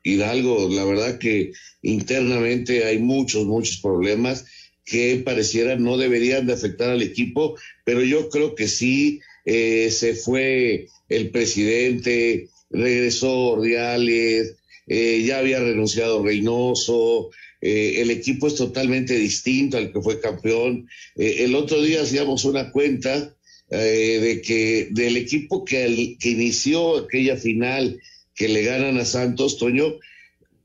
Hidalgo, 0.02 0.68
la 0.68 0.84
verdad 0.84 1.18
que 1.18 1.52
internamente 1.82 2.84
hay 2.84 2.98
muchos, 2.98 3.46
muchos 3.46 3.78
problemas 3.78 4.44
que 4.84 5.22
pareciera 5.24 5.76
no 5.76 5.96
deberían 5.96 6.46
de 6.46 6.54
afectar 6.54 6.90
al 6.90 7.02
equipo, 7.02 7.56
pero 7.84 8.02
yo 8.02 8.28
creo 8.28 8.54
que 8.54 8.68
sí 8.68 9.20
eh, 9.44 9.90
se 9.90 10.14
fue 10.14 10.88
el 11.08 11.30
presidente, 11.30 12.48
regresó 12.70 13.32
Ordiales, 13.52 14.56
eh, 14.86 15.22
ya 15.24 15.38
había 15.38 15.60
renunciado 15.60 16.24
Reynoso, 16.24 17.30
eh, 17.60 18.00
el 18.02 18.10
equipo 18.10 18.48
es 18.48 18.56
totalmente 18.56 19.14
distinto 19.14 19.76
al 19.76 19.92
que 19.92 20.00
fue 20.00 20.20
campeón. 20.20 20.88
el 21.16 21.54
otro 21.54 21.80
día 21.80 22.02
hacíamos 22.02 22.44
una 22.44 22.72
cuenta 22.72 23.36
de 23.70 24.42
que 24.44 24.88
del 24.90 25.16
equipo 25.16 25.64
que, 25.64 26.16
que 26.20 26.28
inició 26.28 26.98
aquella 26.98 27.36
final 27.36 27.98
que 28.34 28.48
le 28.48 28.62
ganan 28.62 28.98
a 28.98 29.04
Santos, 29.04 29.58
Toño, 29.58 29.94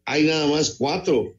hay 0.05 0.23
nada 0.23 0.47
más 0.47 0.75
cuatro 0.77 1.35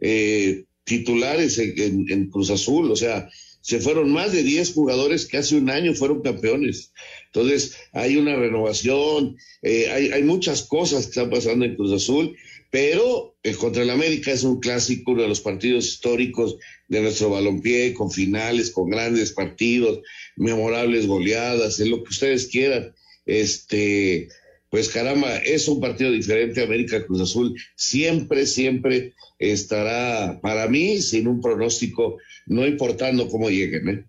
eh, 0.00 0.64
titulares 0.84 1.58
en, 1.58 2.30
Cruz 2.30 2.50
Azul, 2.50 2.90
o 2.90 2.96
sea, 2.96 3.28
se 3.60 3.80
fueron 3.80 4.10
más 4.10 4.32
de 4.32 4.42
diez 4.42 4.72
jugadores 4.72 5.26
que 5.26 5.36
hace 5.36 5.56
un 5.56 5.70
año 5.70 5.94
fueron 5.94 6.22
campeones. 6.22 6.92
Entonces, 7.26 7.76
hay 7.92 8.16
una 8.16 8.36
renovación, 8.36 9.36
eh, 9.62 9.88
hay, 9.90 10.22
muchas 10.22 10.62
cosas 10.62 11.04
que 11.04 11.10
están 11.10 11.30
pasando 11.30 11.64
en 11.64 11.76
Cruz 11.76 11.92
Azul, 11.92 12.36
pero 12.70 13.36
el 13.42 13.56
contra 13.56 13.82
el 13.82 13.90
América 13.90 14.32
es 14.32 14.42
un 14.42 14.60
clásico, 14.60 15.12
uno 15.12 15.22
de 15.22 15.28
los 15.28 15.40
partidos 15.40 15.86
históricos 15.86 16.56
de 16.88 17.02
nuestro 17.02 17.30
balompié, 17.30 17.94
con 17.94 18.10
finales, 18.10 18.70
con 18.70 18.90
grandes 18.90 19.32
partidos, 19.32 20.00
memorables 20.36 21.06
goleadas, 21.06 21.80
en 21.80 21.90
lo 21.90 22.02
que 22.02 22.10
ustedes 22.10 22.46
quieran. 22.46 22.94
Este, 23.26 24.28
pues 24.70 24.88
caramba, 24.88 25.36
es 25.38 25.66
un 25.68 25.80
partido 25.80 26.12
diferente. 26.12 26.62
América 26.62 27.04
Cruz 27.04 27.20
Azul 27.20 27.54
siempre, 27.74 28.46
siempre 28.46 29.14
estará 29.38 30.38
para 30.40 30.68
mí 30.68 30.98
sin 30.98 31.26
un 31.26 31.40
pronóstico, 31.40 32.18
no 32.46 32.66
importando 32.66 33.28
cómo 33.28 33.50
lleguen. 33.50 33.88
¿eh? 33.88 34.04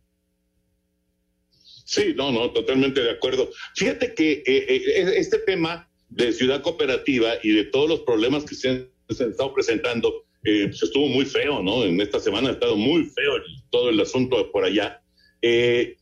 Sí, 1.86 2.14
no, 2.16 2.32
no, 2.32 2.52
totalmente 2.52 3.02
de 3.02 3.10
acuerdo. 3.10 3.50
Fíjate 3.76 4.14
que 4.14 4.32
eh, 4.32 4.44
eh, 4.46 5.14
este 5.18 5.40
tema 5.40 5.90
de 6.10 6.32
ciudad 6.32 6.62
cooperativa 6.62 7.34
y 7.42 7.52
de 7.54 7.66
todos 7.66 7.90
los 7.90 8.02
problemas 8.02 8.46
que 8.46 8.56
se 8.56 8.70
han, 8.70 8.88
estado 9.10 9.54
presentando, 9.54 10.26
pues 10.42 10.82
estuvo 10.82 11.08
muy 11.08 11.26
feo, 11.26 11.62
¿no? 11.62 11.84
En 11.84 12.00
esta 12.00 12.20
semana 12.20 12.50
ha 12.50 12.54
estado 12.54 12.78
muy 12.78 13.04
feo 13.06 13.34
todo 13.72 13.90
el 13.90 14.00
asunto 14.00 14.50
por 14.52 14.64
allá. 14.64 15.02
Eh, 15.42 15.98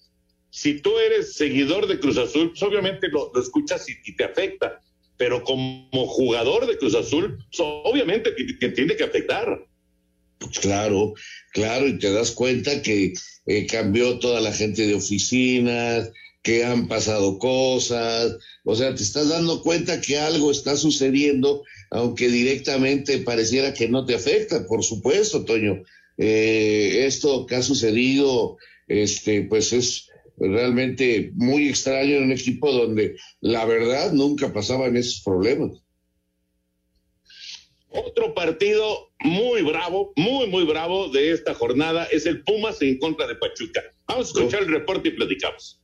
si 0.49 0.81
tú 0.81 0.97
eres 0.97 1.33
seguidor 1.33 1.87
de 1.87 1.99
Cruz 1.99 2.17
Azul, 2.17 2.49
pues 2.49 2.63
obviamente 2.63 3.07
lo, 3.09 3.31
escuchas 3.39 3.85
y, 3.89 4.15
te 4.15 4.23
afecta, 4.23 4.81
pero 5.17 5.43
como 5.43 6.07
jugador 6.07 6.65
de 6.67 6.77
Cruz 6.77 6.95
Azul, 6.95 7.37
pues 7.37 7.59
obviamente 7.59 8.31
te, 8.59 8.69
tiene 8.69 8.95
que 8.95 9.03
afectar. 9.03 9.65
Pues 10.39 10.59
claro, 10.59 11.13
claro, 11.51 11.87
y 11.87 11.99
te 11.99 12.11
das 12.11 12.31
cuenta 12.31 12.81
que 12.81 13.13
eh, 13.45 13.67
cambió 13.67 14.19
toda 14.19 14.39
la 14.39 14.53
gente 14.53 14.87
de 14.87 14.95
oficinas, 14.95 16.11
que 16.41 16.63
han 16.63 16.87
pasado 16.87 17.37
cosas, 17.37 18.37
o 18.63 18.75
sea, 18.75 18.95
te 18.95 19.03
estás 19.03 19.29
dando 19.29 19.61
cuenta 19.61 19.99
que 19.99 20.17
algo 20.17 20.51
está 20.51 20.77
sucediendo, 20.77 21.63
aunque 21.91 22.29
directamente 22.29 23.17
pareciera 23.19 23.73
que 23.73 23.89
no 23.89 24.05
te 24.05 24.15
afecta, 24.15 24.65
por 24.65 24.83
supuesto, 24.83 25.43
Toño. 25.43 25.83
Eh, 26.17 27.05
esto 27.05 27.45
que 27.45 27.55
ha 27.55 27.61
sucedido, 27.61 28.57
este, 28.87 29.43
pues 29.43 29.73
es 29.73 30.09
realmente 30.39 31.31
muy 31.35 31.69
extraño 31.69 32.17
en 32.17 32.23
un 32.23 32.31
equipo 32.31 32.71
donde 32.71 33.17
la 33.41 33.65
verdad 33.65 34.11
nunca 34.13 34.51
pasaban 34.53 34.95
esos 34.95 35.21
problemas. 35.23 35.83
Otro 37.91 38.33
partido 38.35 39.11
muy 39.21 39.63
bravo, 39.63 40.13
muy, 40.15 40.47
muy 40.47 40.63
bravo 40.63 41.09
de 41.09 41.31
esta 41.31 41.53
jornada 41.55 42.05
es 42.05 42.25
el 42.25 42.43
Pumas 42.43 42.81
en 42.81 42.99
contra 42.99 43.27
de 43.27 43.35
Pachuca. 43.35 43.81
Vamos 44.07 44.27
a 44.27 44.39
escuchar 44.39 44.63
el 44.63 44.69
reporte 44.69 45.09
y 45.09 45.11
platicamos. 45.11 45.78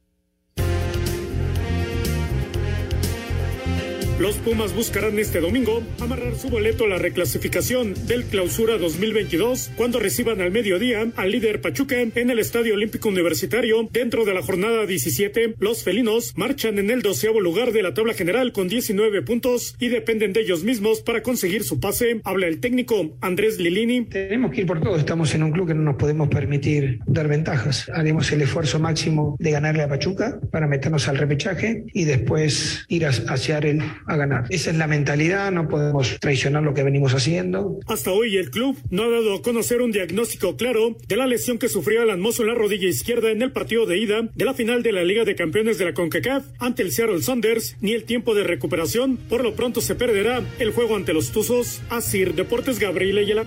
Los 4.26 4.38
Pumas 4.38 4.74
buscarán 4.74 5.20
este 5.20 5.40
domingo 5.40 5.84
amarrar 6.00 6.34
su 6.34 6.50
boleto 6.50 6.86
a 6.86 6.88
la 6.88 6.98
reclasificación 6.98 7.94
del 8.08 8.24
Clausura 8.24 8.80
2022 8.80 9.70
cuando 9.76 10.00
reciban 10.00 10.42
al 10.42 10.50
mediodía 10.50 11.06
al 11.16 11.30
líder 11.30 11.62
Pachuca 11.62 12.02
en 12.02 12.32
el 12.32 12.40
Estadio 12.40 12.74
Olímpico 12.74 13.08
Universitario. 13.08 13.88
Dentro 13.92 14.26
de 14.26 14.34
la 14.34 14.42
jornada 14.42 14.88
17, 14.88 15.58
los 15.60 15.84
felinos 15.84 16.34
marchan 16.36 16.80
en 16.80 16.90
el 16.90 17.04
doceavo 17.04 17.40
lugar 17.40 17.72
de 17.72 17.84
la 17.84 17.94
tabla 17.94 18.16
general 18.16 18.52
con 18.52 18.68
19 18.68 19.22
puntos 19.22 19.76
y 19.80 19.90
dependen 19.90 20.34
de 20.34 20.42
ellos 20.42 20.64
mismos 20.64 21.04
para 21.04 21.22
conseguir 21.22 21.64
su 21.64 21.80
pase. 21.80 22.22
Habla 22.24 22.48
el 22.48 22.60
técnico 22.60 23.16
Andrés 23.22 23.60
Lilini. 23.60 24.06
Tenemos 24.06 24.50
que 24.50 24.62
ir 24.62 24.66
por 24.66 24.82
todo. 24.82 24.96
Estamos 24.96 25.36
en 25.36 25.44
un 25.44 25.52
club 25.52 25.68
que 25.68 25.76
no 25.76 25.84
nos 25.84 25.98
podemos 25.98 26.30
permitir 26.30 26.98
dar 27.06 27.28
ventajas. 27.28 27.92
Haremos 27.94 28.32
el 28.32 28.42
esfuerzo 28.42 28.80
máximo 28.80 29.36
de 29.38 29.52
ganarle 29.52 29.84
a 29.84 29.88
Pachuca 29.88 30.40
para 30.52 30.66
meternos 30.66 31.08
al 31.08 31.20
repechaje 31.20 31.84
y 31.94 32.06
después 32.06 32.86
ir 32.88 33.06
hacia 33.06 33.60
el 33.60 33.84
a 34.16 34.18
ganar. 34.18 34.46
Esa 34.50 34.72
es 34.72 34.78
la 34.78 34.88
mentalidad, 34.88 35.52
no 35.52 35.68
podemos 35.68 36.20
traicionar 36.20 36.64
lo 36.64 36.74
que 36.74 36.84
venimos 36.84 37.14
haciendo. 37.14 37.80
Hasta 37.88 38.12
hoy 38.12 38.38
el 38.38 38.50
club 38.50 38.78
no 38.90 39.04
ha 39.04 39.10
dado 39.10 39.36
a 39.36 39.42
conocer 39.42 39.82
un 39.82 39.92
diagnóstico 39.92 40.58
claro 40.58 40.98
de 41.08 41.16
la 41.16 41.28
lesión 41.28 41.60
que 41.60 41.70
sufrió 41.70 42.02
Alan 42.02 42.20
Mozo 42.20 42.42
en 42.42 42.50
la 42.50 42.56
rodilla 42.56 42.88
izquierda 42.88 43.32
en 43.32 43.42
el 43.42 43.52
partido 43.52 43.86
de 43.86 43.98
ida 43.98 44.24
de 44.34 44.46
la 44.46 44.54
final 44.54 44.84
de 44.84 44.92
la 44.92 45.04
Liga 45.04 45.24
de 45.24 45.36
Campeones 45.36 45.78
de 45.78 45.86
la 45.86 45.94
CONCACAF 45.94 46.46
ante 46.60 46.82
el 46.82 46.92
Seattle 46.92 47.22
Saunders, 47.22 47.78
ni 47.82 47.94
el 47.94 48.06
tiempo 48.06 48.34
de 48.34 48.44
recuperación. 48.44 49.18
Por 49.18 49.44
lo 49.44 49.56
pronto 49.56 49.82
se 49.82 49.96
perderá 49.96 50.42
el 50.60 50.72
juego 50.72 50.96
ante 50.96 51.14
los 51.14 51.32
Tuzos. 51.32 51.82
Asir 51.90 52.34
Deportes 52.34 52.80
Gabriel 52.80 53.18
Ayala. 53.18 53.46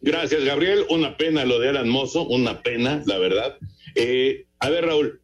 Gracias, 0.00 0.44
Gabriel. 0.44 0.84
Una 0.88 1.16
pena 1.16 1.44
lo 1.44 1.58
de 1.58 1.70
Alan 1.70 1.88
Mozo, 1.88 2.26
una 2.28 2.62
pena, 2.62 3.02
la 3.06 3.18
verdad. 3.18 3.56
Eh, 3.94 4.46
a 4.60 4.70
ver, 4.70 4.86
Raúl, 4.86 5.20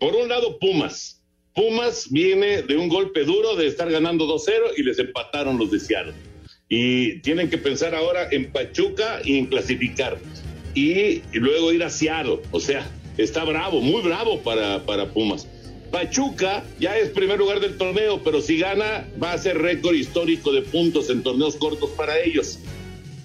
por 0.00 0.14
un 0.14 0.28
lado, 0.28 0.58
Pumas. 0.58 1.23
Pumas 1.54 2.10
viene 2.10 2.62
de 2.62 2.76
un 2.76 2.88
golpe 2.88 3.24
duro 3.24 3.54
de 3.54 3.68
estar 3.68 3.90
ganando 3.90 4.26
2-0 4.26 4.72
y 4.76 4.82
les 4.82 4.98
empataron 4.98 5.56
los 5.56 5.70
de 5.70 5.78
Seattle. 5.78 6.14
Y 6.68 7.20
tienen 7.20 7.48
que 7.48 7.58
pensar 7.58 7.94
ahora 7.94 8.28
en 8.30 8.50
Pachuca 8.50 9.20
y 9.24 9.38
en 9.38 9.46
clasificar. 9.46 10.18
Y 10.74 11.22
luego 11.32 11.72
ir 11.72 11.84
a 11.84 11.90
Seattle. 11.90 12.40
O 12.50 12.58
sea, 12.58 12.90
está 13.18 13.44
bravo, 13.44 13.80
muy 13.80 14.02
bravo 14.02 14.40
para, 14.40 14.84
para 14.84 15.12
Pumas. 15.12 15.46
Pachuca 15.92 16.64
ya 16.80 16.98
es 16.98 17.10
primer 17.10 17.38
lugar 17.38 17.60
del 17.60 17.78
torneo, 17.78 18.20
pero 18.24 18.40
si 18.40 18.58
gana 18.58 19.08
va 19.22 19.32
a 19.32 19.38
ser 19.38 19.58
récord 19.58 19.94
histórico 19.94 20.52
de 20.52 20.62
puntos 20.62 21.08
en 21.08 21.22
torneos 21.22 21.54
cortos 21.54 21.90
para 21.90 22.18
ellos. 22.18 22.58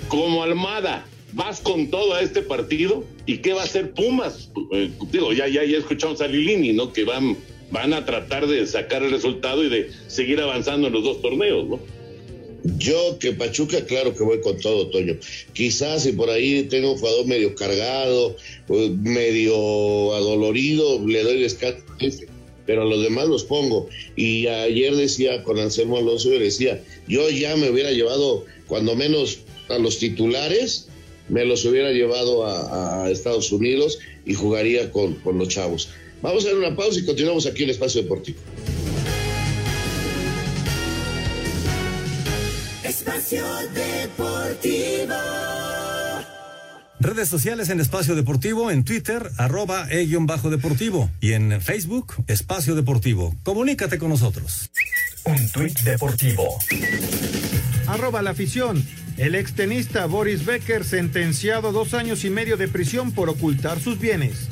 Como 0.08 0.44
Almada, 0.44 1.04
vas 1.34 1.62
con 1.62 1.90
todo 1.90 2.14
a 2.14 2.22
este 2.22 2.44
partido 2.44 3.04
y 3.26 3.40
qué 3.40 3.54
va 3.54 3.62
a 3.62 3.66
hacer 3.66 3.92
Pumas. 3.94 4.52
Eh, 4.72 4.92
digo, 5.12 5.34
ya, 5.34 5.48
ya, 5.48 5.64
ya 5.64 5.78
escuchamos 5.80 6.22
a 6.22 6.28
Lilini, 6.28 6.74
¿no? 6.74 6.94
Que 6.94 7.06
van, 7.06 7.36
van 7.72 7.94
a 7.94 8.06
tratar 8.06 8.48
de 8.48 8.66
sacar 8.68 9.04
el 9.04 9.12
resultado 9.12 9.64
y 9.64 9.70
de 9.70 9.92
seguir 10.08 10.40
avanzando 10.40 10.88
en 10.88 10.94
los 10.94 11.04
dos 11.04 11.22
torneos, 11.22 11.68
¿no? 11.68 11.80
Yo 12.78 13.18
que 13.20 13.32
Pachuca, 13.32 13.86
claro 13.86 14.14
que 14.16 14.24
voy 14.24 14.42
con 14.42 14.60
todo, 14.60 14.88
Toño. 14.88 15.18
Quizás 15.54 16.04
si 16.04 16.12
por 16.12 16.30
ahí 16.30 16.64
tengo 16.64 16.92
un 16.92 16.98
jugador 16.98 17.26
medio 17.26 17.56
cargado, 17.56 18.36
pues, 18.68 18.92
medio 18.92 20.14
adolorido, 20.14 21.00
le 21.08 21.24
doy 21.24 21.42
descanso 21.42 21.84
pero 22.70 22.84
a 22.84 22.86
los 22.86 23.02
demás 23.02 23.28
los 23.28 23.46
pongo. 23.46 23.90
Y 24.16 24.46
ayer 24.46 24.96
decía 24.96 25.44
con 25.44 25.58
Anselmo 25.58 25.98
Alonso, 25.98 26.32
yo 26.32 26.38
decía, 26.38 26.84
yo 27.08 27.28
ya 27.32 27.56
me 27.56 27.72
hubiera 27.72 27.90
llevado, 27.90 28.46
cuando 28.68 28.96
menos 28.96 29.40
a 29.70 29.80
los 29.80 29.98
titulares, 29.98 30.88
me 31.30 31.46
los 31.46 31.66
hubiera 31.66 31.92
llevado 31.92 32.46
a, 32.46 33.10
Estados 33.10 33.52
Unidos 33.52 33.98
y 34.24 34.36
jugaría 34.36 34.92
con, 34.92 35.16
con 35.16 35.40
los 35.40 35.48
chavos. 35.48 35.90
Vamos 36.22 36.44
a 36.44 36.48
hacer 36.48 36.60
una 36.60 36.76
pausa 36.76 37.00
y 37.00 37.06
continuamos 37.06 37.46
aquí 37.46 37.64
en 37.64 37.70
Espacio 37.70 38.02
Deportivo. 38.02 38.40
Espacio 42.84 43.46
Deportivo. 43.74 45.16
Redes 47.00 47.30
sociales 47.30 47.70
en 47.70 47.80
Espacio 47.80 48.16
Deportivo, 48.16 48.72
en 48.72 48.84
Twitter, 48.84 49.32
arroba 49.38 49.88
e-bajo 49.90 50.50
deportivo 50.50 51.10
y 51.22 51.32
en 51.32 51.62
Facebook, 51.62 52.16
Espacio 52.28 52.76
Deportivo. 52.76 53.34
Comunícate 53.44 53.98
con 53.98 54.10
nosotros. 54.10 54.70
Un 55.24 55.50
tuit 55.50 55.80
deportivo. 55.80 56.60
Arroba 57.88 58.22
la 58.22 58.32
afición. 58.32 58.86
El 59.16 59.36
extenista 59.36 60.06
Boris 60.08 60.46
Becker 60.46 60.84
sentenciado 60.84 61.70
a 61.70 61.72
dos 61.72 61.94
años 61.94 62.26
y 62.26 62.30
medio 62.30 62.58
de 62.58 62.68
prisión 62.68 63.14
por 63.14 63.30
ocultar 63.30 63.80
sus 63.80 63.98
bienes. 64.00 64.50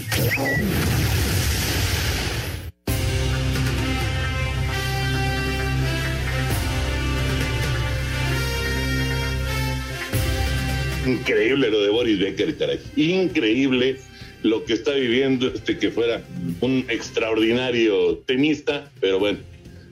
Increíble 11.07 11.69
lo 11.71 11.81
de 11.81 11.89
Boris 11.89 12.19
Becker, 12.19 12.57
caray. 12.57 12.79
Increíble 12.97 13.97
lo 14.43 14.65
que 14.65 14.73
está 14.73 14.93
viviendo 14.93 15.47
este 15.47 15.77
que 15.77 15.89
fuera 15.89 16.21
un 16.61 16.85
extraordinario 16.89 18.17
tenista, 18.19 18.91
pero 18.99 19.17
bueno, 19.17 19.39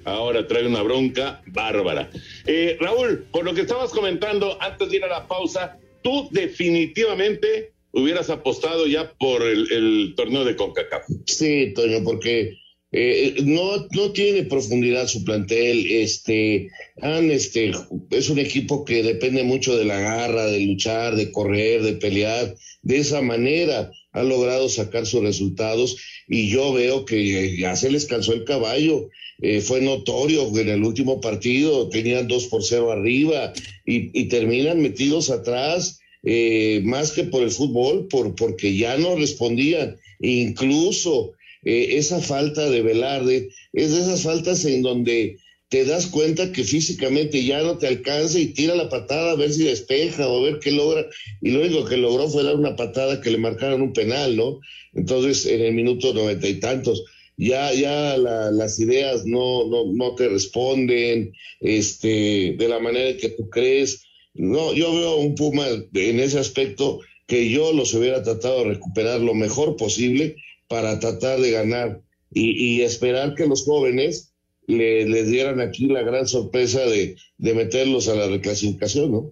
ahora 0.03 0.45
trae 0.45 0.68
una 0.68 0.82
bronca 0.82 1.41
bárbara. 1.47 2.09
Eh, 2.45 2.78
Raúl, 2.80 3.26
por 3.32 3.45
lo 3.45 3.53
que 3.53 3.61
estabas 3.61 3.91
comentando 3.91 4.57
antes 4.61 4.89
de 4.89 4.97
ir 4.97 5.03
a 5.05 5.07
la 5.07 5.28
pausa, 5.28 5.78
tú 6.03 6.28
definitivamente 6.32 7.72
hubieras 7.91 8.30
apostado 8.30 8.86
ya 8.86 9.11
por 9.13 9.41
el, 9.41 9.72
el 9.72 10.13
torneo 10.16 10.43
de 10.43 10.55
CONCACAF. 10.55 11.03
Sí, 11.26 11.74
Toño, 11.74 12.03
porque 12.03 12.57
eh, 12.98 13.36
no, 13.43 13.88
no 13.91 14.12
tiene 14.14 14.43
profundidad 14.43 15.08
su 15.08 15.26
plantel, 15.26 15.86
este, 15.86 16.70
han, 17.02 17.30
este, 17.30 17.72
es 18.12 18.30
un 18.30 18.39
equipo 18.39 18.86
que 18.86 19.04
depende 19.04 19.43
mucho 19.43 19.76
de 19.76 19.84
la 19.84 20.00
garra, 20.00 20.46
de 20.46 20.62
luchar, 20.62 21.18
de 21.18 21.30
correr, 21.30 21.84
de 21.84 21.93
pelear, 21.93 22.56
de 22.84 22.98
esa 22.98 23.22
manera 23.22 23.91
ha 24.14 24.24
logrado 24.24 24.70
sacar 24.70 25.06
sus 25.06 25.22
resultados 25.24 25.98
y 26.30 26.50
yo 26.50 26.72
veo 26.72 27.04
que 27.04 27.58
ya 27.58 27.76
se 27.76 27.91
les 27.91 28.06
cansó 28.06 28.32
el 28.32 28.46
caballo, 28.46 29.10
eh, 29.41 29.60
fue 29.60 29.82
notorio 29.82 30.48
en 30.58 30.70
el 30.70 30.84
último 30.86 31.20
partido, 31.20 31.89
tenían 31.89 32.30
dos 32.30 32.46
por 32.46 32.64
cero 32.64 32.93
arriba 32.93 33.52
y, 33.86 34.18
y 34.18 34.30
terminan 34.30 34.82
metidos 34.82 35.30
atrás, 35.32 36.00
eh, 36.24 36.80
más 36.86 37.12
que 37.12 37.26
por 37.26 37.43
el 37.43 37.52
fútbol, 37.52 38.08
por, 38.08 38.36
porque 38.36 38.78
ya 38.78 38.98
no 38.98 39.18
respondían, 39.18 39.98
incluso 40.22 41.34
eh, 41.66 41.97
esa 41.97 42.22
falta 42.22 42.70
de 42.70 42.82
Velarde 42.82 43.49
es 43.74 43.91
de 43.91 43.99
esas 44.01 44.22
faltas 44.24 44.63
en 44.66 44.82
donde 44.82 45.38
te 45.68 45.84
das 45.84 46.07
cuenta 46.07 46.51
que 46.51 46.63
físicamente 46.63 47.43
ya 47.43 47.61
no 47.63 47.78
te 47.78 47.88
alcanza 47.88 48.39
y 48.39 48.53
tira 48.53 48.76
la 48.76 48.88
patada 48.88 49.32
a 49.32 49.36
ver 49.36 49.51
si 49.51 49.63
despeja 49.63 50.28
o 50.28 50.39
a 50.39 50.43
ver 50.43 50.59
qué 50.59 50.72
logra. 50.72 51.05
Y 51.41 51.51
lo 51.51 51.61
único 51.61 51.86
que 51.86 51.97
logró 51.97 52.30
fue 52.30 52.43
dar 52.43 52.55
una 52.55 52.76
patada 52.76 53.20
que 53.20 53.32
le 53.32 53.39
marcaron 53.39 53.82
un 53.82 53.91
penal, 53.91 54.38
¿no? 54.38 54.59
Entonces, 54.93 55.45
en 55.47 55.61
el 55.61 55.74
minuto 55.74 56.13
noventa 56.13 56.47
y 56.47 56.59
tantos, 56.59 57.03
ya, 57.36 57.74
ya 57.74 58.16
las 58.18 58.80
ideas 58.80 59.26
no, 59.26 59.68
no, 59.68 59.91
no 59.91 60.16
te 60.16 60.30
responden 60.30 61.34
este, 61.59 62.55
de 62.57 62.68
la 62.70 62.80
manera 62.80 63.18
que 63.18 63.30
tú 63.30 63.49
crees. 63.49 64.03
No, 64.34 64.74
yo 64.74 64.93
veo 64.93 65.18
un 65.18 65.36
Puma 65.36 65.66
en 65.68 66.20
ese 66.20 66.39
aspecto 66.39 66.99
que 67.28 67.49
yo 67.49 67.74
los 67.74 67.93
hubiera 67.93 68.22
tratado 68.22 68.59
de 68.59 68.76
recuperar 68.76 69.20
lo 69.20 69.34
mejor 69.34 69.76
posible 69.76 70.36
para 70.76 71.00
tratar 71.00 71.40
de 71.40 71.52
ganar 71.52 72.02
y, 72.34 72.82
esperar 72.82 73.34
que 73.34 73.48
los 73.48 73.64
jóvenes 73.64 74.36
le, 74.68 75.08
les 75.08 75.32
dieran 75.32 75.62
aquí 75.62 75.88
la 75.88 76.02
gran 76.02 76.28
sorpresa 76.28 76.82
de, 76.86 77.16
meterlos 77.38 78.10
a 78.10 78.16
la 78.16 78.28
reclasificación, 78.28 79.10
¿no? 79.10 79.32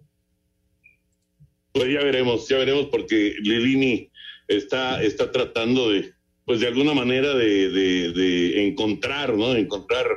Pues 1.74 1.92
ya 1.92 2.02
veremos, 2.02 2.48
ya 2.48 2.60
veremos, 2.60 2.86
porque 2.86 3.36
Lilini 3.42 4.10
está, 4.48 5.02
tratando 5.34 5.92
de, 5.92 6.14
pues 6.46 6.62
de 6.62 6.68
alguna 6.68 6.94
manera 6.94 7.36
de, 7.36 8.66
encontrar, 8.66 9.34
¿no? 9.36 9.54
De 9.54 9.60
encontrar 9.60 10.08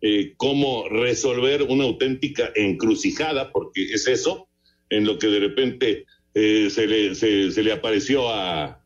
eh, 0.00 0.32
cómo 0.38 0.88
resolver 0.88 1.64
una 1.64 1.84
auténtica 1.84 2.50
encrucijada, 2.54 3.52
porque 3.52 3.84
es 3.84 4.08
eso, 4.08 4.48
en 4.88 5.04
lo 5.04 5.18
que 5.18 5.26
de 5.26 5.40
repente 5.40 6.06
eh, 6.32 6.70
se 6.70 7.62
le 7.62 7.72
apareció 7.72 8.30
a, 8.30 8.79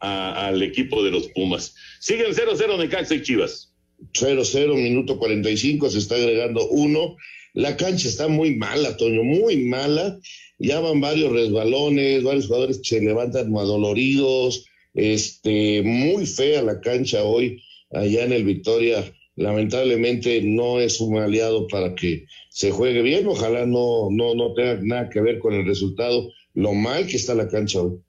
al 0.00 0.62
equipo 0.62 1.02
de 1.02 1.10
los 1.10 1.28
Pumas. 1.28 1.74
Siguen 2.00 2.32
0-0 2.32 2.78
Necaxa 2.78 3.14
y 3.14 3.22
Chivas. 3.22 3.72
0-0, 4.12 4.74
minuto 4.76 5.18
45, 5.18 5.90
se 5.90 5.98
está 5.98 6.14
agregando 6.16 6.66
uno. 6.68 7.16
La 7.52 7.76
cancha 7.76 8.08
está 8.08 8.28
muy 8.28 8.56
mala, 8.56 8.96
Toño, 8.96 9.22
muy 9.24 9.58
mala. 9.58 10.18
Ya 10.58 10.80
van 10.80 11.00
varios 11.00 11.32
resbalones, 11.32 12.22
varios 12.22 12.46
jugadores 12.46 12.80
se 12.82 13.00
levantan 13.00 13.54
adoloridos. 13.56 14.66
Este, 14.94 15.82
muy 15.82 16.26
fea 16.26 16.62
la 16.62 16.80
cancha 16.80 17.22
hoy 17.22 17.62
allá 17.90 18.24
en 18.24 18.32
el 18.32 18.44
Victoria. 18.44 19.04
Lamentablemente 19.36 20.42
no 20.42 20.80
es 20.80 21.00
un 21.00 21.18
aliado 21.18 21.66
para 21.68 21.94
que 21.94 22.26
se 22.50 22.70
juegue 22.70 23.02
bien. 23.02 23.26
Ojalá 23.26 23.66
no, 23.66 24.08
no, 24.10 24.34
no 24.34 24.54
tenga 24.54 24.78
nada 24.82 25.10
que 25.10 25.20
ver 25.20 25.38
con 25.38 25.54
el 25.54 25.66
resultado, 25.66 26.30
lo 26.54 26.74
mal 26.74 27.06
que 27.06 27.16
está 27.16 27.34
la 27.34 27.48
cancha 27.48 27.80
hoy. 27.80 28.00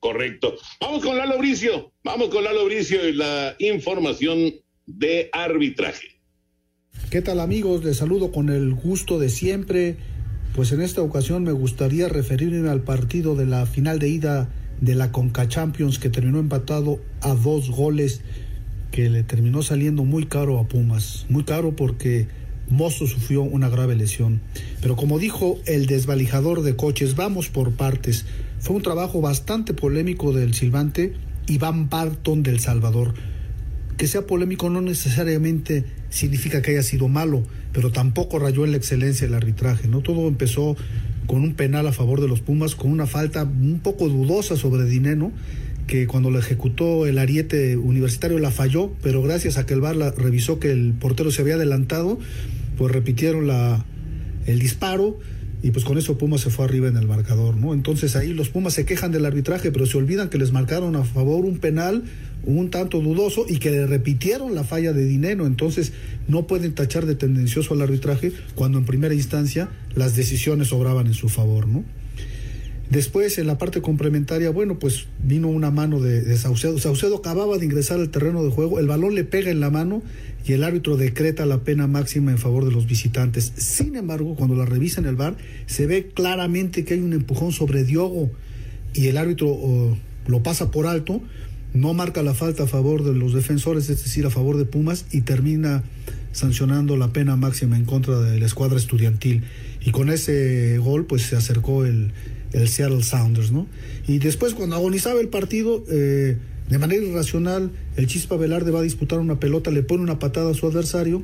Correcto. 0.00 0.54
Vamos 0.80 1.04
con 1.04 1.16
Lalo 1.16 1.38
Bricio. 1.38 1.92
Vamos 2.04 2.28
con 2.28 2.44
Lalo 2.44 2.64
Bricio 2.64 3.08
y 3.08 3.12
la 3.12 3.56
información 3.58 4.54
de 4.86 5.28
arbitraje. 5.32 6.18
¿Qué 7.10 7.22
tal 7.22 7.40
amigos? 7.40 7.84
Les 7.84 7.96
saludo 7.96 8.30
con 8.30 8.48
el 8.48 8.74
gusto 8.74 9.18
de 9.18 9.28
siempre. 9.28 9.96
Pues 10.54 10.72
en 10.72 10.80
esta 10.80 11.02
ocasión 11.02 11.44
me 11.44 11.52
gustaría 11.52 12.08
referirme 12.08 12.68
al 12.68 12.82
partido 12.82 13.34
de 13.34 13.46
la 13.46 13.66
final 13.66 13.98
de 13.98 14.08
ida 14.08 14.48
de 14.80 14.94
la 14.94 15.10
Conca 15.10 15.48
Champions 15.48 15.98
que 15.98 16.10
terminó 16.10 16.38
empatado 16.38 17.00
a 17.20 17.34
dos 17.34 17.70
goles 17.70 18.22
que 18.90 19.10
le 19.10 19.22
terminó 19.22 19.62
saliendo 19.62 20.04
muy 20.04 20.26
caro 20.26 20.58
a 20.58 20.68
Pumas. 20.68 21.26
Muy 21.28 21.44
caro 21.44 21.76
porque 21.76 22.28
Mozo 22.68 23.06
sufrió 23.06 23.42
una 23.42 23.68
grave 23.68 23.96
lesión. 23.96 24.40
Pero 24.80 24.96
como 24.96 25.18
dijo 25.18 25.58
el 25.66 25.86
desvalijador 25.86 26.62
de 26.62 26.76
coches, 26.76 27.16
vamos 27.16 27.48
por 27.48 27.72
partes. 27.72 28.26
Fue 28.60 28.76
un 28.76 28.82
trabajo 28.82 29.20
bastante 29.20 29.72
polémico 29.72 30.32
del 30.32 30.54
silbante 30.54 31.14
Iván 31.46 31.88
Barton 31.88 32.42
del 32.42 32.60
Salvador. 32.60 33.14
Que 33.96 34.06
sea 34.06 34.26
polémico 34.26 34.68
no 34.68 34.80
necesariamente 34.80 35.84
significa 36.10 36.60
que 36.62 36.72
haya 36.72 36.82
sido 36.82 37.08
malo, 37.08 37.42
pero 37.72 37.90
tampoco 37.90 38.38
rayó 38.38 38.64
en 38.64 38.72
la 38.72 38.76
excelencia 38.76 39.26
el 39.26 39.34
arbitraje. 39.34 39.88
No 39.88 40.00
todo 40.00 40.28
empezó 40.28 40.76
con 41.26 41.42
un 41.42 41.54
penal 41.54 41.86
a 41.86 41.92
favor 41.92 42.20
de 42.20 42.28
los 42.28 42.40
Pumas, 42.40 42.74
con 42.74 42.90
una 42.90 43.06
falta 43.06 43.44
un 43.44 43.80
poco 43.82 44.08
dudosa 44.08 44.56
sobre 44.56 44.84
Dineno, 44.84 45.32
que 45.86 46.06
cuando 46.06 46.30
lo 46.30 46.38
ejecutó 46.38 47.06
el 47.06 47.18
ariete 47.18 47.76
universitario 47.76 48.38
la 48.38 48.50
falló, 48.50 48.92
pero 49.02 49.22
gracias 49.22 49.56
a 49.56 49.66
que 49.66 49.74
el 49.74 49.80
VAR 49.80 49.96
la 49.96 50.10
revisó 50.10 50.58
que 50.58 50.70
el 50.70 50.94
portero 50.94 51.30
se 51.30 51.42
había 51.42 51.54
adelantado, 51.54 52.18
pues 52.76 52.92
repitieron 52.92 53.46
la, 53.46 53.84
el 54.46 54.58
disparo 54.58 55.18
y 55.62 55.70
pues 55.70 55.84
con 55.84 55.98
eso 55.98 56.18
Pumas 56.18 56.40
se 56.40 56.50
fue 56.50 56.64
arriba 56.64 56.88
en 56.88 56.96
el 56.96 57.06
marcador, 57.06 57.56
¿no? 57.56 57.74
Entonces 57.74 58.16
ahí 58.16 58.32
los 58.32 58.48
Pumas 58.48 58.74
se 58.74 58.84
quejan 58.84 59.12
del 59.12 59.26
arbitraje, 59.26 59.72
pero 59.72 59.86
se 59.86 59.98
olvidan 59.98 60.28
que 60.28 60.38
les 60.38 60.52
marcaron 60.52 60.96
a 60.96 61.04
favor 61.04 61.44
un 61.44 61.58
penal 61.58 62.04
un 62.44 62.70
tanto 62.70 63.00
dudoso 63.00 63.44
y 63.48 63.58
que 63.58 63.70
le 63.70 63.86
repitieron 63.86 64.54
la 64.54 64.64
falla 64.64 64.92
de 64.92 65.04
dinero, 65.04 65.46
entonces 65.46 65.92
no 66.28 66.46
pueden 66.46 66.72
tachar 66.74 67.04
de 67.04 67.14
tendencioso 67.14 67.74
al 67.74 67.82
arbitraje 67.82 68.32
cuando 68.54 68.78
en 68.78 68.84
primera 68.84 69.14
instancia 69.14 69.68
las 69.94 70.14
decisiones 70.16 70.72
obraban 70.72 71.06
en 71.08 71.14
su 71.14 71.28
favor, 71.28 71.66
¿no? 71.66 71.84
Después, 72.90 73.36
en 73.38 73.46
la 73.46 73.58
parte 73.58 73.82
complementaria, 73.82 74.50
bueno, 74.50 74.78
pues 74.78 75.06
vino 75.22 75.48
una 75.48 75.70
mano 75.70 76.00
de, 76.00 76.36
Saucedo. 76.38 76.78
Saucedo 76.78 77.16
acababa 77.16 77.58
de 77.58 77.66
ingresar 77.66 78.00
al 78.00 78.08
terreno 78.08 78.42
de 78.42 78.50
juego, 78.50 78.78
el 78.78 78.86
balón 78.86 79.14
le 79.14 79.24
pega 79.24 79.50
en 79.50 79.60
la 79.60 79.70
mano 79.70 80.02
y 80.46 80.52
el 80.54 80.64
árbitro 80.64 80.96
decreta 80.96 81.44
la 81.44 81.64
pena 81.64 81.86
máxima 81.86 82.30
en 82.30 82.38
favor 82.38 82.64
de 82.64 82.72
los 82.72 82.86
visitantes. 82.86 83.52
Sin 83.56 83.96
embargo, 83.96 84.34
cuando 84.36 84.56
la 84.56 84.64
revisa 84.64 85.00
en 85.00 85.06
el 85.06 85.16
bar, 85.16 85.36
se 85.66 85.86
ve 85.86 86.10
claramente 86.14 86.84
que 86.84 86.94
hay 86.94 87.00
un 87.00 87.12
empujón 87.12 87.52
sobre 87.52 87.84
Diogo 87.84 88.30
y 88.94 89.08
el 89.08 89.18
árbitro 89.18 89.48
oh, 89.48 89.96
lo 90.26 90.42
pasa 90.42 90.70
por 90.70 90.86
alto, 90.86 91.20
no 91.74 91.92
marca 91.92 92.22
la 92.22 92.32
falta 92.32 92.62
a 92.62 92.66
favor 92.66 93.04
de 93.04 93.12
los 93.12 93.34
defensores, 93.34 93.90
es 93.90 94.02
decir, 94.02 94.24
a 94.24 94.30
favor 94.30 94.56
de 94.56 94.64
Pumas, 94.64 95.04
y 95.12 95.20
termina 95.20 95.82
sancionando 96.32 96.96
la 96.96 97.12
pena 97.12 97.36
máxima 97.36 97.76
en 97.76 97.84
contra 97.84 98.18
de 98.20 98.40
la 98.40 98.46
escuadra 98.46 98.78
estudiantil. 98.78 99.44
Y 99.80 99.90
con 99.90 100.08
ese 100.08 100.78
gol, 100.78 101.04
pues 101.04 101.22
se 101.22 101.36
acercó 101.36 101.84
el 101.84 102.12
el 102.52 102.68
Seattle 102.68 103.02
Sounders, 103.02 103.52
¿no? 103.52 103.66
Y 104.06 104.18
después 104.18 104.54
cuando 104.54 104.76
agonizaba 104.76 105.20
el 105.20 105.28
partido, 105.28 105.84
eh, 105.90 106.36
de 106.68 106.78
manera 106.78 107.04
irracional, 107.04 107.70
el 107.96 108.06
Chispa 108.06 108.36
Velarde 108.36 108.70
va 108.70 108.80
a 108.80 108.82
disputar 108.82 109.18
una 109.18 109.40
pelota, 109.40 109.70
le 109.70 109.82
pone 109.82 110.02
una 110.02 110.18
patada 110.18 110.50
a 110.50 110.54
su 110.54 110.66
adversario 110.66 111.22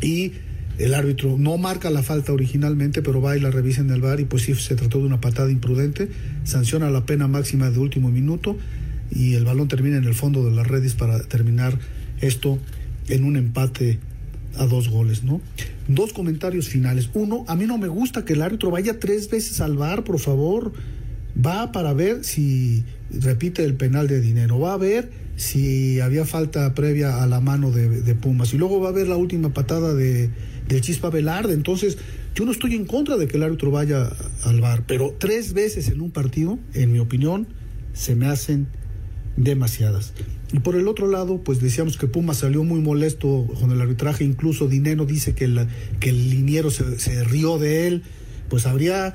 y 0.00 0.32
el 0.78 0.94
árbitro 0.94 1.36
no 1.38 1.58
marca 1.58 1.90
la 1.90 2.02
falta 2.02 2.32
originalmente, 2.32 3.02
pero 3.02 3.20
va 3.20 3.36
y 3.36 3.40
la 3.40 3.50
revisa 3.50 3.80
en 3.80 3.90
el 3.90 4.00
bar 4.00 4.20
y 4.20 4.24
pues 4.24 4.44
sí 4.44 4.54
se 4.54 4.76
trató 4.76 4.98
de 4.98 5.04
una 5.04 5.20
patada 5.20 5.50
imprudente, 5.50 6.08
sanciona 6.44 6.88
la 6.90 7.04
pena 7.04 7.26
máxima 7.26 7.70
de 7.70 7.78
último 7.78 8.10
minuto 8.10 8.56
y 9.10 9.34
el 9.34 9.44
balón 9.44 9.68
termina 9.68 9.96
en 9.96 10.04
el 10.04 10.14
fondo 10.14 10.44
de 10.44 10.54
las 10.54 10.66
redes 10.66 10.94
para 10.94 11.20
terminar 11.20 11.78
esto 12.20 12.58
en 13.08 13.24
un 13.24 13.36
empate 13.36 13.98
a 14.56 14.66
dos 14.66 14.88
goles, 14.88 15.24
¿no? 15.24 15.40
Dos 15.88 16.12
comentarios 16.12 16.68
finales. 16.68 17.08
Uno, 17.14 17.44
a 17.48 17.56
mí 17.56 17.66
no 17.66 17.78
me 17.78 17.88
gusta 17.88 18.24
que 18.24 18.34
el 18.34 18.42
árbitro 18.42 18.70
vaya 18.70 19.00
tres 19.00 19.30
veces 19.30 19.60
al 19.60 19.76
bar, 19.76 20.04
por 20.04 20.18
favor. 20.18 20.72
Va 21.34 21.72
para 21.72 21.94
ver 21.94 22.24
si 22.24 22.84
repite 23.10 23.64
el 23.64 23.74
penal 23.74 24.06
de 24.06 24.20
dinero. 24.20 24.60
Va 24.60 24.74
a 24.74 24.76
ver 24.76 25.10
si 25.36 26.00
había 26.00 26.26
falta 26.26 26.74
previa 26.74 27.22
a 27.22 27.26
la 27.26 27.40
mano 27.40 27.70
de, 27.70 28.14
Pumas. 28.14 28.52
Y 28.52 28.58
luego 28.58 28.80
va 28.80 28.90
a 28.90 28.92
ver 28.92 29.08
la 29.08 29.16
última 29.16 29.54
patada 29.54 29.94
de, 29.94 30.30
de 30.68 30.80
Chispa 30.80 31.08
Velarde. 31.08 31.54
Entonces, 31.54 31.96
yo 32.34 32.44
no 32.44 32.52
estoy 32.52 32.74
en 32.74 32.84
contra 32.84 33.16
de 33.16 33.26
que 33.26 33.36
el 33.36 33.42
árbitro 33.42 33.70
vaya 33.70 34.10
al 34.44 34.60
bar, 34.60 34.84
pero 34.86 35.16
tres 35.18 35.54
veces 35.54 35.88
en 35.88 36.00
un 36.00 36.10
partido, 36.10 36.58
en 36.74 36.92
mi 36.92 36.98
opinión, 36.98 37.48
se 37.94 38.14
me 38.14 38.26
hacen 38.26 38.68
demasiadas. 39.36 40.12
Y 40.52 40.60
por 40.60 40.76
el 40.76 40.88
otro 40.88 41.08
lado, 41.08 41.38
pues 41.38 41.60
decíamos 41.60 41.98
que 41.98 42.06
Puma 42.06 42.32
salió 42.32 42.64
muy 42.64 42.80
molesto 42.80 43.46
con 43.60 43.70
el 43.70 43.80
arbitraje, 43.80 44.24
incluso 44.24 44.66
Dinero 44.66 45.04
dice 45.04 45.34
que 45.34 45.44
el, 45.44 45.66
que 46.00 46.08
el 46.10 46.30
liniero 46.30 46.70
se, 46.70 47.24
rió 47.24 47.58
de 47.58 47.86
él, 47.86 48.02
pues 48.48 48.64
habría, 48.64 49.14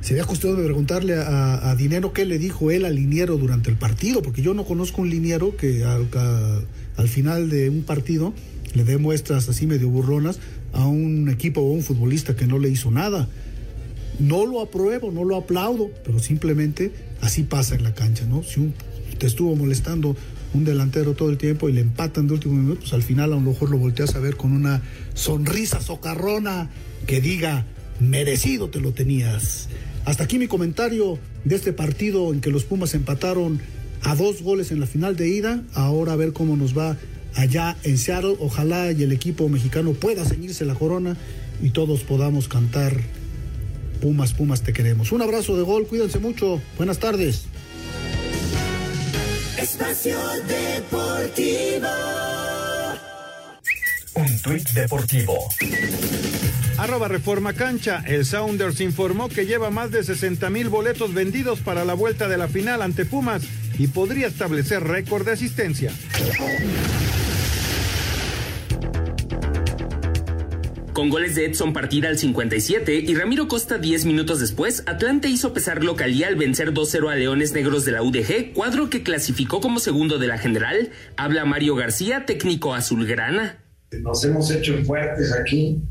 sería 0.00 0.24
cuestión 0.24 0.56
de 0.56 0.64
preguntarle 0.64 1.14
a, 1.14 1.70
a, 1.70 1.76
Dinero 1.76 2.14
qué 2.14 2.24
le 2.24 2.38
dijo 2.38 2.70
él 2.70 2.86
al 2.86 2.94
liniero 2.94 3.36
durante 3.36 3.68
el 3.68 3.76
partido, 3.76 4.22
porque 4.22 4.40
yo 4.40 4.54
no 4.54 4.64
conozco 4.64 5.02
un 5.02 5.10
liniero 5.10 5.56
que 5.56 5.84
al, 5.84 6.08
a, 6.14 6.60
al 6.96 7.08
final 7.08 7.50
de 7.50 7.68
un 7.68 7.82
partido 7.82 8.32
le 8.72 8.84
dé 8.84 8.96
muestras 8.96 9.50
así 9.50 9.66
medio 9.66 9.90
burronas 9.90 10.38
a 10.72 10.86
un 10.86 11.28
equipo 11.28 11.60
o 11.60 11.72
un 11.72 11.82
futbolista 11.82 12.34
que 12.34 12.46
no 12.46 12.58
le 12.58 12.70
hizo 12.70 12.90
nada. 12.90 13.28
No 14.18 14.46
lo 14.46 14.62
apruebo, 14.62 15.10
no 15.10 15.24
lo 15.24 15.36
aplaudo, 15.36 15.90
pero 16.02 16.18
simplemente 16.18 16.92
así 17.20 17.42
pasa 17.42 17.74
en 17.74 17.82
la 17.82 17.94
cancha, 17.94 18.24
¿no? 18.24 18.42
Si 18.42 18.60
un, 18.60 18.72
te 19.18 19.26
estuvo 19.26 19.54
molestando 19.54 20.16
un 20.54 20.64
delantero 20.64 21.14
todo 21.14 21.30
el 21.30 21.38
tiempo 21.38 21.68
y 21.68 21.72
le 21.72 21.80
empatan 21.80 22.26
de 22.26 22.34
último 22.34 22.54
minuto, 22.54 22.80
pues 22.80 22.92
al 22.92 23.02
final 23.02 23.32
a 23.32 23.36
lo 23.36 23.40
mejor 23.40 23.70
lo 23.70 23.78
volteas 23.78 24.14
a 24.14 24.20
ver 24.20 24.36
con 24.36 24.52
una 24.52 24.82
sonrisa 25.14 25.80
socarrona 25.80 26.70
que 27.06 27.20
diga, 27.20 27.66
merecido 28.00 28.68
te 28.68 28.80
lo 28.80 28.92
tenías. 28.92 29.68
Hasta 30.04 30.24
aquí 30.24 30.38
mi 30.38 30.48
comentario 30.48 31.18
de 31.44 31.54
este 31.54 31.72
partido 31.72 32.32
en 32.32 32.40
que 32.40 32.50
los 32.50 32.64
Pumas 32.64 32.94
empataron 32.94 33.60
a 34.02 34.16
dos 34.16 34.42
goles 34.42 34.72
en 34.72 34.80
la 34.80 34.86
final 34.86 35.16
de 35.16 35.28
ida. 35.28 35.62
Ahora 35.74 36.14
a 36.14 36.16
ver 36.16 36.32
cómo 36.32 36.56
nos 36.56 36.76
va 36.76 36.96
allá 37.34 37.76
en 37.84 37.98
Seattle. 37.98 38.36
Ojalá 38.40 38.92
y 38.92 39.02
el 39.02 39.12
equipo 39.12 39.48
mexicano 39.48 39.92
pueda 39.92 40.24
ceñirse 40.24 40.64
la 40.64 40.74
corona 40.74 41.16
y 41.62 41.70
todos 41.70 42.02
podamos 42.02 42.48
cantar 42.48 43.00
Pumas, 44.00 44.32
Pumas 44.32 44.62
te 44.62 44.72
queremos. 44.72 45.12
Un 45.12 45.22
abrazo 45.22 45.56
de 45.56 45.62
gol, 45.62 45.86
cuídense 45.86 46.18
mucho. 46.18 46.60
Buenas 46.76 46.98
tardes. 46.98 47.44
Espacio 49.62 50.18
Deportivo. 50.48 51.86
Un 54.14 54.42
tuit 54.42 54.68
deportivo. 54.70 55.38
Arroba 56.78 57.06
Reforma 57.06 57.52
Cancha. 57.52 58.02
El 58.04 58.24
Sounders 58.24 58.80
informó 58.80 59.28
que 59.28 59.46
lleva 59.46 59.70
más 59.70 59.92
de 59.92 60.02
60 60.02 60.50
mil 60.50 60.68
boletos 60.68 61.14
vendidos 61.14 61.60
para 61.60 61.84
la 61.84 61.94
vuelta 61.94 62.26
de 62.26 62.38
la 62.38 62.48
final 62.48 62.82
ante 62.82 63.04
Pumas 63.04 63.44
y 63.78 63.86
podría 63.86 64.26
establecer 64.26 64.82
récord 64.82 65.24
de 65.24 65.32
asistencia. 65.32 65.92
Con 70.92 71.08
goles 71.08 71.34
de 71.34 71.46
Edson 71.46 71.72
Partida 71.72 72.08
al 72.08 72.18
57 72.18 72.94
y 72.94 73.14
Ramiro 73.14 73.48
Costa 73.48 73.78
10 73.78 74.04
minutos 74.04 74.40
después, 74.40 74.84
Atlante 74.86 75.28
hizo 75.28 75.54
pesar 75.54 75.82
localía 75.82 76.28
al 76.28 76.36
vencer 76.36 76.74
2-0 76.74 77.10
a 77.10 77.14
Leones 77.14 77.54
Negros 77.54 77.86
de 77.86 77.92
la 77.92 78.02
UDG, 78.02 78.52
cuadro 78.52 78.90
que 78.90 79.02
clasificó 79.02 79.62
como 79.62 79.78
segundo 79.78 80.18
de 80.18 80.26
la 80.26 80.36
general. 80.36 80.90
Habla 81.16 81.46
Mario 81.46 81.76
García, 81.76 82.26
técnico 82.26 82.74
azulgrana. 82.74 83.64
Nos 84.02 84.22
hemos 84.26 84.50
hecho 84.50 84.76
fuertes 84.84 85.32
aquí. 85.32 85.82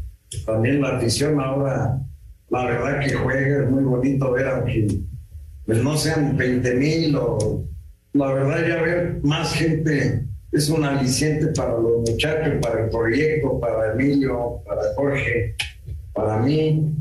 También 0.46 0.82
la 0.82 0.98
afición 0.98 1.42
ahora, 1.42 2.00
la 2.52 2.66
verdad 2.66 3.00
que 3.00 3.16
juega, 3.16 3.64
es 3.64 3.72
muy 3.72 3.84
bonito 3.84 4.32
ver 4.32 4.48
aunque 4.50 5.00
pues 5.66 5.84
no 5.84 5.98
sean 5.98 6.38
20 6.38 6.76
mil 6.76 7.16
o 7.16 7.66
la 8.14 8.34
verdad 8.34 8.68
ya 8.68 8.82
ver 8.84 9.20
más 9.24 9.52
gente 9.54 10.28
es 10.52 10.70
un 10.70 10.84
aliciente 10.84 11.48
para 11.48 11.78
los 11.78 12.10
muchachos, 12.10 12.54
para 12.62 12.84
el 12.84 12.90
proyecto, 12.90 13.60
para 13.60 13.94
Emilio, 13.94 14.62
para 14.66 14.82
Jorge, 14.96 15.56
para 16.14 16.38
mí. 16.38 16.94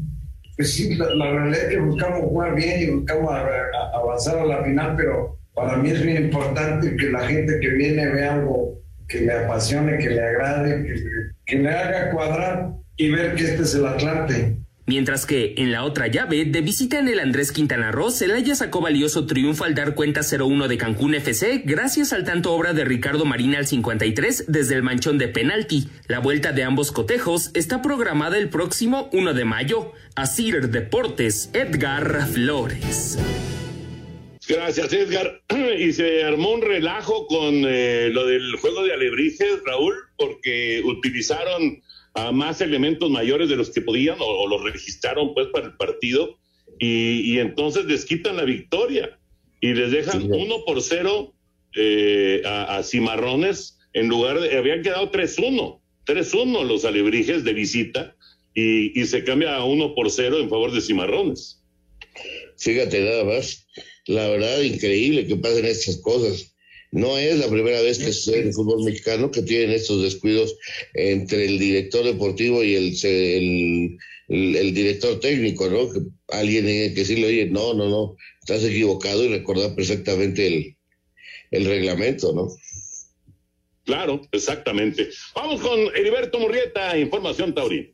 Pues 0.57 0.75
sí, 0.75 0.95
la, 0.95 1.15
la 1.15 1.31
realidad 1.33 1.65
es 1.65 1.69
que 1.71 1.81
buscamos 1.81 2.21
jugar 2.21 2.55
bien 2.55 2.83
y 2.83 2.91
buscamos 2.91 3.33
a, 3.33 3.41
a 3.41 3.99
avanzar 3.99 4.39
a 4.39 4.47
la 4.47 4.63
final, 4.63 4.95
pero 4.97 5.39
para 5.55 5.77
mí 5.77 5.91
es 5.91 6.05
muy 6.05 6.17
importante 6.17 6.97
que 6.97 7.11
la 7.11 7.27
gente 7.27 7.59
que 7.61 7.69
viene 7.71 8.07
vea 8.07 8.35
algo 8.35 8.81
que 9.09 9.23
le 9.23 9.33
apasione, 9.33 9.99
que 9.99 10.11
le 10.11 10.23
agrade, 10.23 10.85
que, 10.85 10.95
que 11.47 11.59
le 11.59 11.71
haga 11.71 12.11
cuadrar 12.13 12.71
y 12.97 13.11
ver 13.11 13.35
que 13.35 13.45
este 13.45 13.63
es 13.63 13.75
el 13.75 13.87
Atlante. 13.87 14.60
Mientras 14.91 15.25
que 15.25 15.55
en 15.57 15.71
la 15.71 15.85
otra 15.85 16.09
llave, 16.09 16.47
de 16.47 16.61
visita 16.63 16.99
en 16.99 17.07
el 17.07 17.21
Andrés 17.21 17.53
Quintana 17.53 17.93
Roo, 17.93 18.11
Celaya 18.11 18.57
sacó 18.57 18.81
valioso 18.81 19.25
triunfo 19.25 19.63
al 19.63 19.77
dar 19.77 19.95
cuenta 19.95 20.23
0-1 20.23 20.67
de 20.67 20.79
Cancún 20.79 21.15
FC, 21.15 21.63
gracias 21.65 22.13
al 22.13 22.25
tanto 22.25 22.53
obra 22.53 22.73
de 22.73 22.85
Ricardo 22.85 23.25
Marina 23.25 23.59
al 23.59 23.69
53 23.69 24.47
desde 24.49 24.75
el 24.75 24.83
manchón 24.83 25.17
de 25.17 25.29
penalti. 25.29 25.87
La 26.09 26.19
vuelta 26.19 26.51
de 26.51 26.65
ambos 26.65 26.91
cotejos 26.91 27.53
está 27.55 27.83
programada 27.83 28.37
el 28.37 28.49
próximo 28.49 29.09
1 29.13 29.33
de 29.33 29.45
mayo. 29.45 29.93
Asir 30.17 30.71
Deportes, 30.71 31.51
Edgar 31.53 32.27
Flores. 32.27 33.17
Gracias, 34.49 34.93
Edgar. 34.93 35.41
Y 35.79 35.93
se 35.93 36.25
armó 36.25 36.51
un 36.51 36.63
relajo 36.63 37.29
con 37.29 37.65
eh, 37.65 38.11
lo 38.11 38.27
del 38.27 38.57
juego 38.57 38.83
de 38.83 38.93
alebrijes, 38.95 39.61
Raúl, 39.65 39.95
porque 40.17 40.83
utilizaron 40.85 41.81
a 42.15 42.33
más 42.33 42.61
elementos 42.61 43.11
mayores 43.11 43.49
de 43.49 43.57
los 43.57 43.71
que 43.71 43.83
podían 43.83 44.21
o, 44.21 44.25
o 44.25 44.49
los 44.49 44.63
registraron 44.65 45.35
pues 45.35 45.49
para 45.49 45.67
el 45.67 45.77
partido 45.77 46.39
y, 46.79 47.35
y, 47.35 47.39
entonces 47.39 47.85
les 47.85 48.05
quitan 48.05 48.37
la 48.37 48.45
victoria 48.45 49.19
y 49.61 49.75
les 49.75 49.91
dejan 49.91 50.23
sí, 50.23 50.29
uno 50.31 50.65
por 50.65 50.83
cero 50.83 51.35
eh, 51.77 52.43
a, 52.45 52.79
a, 52.79 52.83
Cimarrones 52.83 53.79
en 53.93 54.09
lugar 54.09 54.41
de, 54.41 54.57
habían 54.57 54.83
quedado 54.83 55.11
3-1, 55.11 55.81
3-1 56.07 56.65
los 56.65 56.85
alebrijes 56.85 57.45
de 57.45 57.53
visita 57.53 58.17
y, 58.55 58.99
y, 58.99 59.07
se 59.07 59.23
cambia 59.25 59.57
a 59.57 59.65
uno 59.65 59.95
por 59.95 60.11
cero 60.11 60.39
en 60.39 60.49
favor 60.49 60.73
de 60.73 60.81
Cimarrones. 60.81 61.63
Fíjate 62.57 63.01
nada 63.01 63.25
más, 63.25 63.67
la 64.07 64.29
verdad 64.29 64.61
increíble 64.61 65.27
que 65.27 65.37
pasen 65.37 65.67
estas 65.67 65.99
cosas. 65.99 66.50
No 66.93 67.17
es 67.19 67.39
la 67.39 67.49
primera 67.49 67.81
vez 67.83 67.99
que 67.99 68.13
sucede 68.13 68.41
en 68.41 68.49
el 68.49 68.53
fútbol 68.53 68.85
mexicano 68.85 69.31
que 69.31 69.43
tienen 69.43 69.71
estos 69.71 70.03
descuidos 70.03 70.57
entre 70.95 71.47
el 71.47 71.59
director 71.59 72.05
deportivo 72.05 72.65
y 72.65 72.75
el, 72.75 72.97
el, 73.05 74.57
el, 74.57 74.75
director 74.75 75.21
técnico, 75.21 75.71
¿no? 75.71 75.93
Que 75.93 76.01
alguien 76.29 76.65
tiene 76.65 76.93
que 76.93 77.01
decirle, 77.01 77.27
oye, 77.29 77.47
no, 77.47 77.75
no, 77.75 77.89
no, 77.89 78.17
estás 78.41 78.65
equivocado 78.65 79.25
y 79.25 79.29
recordar 79.29 79.75
perfectamente 79.77 80.47
el, 80.49 80.77
el 81.53 81.65
reglamento, 81.65 82.33
¿no? 82.33 82.49
Claro, 83.85 84.23
exactamente. 84.33 85.09
Vamos 85.35 85.61
con 85.61 85.79
Heriberto 85.95 86.41
Murrieta, 86.41 86.99
Información 86.99 87.55
Taurina. 87.55 87.89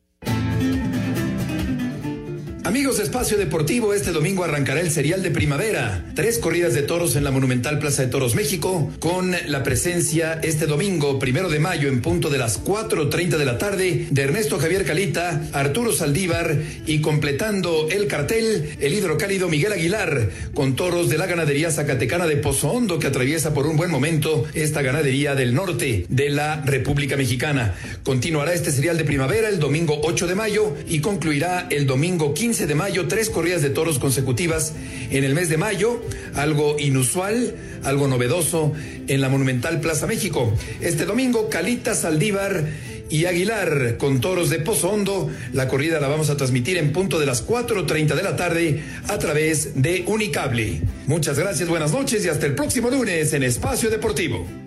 Amigos 2.66 2.96
de 2.96 3.04
Espacio 3.04 3.38
Deportivo, 3.38 3.94
este 3.94 4.10
domingo 4.10 4.42
arrancará 4.42 4.80
el 4.80 4.90
serial 4.90 5.22
de 5.22 5.30
primavera. 5.30 6.04
Tres 6.16 6.40
corridas 6.40 6.74
de 6.74 6.82
toros 6.82 7.14
en 7.14 7.22
la 7.22 7.30
Monumental 7.30 7.78
Plaza 7.78 8.02
de 8.02 8.08
Toros 8.08 8.34
México, 8.34 8.90
con 8.98 9.36
la 9.46 9.62
presencia 9.62 10.40
este 10.42 10.66
domingo, 10.66 11.20
primero 11.20 11.48
de 11.48 11.60
mayo, 11.60 11.88
en 11.88 12.02
punto 12.02 12.28
de 12.28 12.38
las 12.38 12.64
4.30 12.64 13.36
de 13.36 13.44
la 13.44 13.58
tarde, 13.58 14.08
de 14.10 14.20
Ernesto 14.20 14.58
Javier 14.58 14.84
Calita, 14.84 15.42
Arturo 15.52 15.92
Saldívar 15.92 16.60
y 16.88 17.00
completando 17.02 17.86
el 17.88 18.08
cartel, 18.08 18.76
el 18.80 18.94
hidrocálido 18.94 19.48
Miguel 19.48 19.72
Aguilar, 19.72 20.30
con 20.52 20.74
toros 20.74 21.08
de 21.08 21.18
la 21.18 21.26
ganadería 21.26 21.70
zacatecana 21.70 22.26
de 22.26 22.36
Pozo 22.36 22.72
Hondo, 22.72 22.98
que 22.98 23.06
atraviesa 23.06 23.54
por 23.54 23.68
un 23.68 23.76
buen 23.76 23.92
momento 23.92 24.44
esta 24.54 24.82
ganadería 24.82 25.36
del 25.36 25.54
norte 25.54 26.04
de 26.08 26.30
la 26.30 26.62
República 26.62 27.16
Mexicana. 27.16 27.76
Continuará 28.02 28.54
este 28.54 28.72
serial 28.72 28.98
de 28.98 29.04
primavera 29.04 29.50
el 29.50 29.60
domingo 29.60 30.00
8 30.02 30.26
de 30.26 30.34
mayo 30.34 30.74
y 30.88 30.98
concluirá 30.98 31.68
el 31.70 31.86
domingo 31.86 32.34
15 32.34 32.55
de 32.64 32.74
mayo 32.74 33.06
tres 33.08 33.28
corridas 33.28 33.60
de 33.60 33.68
toros 33.68 33.98
consecutivas 33.98 34.72
en 35.10 35.24
el 35.24 35.34
mes 35.34 35.50
de 35.50 35.58
mayo, 35.58 36.02
algo 36.34 36.76
inusual, 36.78 37.54
algo 37.84 38.08
novedoso 38.08 38.72
en 39.06 39.20
la 39.20 39.28
Monumental 39.28 39.80
Plaza 39.80 40.06
México. 40.06 40.50
Este 40.80 41.04
domingo, 41.04 41.50
Calita, 41.50 41.94
Saldívar 41.94 42.64
y 43.10 43.26
Aguilar 43.26 43.98
con 43.98 44.20
toros 44.20 44.48
de 44.48 44.60
Pozo 44.60 44.90
Hondo. 44.90 45.30
La 45.52 45.68
corrida 45.68 46.00
la 46.00 46.08
vamos 46.08 46.30
a 46.30 46.36
transmitir 46.38 46.78
en 46.78 46.92
punto 46.92 47.18
de 47.18 47.26
las 47.26 47.46
4.30 47.46 48.14
de 48.14 48.22
la 48.22 48.36
tarde 48.36 48.82
a 49.08 49.18
través 49.18 49.82
de 49.82 50.04
Unicable. 50.06 50.80
Muchas 51.06 51.38
gracias, 51.38 51.68
buenas 51.68 51.92
noches 51.92 52.24
y 52.24 52.28
hasta 52.28 52.46
el 52.46 52.54
próximo 52.54 52.88
lunes 52.88 53.34
en 53.34 53.42
Espacio 53.42 53.90
Deportivo. 53.90 54.65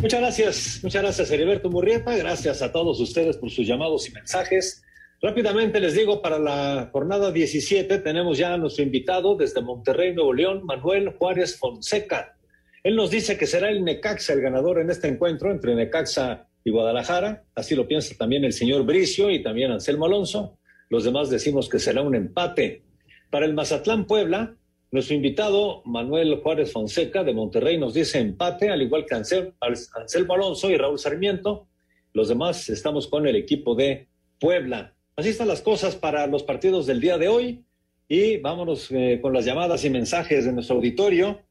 Muchas 0.00 0.20
gracias, 0.20 0.80
muchas 0.84 1.02
gracias 1.02 1.30
Heriberto 1.32 1.70
Murrieta, 1.70 2.16
gracias 2.16 2.62
a 2.62 2.70
todos 2.70 3.00
ustedes 3.00 3.36
por 3.36 3.50
sus 3.50 3.66
llamados 3.66 4.08
y 4.08 4.12
mensajes. 4.12 4.84
Rápidamente 5.20 5.80
les 5.80 5.94
digo, 5.94 6.22
para 6.22 6.38
la 6.38 6.88
jornada 6.92 7.32
17 7.32 7.98
tenemos 7.98 8.38
ya 8.38 8.54
a 8.54 8.58
nuestro 8.58 8.84
invitado 8.84 9.34
desde 9.34 9.60
Monterrey, 9.60 10.14
Nuevo 10.14 10.32
León, 10.32 10.64
Manuel 10.64 11.08
Juárez 11.18 11.58
Fonseca. 11.58 12.36
Él 12.84 12.94
nos 12.94 13.10
dice 13.10 13.36
que 13.36 13.48
será 13.48 13.70
el 13.70 13.82
Necaxa 13.82 14.34
el 14.34 14.40
ganador 14.40 14.78
en 14.78 14.90
este 14.90 15.08
encuentro 15.08 15.50
entre 15.50 15.74
Necaxa 15.74 16.46
y 16.62 16.70
Guadalajara. 16.70 17.42
Así 17.56 17.74
lo 17.74 17.88
piensa 17.88 18.14
también 18.16 18.44
el 18.44 18.52
señor 18.52 18.84
Bricio 18.84 19.30
y 19.30 19.42
también 19.42 19.72
Anselmo 19.72 20.06
Alonso. 20.06 20.60
Los 20.90 21.02
demás 21.02 21.28
decimos 21.28 21.68
que 21.68 21.80
será 21.80 22.02
un 22.02 22.14
empate. 22.14 22.84
Para 23.30 23.46
el 23.46 23.52
Mazatlán 23.52 24.06
Puebla, 24.06 24.54
nuestro 24.90 25.14
invitado 25.14 25.82
Manuel 25.84 26.40
Juárez 26.42 26.72
Fonseca 26.72 27.22
de 27.22 27.34
Monterrey 27.34 27.76
nos 27.76 27.92
dice 27.92 28.18
empate, 28.20 28.70
al 28.70 28.80
igual 28.80 29.04
que 29.04 29.14
Anselmo 29.14 30.34
Alonso 30.34 30.70
y 30.70 30.78
Raúl 30.78 30.98
Sarmiento. 30.98 31.68
Los 32.14 32.28
demás 32.28 32.70
estamos 32.70 33.06
con 33.06 33.26
el 33.26 33.36
equipo 33.36 33.74
de 33.74 34.08
Puebla. 34.40 34.94
Así 35.14 35.28
están 35.28 35.48
las 35.48 35.60
cosas 35.60 35.94
para 35.94 36.26
los 36.26 36.42
partidos 36.42 36.86
del 36.86 37.00
día 37.00 37.18
de 37.18 37.28
hoy. 37.28 37.64
Y 38.08 38.38
vámonos 38.38 38.90
eh, 38.90 39.18
con 39.20 39.34
las 39.34 39.44
llamadas 39.44 39.84
y 39.84 39.90
mensajes 39.90 40.46
de 40.46 40.52
nuestro 40.52 40.76
auditorio. 40.76 41.42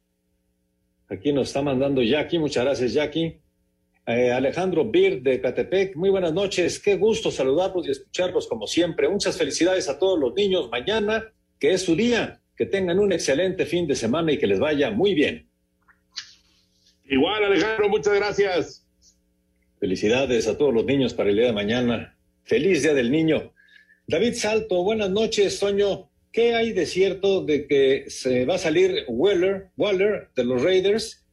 Aquí 1.08 1.32
nos 1.32 1.50
está 1.50 1.62
mandando 1.62 2.02
Jackie. 2.02 2.40
Muchas 2.40 2.66
gracias, 2.66 2.94
Jackie. 2.94 3.40
Eh, 4.08 4.32
Alejandro 4.32 4.86
Bir 4.86 5.22
de 5.22 5.40
Catepec. 5.40 5.96
Muy 5.96 6.10
buenas 6.10 6.34
noches. 6.34 6.80
Qué 6.80 6.98
gusto 6.98 7.30
saludarlos 7.30 7.88
y 7.88 7.92
escucharlos 7.92 8.48
como 8.48 8.66
siempre. 8.66 9.08
Muchas 9.08 9.38
felicidades 9.38 9.88
a 9.90 10.00
todos 10.00 10.18
los 10.18 10.34
niños 10.34 10.70
mañana, 10.72 11.32
que 11.60 11.74
es 11.74 11.84
su 11.84 11.96
día. 11.96 12.42
Que 12.58 12.66
tengan 12.66 13.00
un 13.00 13.14
excelente 13.14 13.66
fin 13.66 13.88
de 13.88 13.96
semana 13.96 14.32
y 14.32 14.38
que 14.38 14.48
les 14.48 14.60
vaya 14.60 14.92
muy 14.92 15.14
bien. 15.14 15.48
Igual, 17.06 17.44
Alejandro, 17.44 17.88
muchas 17.88 18.16
gracias. 18.16 18.86
Felicidades 19.80 20.48
a 20.48 20.58
todos 20.58 20.74
los 20.74 20.84
niños 20.86 21.14
para 21.14 21.30
el 21.30 21.38
día 21.38 21.46
de 21.46 21.54
mañana. 21.54 22.18
Feliz 22.44 22.82
Día 22.82 22.94
del 22.94 23.12
Niño. 23.12 23.54
David 24.08 24.34
Salto, 24.34 24.84
buenas 24.84 25.10
noches, 25.10 25.60
Toño. 25.60 26.10
¿Qué 26.32 26.56
hay 26.56 26.72
de 26.72 26.86
cierto 26.86 27.44
de 27.44 27.68
que 27.68 28.06
se 28.10 28.46
va 28.46 28.56
a 28.56 28.58
salir 28.60 29.06
Waller, 29.08 29.70
Waller 29.78 30.30
de 30.36 30.44
los 30.44 30.64
Raiders? 30.64 31.26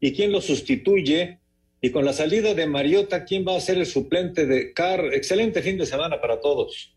¿Y 0.00 0.12
quién 0.12 0.32
lo 0.32 0.40
sustituye? 0.40 1.38
Y 1.80 1.90
con 1.90 2.04
la 2.04 2.12
salida 2.12 2.54
de 2.54 2.66
Mariota, 2.66 3.24
¿quién 3.24 3.44
va 3.46 3.56
a 3.56 3.60
ser 3.60 3.78
el 3.78 3.86
suplente 3.86 4.46
de 4.46 4.72
Carr? 4.72 5.12
Excelente 5.14 5.62
fin 5.62 5.78
de 5.78 5.86
semana 5.86 6.20
para 6.20 6.40
todos. 6.40 6.94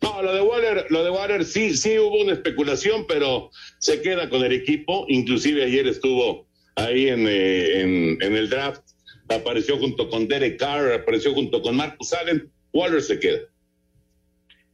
No, 0.00 0.22
lo 0.22 0.34
de 0.34 0.40
Waller, 0.40 0.86
lo 0.90 1.04
de 1.04 1.10
Waller 1.10 1.44
sí, 1.44 1.76
sí 1.76 1.98
hubo 1.98 2.20
una 2.20 2.32
especulación, 2.32 3.06
pero 3.06 3.50
se 3.78 4.00
queda 4.00 4.28
con 4.30 4.44
el 4.44 4.52
equipo. 4.52 5.04
Inclusive 5.08 5.64
ayer 5.64 5.86
estuvo 5.86 6.46
ahí 6.76 7.08
en, 7.08 7.26
eh, 7.28 7.80
en, 7.80 8.18
en 8.22 8.36
el 8.36 8.48
draft. 8.48 8.82
Apareció 9.28 9.78
junto 9.78 10.08
con 10.08 10.26
Derek 10.28 10.58
Carr, 10.58 10.92
apareció 10.92 11.34
junto 11.34 11.60
con 11.60 11.76
Marcus 11.76 12.12
Allen. 12.12 12.50
Waller 12.72 13.02
se 13.02 13.18
queda. 13.18 13.40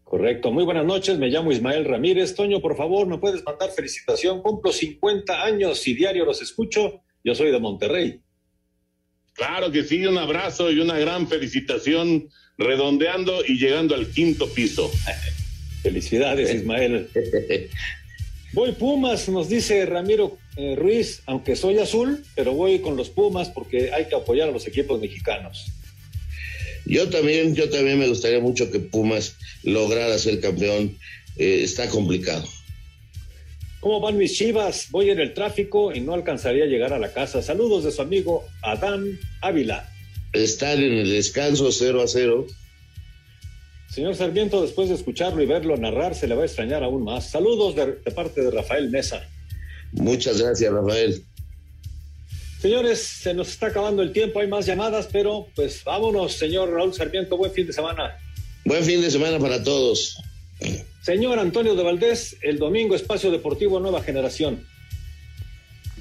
Correcto. 0.05 0.53
Muy 0.53 0.65
buenas 0.65 0.85
noches. 0.85 1.19
Me 1.19 1.29
llamo 1.29 1.51
Ismael 1.51 1.85
Ramírez. 1.87 2.35
Toño, 2.37 2.61
por 2.61 2.77
favor, 2.77 3.07
¿me 3.07 3.19
puedes 3.19 3.43
mandar 3.43 3.71
felicitación? 3.71 4.43
Cumplo 4.43 4.71
50 4.71 5.43
años 5.43 5.87
y 5.89 5.95
diario 5.95 6.25
los 6.25 6.41
escucho. 6.41 7.03
Yo 7.25 7.35
soy 7.35 7.51
de 7.51 7.59
Monterrey. 7.59 8.21
Claro 9.33 9.73
que 9.73 9.83
sí. 9.83 10.07
Un 10.07 10.19
abrazo 10.19 10.71
y 10.71 10.79
una 10.79 10.99
gran 10.99 11.27
felicitación 11.27 12.29
redondeando 12.59 13.45
y 13.47 13.59
llegando 13.59 13.95
al 13.95 14.09
quinto 14.09 14.49
piso. 14.53 14.91
Felicidades, 15.83 16.55
Ismael. 16.55 17.09
Voy 18.53 18.73
Pumas, 18.73 19.29
nos 19.29 19.49
dice 19.49 19.85
Ramiro 19.85 20.39
eh, 20.57 20.77
Ruiz, 20.77 21.23
aunque 21.27 21.57
soy 21.57 21.79
azul, 21.79 22.25
pero 22.37 22.53
voy 22.53 22.79
con 22.79 22.97
los 22.97 23.11
Pumas 23.11 23.49
porque 23.49 23.93
hay 23.93 24.05
que 24.07 24.15
apoyar 24.15 24.49
a 24.49 24.53
los 24.53 24.69
equipos 24.69 25.01
mexicanos. 25.01 25.67
Yo 26.87 27.09
también, 27.11 27.57
yo 27.57 27.69
también 27.69 27.99
me 27.99 28.07
gustaría 28.07 28.39
mucho 28.39 28.71
que 28.71 28.79
Pumas 28.79 29.37
lograra 29.65 30.17
ser 30.19 30.41
campeón. 30.41 30.97
Eh, 31.37 31.63
está 31.65 31.89
complicado. 31.89 32.47
¿Cómo 33.81 34.01
van 34.01 34.17
mis 34.17 34.35
chivas? 34.35 34.87
Voy 34.91 35.11
en 35.11 35.19
el 35.19 35.35
tráfico 35.35 35.93
y 35.93 36.01
no 36.01 36.15
alcanzaría 36.15 36.65
a 36.65 36.69
llegar 36.69 36.93
a 36.93 36.99
la 36.99 37.13
casa. 37.13 37.43
Saludos 37.43 37.83
de 37.85 37.91
su 37.91 38.03
amigo 38.03 38.45
Adán 38.63 39.19
Ávila. 39.41 39.91
Están 40.35 40.83
en 40.83 40.93
el 40.95 41.11
descanso 41.11 41.71
0 41.71 42.03
a 42.03 42.09
0. 42.09 42.47
Señor 43.91 44.17
Sarmiento, 44.17 44.61
después 44.61 44.89
de 44.89 44.97
escucharlo 44.97 45.43
y 45.43 45.47
verlo 45.47 45.77
narrar, 45.77 46.15
se 46.15 46.27
le 46.27 46.35
va 46.35 46.43
a 46.43 46.47
extrañar 46.47 46.83
aún 46.83 47.05
más. 47.05 47.31
Saludos 47.31 47.77
de, 47.77 47.87
de 48.05 48.11
parte 48.11 48.43
de 48.43 48.51
Rafael 48.51 48.91
Mesa. 48.91 49.27
Muchas 49.93 50.41
gracias, 50.43 50.73
Rafael. 50.73 51.23
Señores, 52.61 53.01
se 53.01 53.35
nos 53.35 53.49
está 53.51 53.67
acabando 53.67 54.03
el 54.03 54.13
tiempo, 54.13 54.41
hay 54.41 54.49
más 54.49 54.67
llamadas, 54.67 55.09
pero 55.13 55.47
pues 55.55 55.85
vámonos, 55.85 56.33
señor 56.33 56.73
Raúl 56.73 56.95
Sarmiento, 56.95 57.37
buen 57.37 57.53
fin 57.53 57.67
de 57.67 57.73
semana. 57.73 58.19
Buen 58.65 58.83
fin 58.83 59.03
de 59.03 59.11
semana 59.11 59.39
para 59.39 59.63
todos. 59.63 60.17
Señor 61.03 61.39
Antonio 61.39 61.75
de 61.75 61.83
Valdés, 61.83 62.37
el 62.41 62.59
domingo 62.59 62.95
Espacio 62.95 63.31
Deportivo 63.31 63.79
Nueva 63.79 64.03
Generación. 64.03 64.67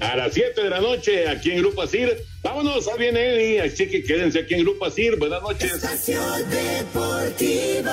A 0.00 0.16
las 0.16 0.34
7 0.34 0.62
de 0.62 0.70
la 0.70 0.80
noche, 0.80 1.28
aquí 1.28 1.52
en 1.52 1.58
Grupo 1.58 1.82
Asir. 1.82 2.16
Vámonos, 2.42 2.88
ahí 2.88 2.98
viene 2.98 3.34
Eddie, 3.34 3.60
así 3.62 3.88
que 3.88 4.02
quédense 4.02 4.40
aquí 4.40 4.54
en 4.54 4.62
Grupo 4.62 4.84
Asir. 4.86 5.16
Buenas 5.16 5.40
noches. 5.42 5.72
Espacio 5.72 6.20
Deportivo. 6.50 7.90